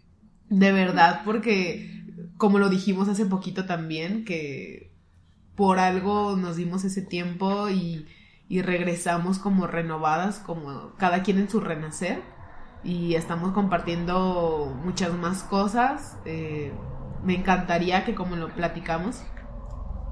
de 0.48 0.72
verdad, 0.72 1.22
porque 1.24 2.04
como 2.36 2.58
lo 2.58 2.68
dijimos 2.68 3.08
hace 3.08 3.26
poquito 3.26 3.66
también, 3.66 4.24
que 4.24 4.92
por 5.56 5.78
algo 5.80 6.36
nos 6.36 6.56
dimos 6.56 6.84
ese 6.84 7.02
tiempo 7.02 7.68
y, 7.68 8.06
y 8.48 8.62
regresamos 8.62 9.38
como 9.40 9.66
renovadas, 9.66 10.38
como 10.38 10.94
cada 10.96 11.22
quien 11.24 11.38
en 11.38 11.50
su 11.50 11.58
renacer. 11.60 12.22
Y 12.84 13.14
estamos 13.14 13.52
compartiendo 13.52 14.74
muchas 14.84 15.12
más 15.14 15.42
cosas. 15.42 16.16
Eh, 16.24 16.72
me 17.24 17.34
encantaría 17.34 18.04
que 18.04 18.14
como 18.14 18.36
lo 18.36 18.48
platicamos, 18.48 19.22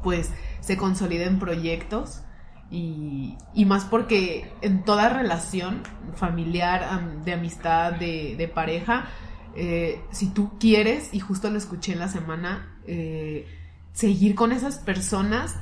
pues 0.02 0.30
se 0.60 0.76
consoliden 0.76 1.38
proyectos 1.38 2.22
y, 2.70 3.36
y 3.54 3.64
más 3.64 3.84
porque 3.84 4.52
en 4.60 4.82
toda 4.84 5.08
relación 5.08 5.82
familiar, 6.16 6.82
am- 6.84 7.22
de 7.24 7.34
amistad, 7.34 7.92
de, 7.92 8.34
de 8.36 8.48
pareja, 8.48 9.06
eh, 9.54 10.00
si 10.10 10.28
tú 10.30 10.58
quieres, 10.58 11.14
y 11.14 11.20
justo 11.20 11.48
lo 11.50 11.58
escuché 11.58 11.92
en 11.92 12.00
la 12.00 12.08
semana, 12.08 12.76
eh, 12.86 13.46
seguir 13.92 14.34
con 14.34 14.52
esas 14.52 14.78
personas, 14.78 15.56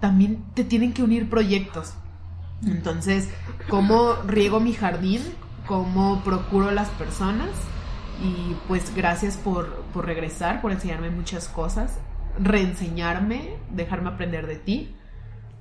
también 0.00 0.44
te 0.54 0.64
tienen 0.64 0.92
que 0.92 1.02
unir 1.02 1.28
proyectos. 1.28 1.94
Entonces, 2.64 3.28
¿cómo 3.68 4.14
riego 4.26 4.60
mi 4.60 4.72
jardín? 4.72 5.22
¿Cómo 5.66 6.22
procuro 6.22 6.70
las 6.70 6.88
personas? 6.90 7.48
Y 8.22 8.54
pues 8.68 8.94
gracias 8.94 9.36
por, 9.36 9.82
por 9.92 10.06
regresar, 10.06 10.60
por 10.60 10.72
enseñarme 10.72 11.10
muchas 11.10 11.48
cosas, 11.48 11.98
reenseñarme, 12.38 13.56
dejarme 13.70 14.10
aprender 14.10 14.46
de 14.46 14.56
ti. 14.56 14.94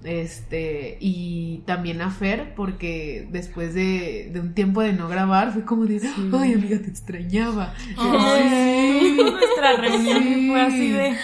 Este, 0.03 0.97
y 0.99 1.59
también 1.65 2.01
a 2.01 2.11
Fer, 2.11 2.53
porque 2.55 3.25
después 3.31 3.73
de, 3.73 4.29
de 4.33 4.39
un 4.41 4.53
tiempo 4.53 4.81
de 4.81 4.91
no 4.91 5.07
grabar, 5.07 5.53
fue 5.53 5.63
como 5.63 5.85
de, 5.85 6.01
ay 6.37 6.53
amiga, 6.55 6.77
te 6.79 6.89
extrañaba. 6.89 7.73
Ay, 7.97 9.17
nuestra 9.17 9.77
reunión 9.77 10.23
Sí. 10.23 10.47
fue 10.49 10.61
así 10.61 10.89
de. 10.91 11.15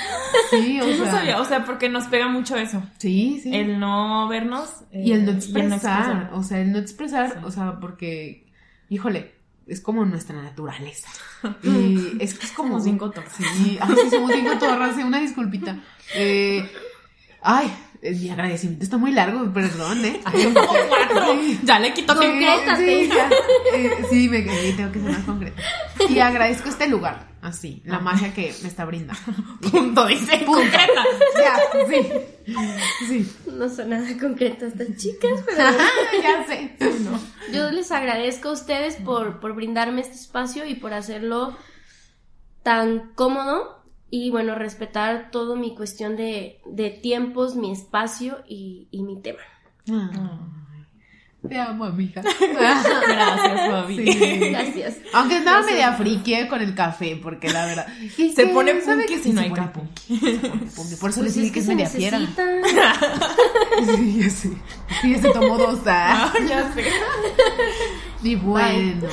Sí, 0.49 0.79
o 0.81 0.85
Yo 0.87 0.97
no 0.97 1.03
sea, 1.03 1.11
sabía, 1.11 1.41
o 1.41 1.45
sea, 1.45 1.65
porque 1.65 1.89
nos 1.89 2.05
pega 2.05 2.29
mucho 2.29 2.55
eso. 2.55 2.81
sí, 2.97 3.41
sí. 3.43 3.53
El 3.53 3.79
no 3.79 4.27
vernos. 4.29 4.69
eh, 4.91 5.03
y 5.05 5.11
el 5.11 5.25
no 5.25 5.31
expresar, 5.31 5.73
expresar. 5.73 6.29
o 6.33 6.41
sea, 6.43 6.59
el 6.61 6.71
no 6.71 6.77
expresar, 6.79 7.31
Sí. 7.33 7.37
o 7.43 7.51
sea, 7.51 7.79
porque, 7.81 8.45
híjole, 8.89 9.33
es 9.67 9.81
como 9.81 10.05
nuestra 10.05 10.41
naturaleza. 10.41 11.09
Y 11.63 12.17
es 12.19 12.33
que 12.33 12.45
es 12.45 12.51
como... 12.51 12.69
Somos 12.69 12.83
bien 12.85 12.97
cotorras. 12.97 13.31
Sí, 13.37 13.77
ay, 13.79 13.95
somos 14.09 14.31
bien 14.31 14.45
cotorras, 14.45 14.95
sí, 14.95 15.03
una 15.03 15.19
disculpita. 15.19 15.79
Eh, 16.15 16.69
ay, 17.41 17.71
eh, 18.01 18.13
mi 18.13 18.29
agradecimiento 18.29 18.83
está 18.83 18.97
muy 18.97 19.11
largo, 19.11 19.51
perdón, 19.53 20.03
¿eh? 20.03 20.19
Como 20.53 20.67
cuatro. 20.87 21.35
Ya 21.63 21.79
le 21.79 21.93
quito 21.93 22.13
Sí, 22.13 22.27
que. 22.39 22.75
Sí, 22.75 23.09
ya. 23.09 23.29
Eh, 23.73 24.05
sí, 24.09 24.27
me, 24.29 24.41
tengo 24.41 24.91
que 24.91 24.99
ser 24.99 25.11
más 25.11 25.23
concreta. 25.23 25.61
Y 26.09 26.19
agradezco 26.19 26.69
este 26.69 26.87
lugar, 26.87 27.28
así, 27.41 27.81
la 27.85 27.99
magia 27.99 28.33
que 28.33 28.53
me 28.61 28.67
está 28.67 28.85
brindando. 28.85 29.21
Punto, 29.71 30.05
dice. 30.07 30.37
Punto. 30.45 30.61
Concreta. 30.61 31.03
Ya, 31.39 31.57
sí. 31.87 32.55
Sí. 33.07 33.31
No 33.47 33.69
son 33.69 33.89
nada 33.89 34.07
concreto 34.19 34.65
estas 34.65 34.95
chicas, 34.97 35.41
pero 35.45 35.63
ya 36.21 36.45
sé. 36.45 36.75
yo 37.53 37.71
les 37.71 37.91
agradezco 37.91 38.49
a 38.49 38.53
ustedes 38.53 38.95
por, 38.97 39.39
por 39.39 39.55
brindarme 39.55 40.01
este 40.01 40.15
espacio 40.15 40.65
y 40.65 40.75
por 40.75 40.93
hacerlo 40.93 41.55
tan 42.63 43.13
cómodo 43.15 43.83
y 44.11 44.31
bueno, 44.31 44.55
respetar 44.55 45.29
todo 45.31 45.55
mi 45.55 45.75
cuestión 45.75 46.17
de, 46.17 46.61
de 46.65 46.89
tiempos, 46.89 47.55
mi 47.55 47.71
espacio 47.71 48.43
y, 48.47 48.87
y 48.91 49.03
mi 49.03 49.21
tema. 49.21 49.41
Te 51.47 51.57
amo, 51.57 51.85
amiga. 51.85 52.21
Gracias, 52.53 53.71
Fabi. 53.71 53.95
Sí. 54.11 54.39
Gracias. 54.51 54.95
Aunque 55.13 55.37
estaba 55.37 55.61
media 55.61 55.93
friki 55.93 56.33
eh, 56.33 56.47
con 56.49 56.61
el 56.61 56.75
café, 56.75 57.17
porque 57.21 57.49
la 57.49 57.65
verdad. 57.65 57.87
Se 58.17 58.33
que, 58.35 58.47
pone 58.47 58.81
¿sabe 58.81 59.05
punky 59.05 59.15
qué? 59.15 59.23
si 59.23 59.31
no 59.31 59.41
hay 59.41 59.51
café. 59.51 59.79
Por 60.99 61.09
eso 61.09 61.21
Pues 61.21 61.35
le 61.37 61.45
es 61.45 61.51
que 61.51 61.59
es 61.59 61.65
se 61.65 61.75
media 61.75 61.89
fiera. 61.89 62.19
Sí, 63.79 64.19
ya 64.21 64.29
sé. 64.29 64.49
Sí, 65.01 65.15
se 65.15 65.29
tomó 65.29 65.57
dos. 65.57 65.79
ah. 65.85 66.33
Ah, 66.35 66.39
ya 66.47 66.73
sé. 66.73 66.83
Y 68.21 68.35
bueno, 68.35 69.07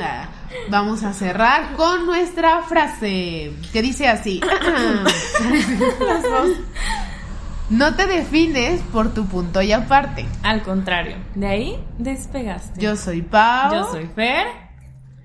ah, 0.00 0.28
vamos 0.70 1.02
a 1.02 1.12
cerrar 1.12 1.74
con 1.76 2.06
nuestra 2.06 2.62
frase, 2.62 3.52
que 3.72 3.82
dice 3.82 4.08
así. 4.08 4.40
Las 6.00 6.22
dos. 6.22 6.50
No 7.68 7.96
te 7.96 8.06
defines 8.06 8.80
por 8.92 9.12
tu 9.12 9.26
punto 9.26 9.60
y 9.60 9.72
aparte. 9.72 10.24
Al 10.44 10.62
contrario, 10.62 11.16
de 11.34 11.46
ahí 11.48 11.84
despegaste. 11.98 12.80
Yo 12.80 12.96
soy 12.96 13.22
Pau. 13.22 13.72
Yo 13.74 13.90
soy 13.90 14.06
Fer. 14.06 14.46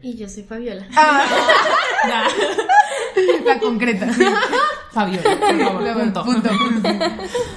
Y 0.01 0.17
yo 0.17 0.27
soy 0.27 0.41
Fabiola. 0.43 0.87
Ah, 0.95 1.23
Ya. 2.07 2.23
la 3.45 3.59
concreta. 3.59 4.07
Fabiola, 4.91 5.38
por 5.39 5.57
favor, 5.57 5.93
punto. 6.01 6.26
Punto. 6.26 6.49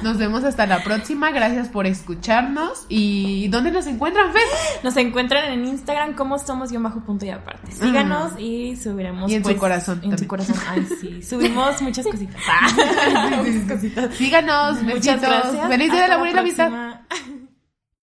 Nos 0.02 0.18
vemos 0.18 0.44
hasta 0.44 0.66
la 0.66 0.84
próxima. 0.84 1.30
Gracias 1.32 1.68
por 1.68 1.86
escucharnos. 1.86 2.86
¿Y 2.88 3.48
dónde 3.48 3.72
nos 3.72 3.88
encuentran, 3.88 4.32
Fer? 4.32 4.42
Nos 4.84 4.96
encuentran 4.96 5.52
en 5.52 5.66
Instagram 5.66 6.14
como 6.14 6.38
somos 6.38 6.70
guion 6.70 6.84
bajo 6.84 7.00
punto 7.00 7.26
y 7.26 7.30
aparte. 7.30 7.72
Síganos 7.72 8.38
y 8.38 8.76
subiremos. 8.76 9.30
Y 9.30 9.34
en 9.34 9.42
su 9.42 9.48
pues, 9.50 9.58
corazón 9.58 9.94
En 9.96 10.00
también. 10.02 10.18
su 10.18 10.26
corazón. 10.28 10.56
Ay, 10.68 10.86
sí. 11.00 11.22
Subimos 11.28 11.82
muchas 11.82 12.06
cositas. 12.06 12.40
Ah, 12.48 13.42
muchas 13.44 13.72
cositas. 13.72 14.14
Síganos. 14.14 14.82
Muchas 14.82 15.20
besitos. 15.20 15.20
gracias. 15.20 15.68
Feliz 15.68 15.90
día 15.92 16.02
de 16.02 16.08
la 16.08 16.16
buena 16.18 16.40
amistad. 16.40 16.70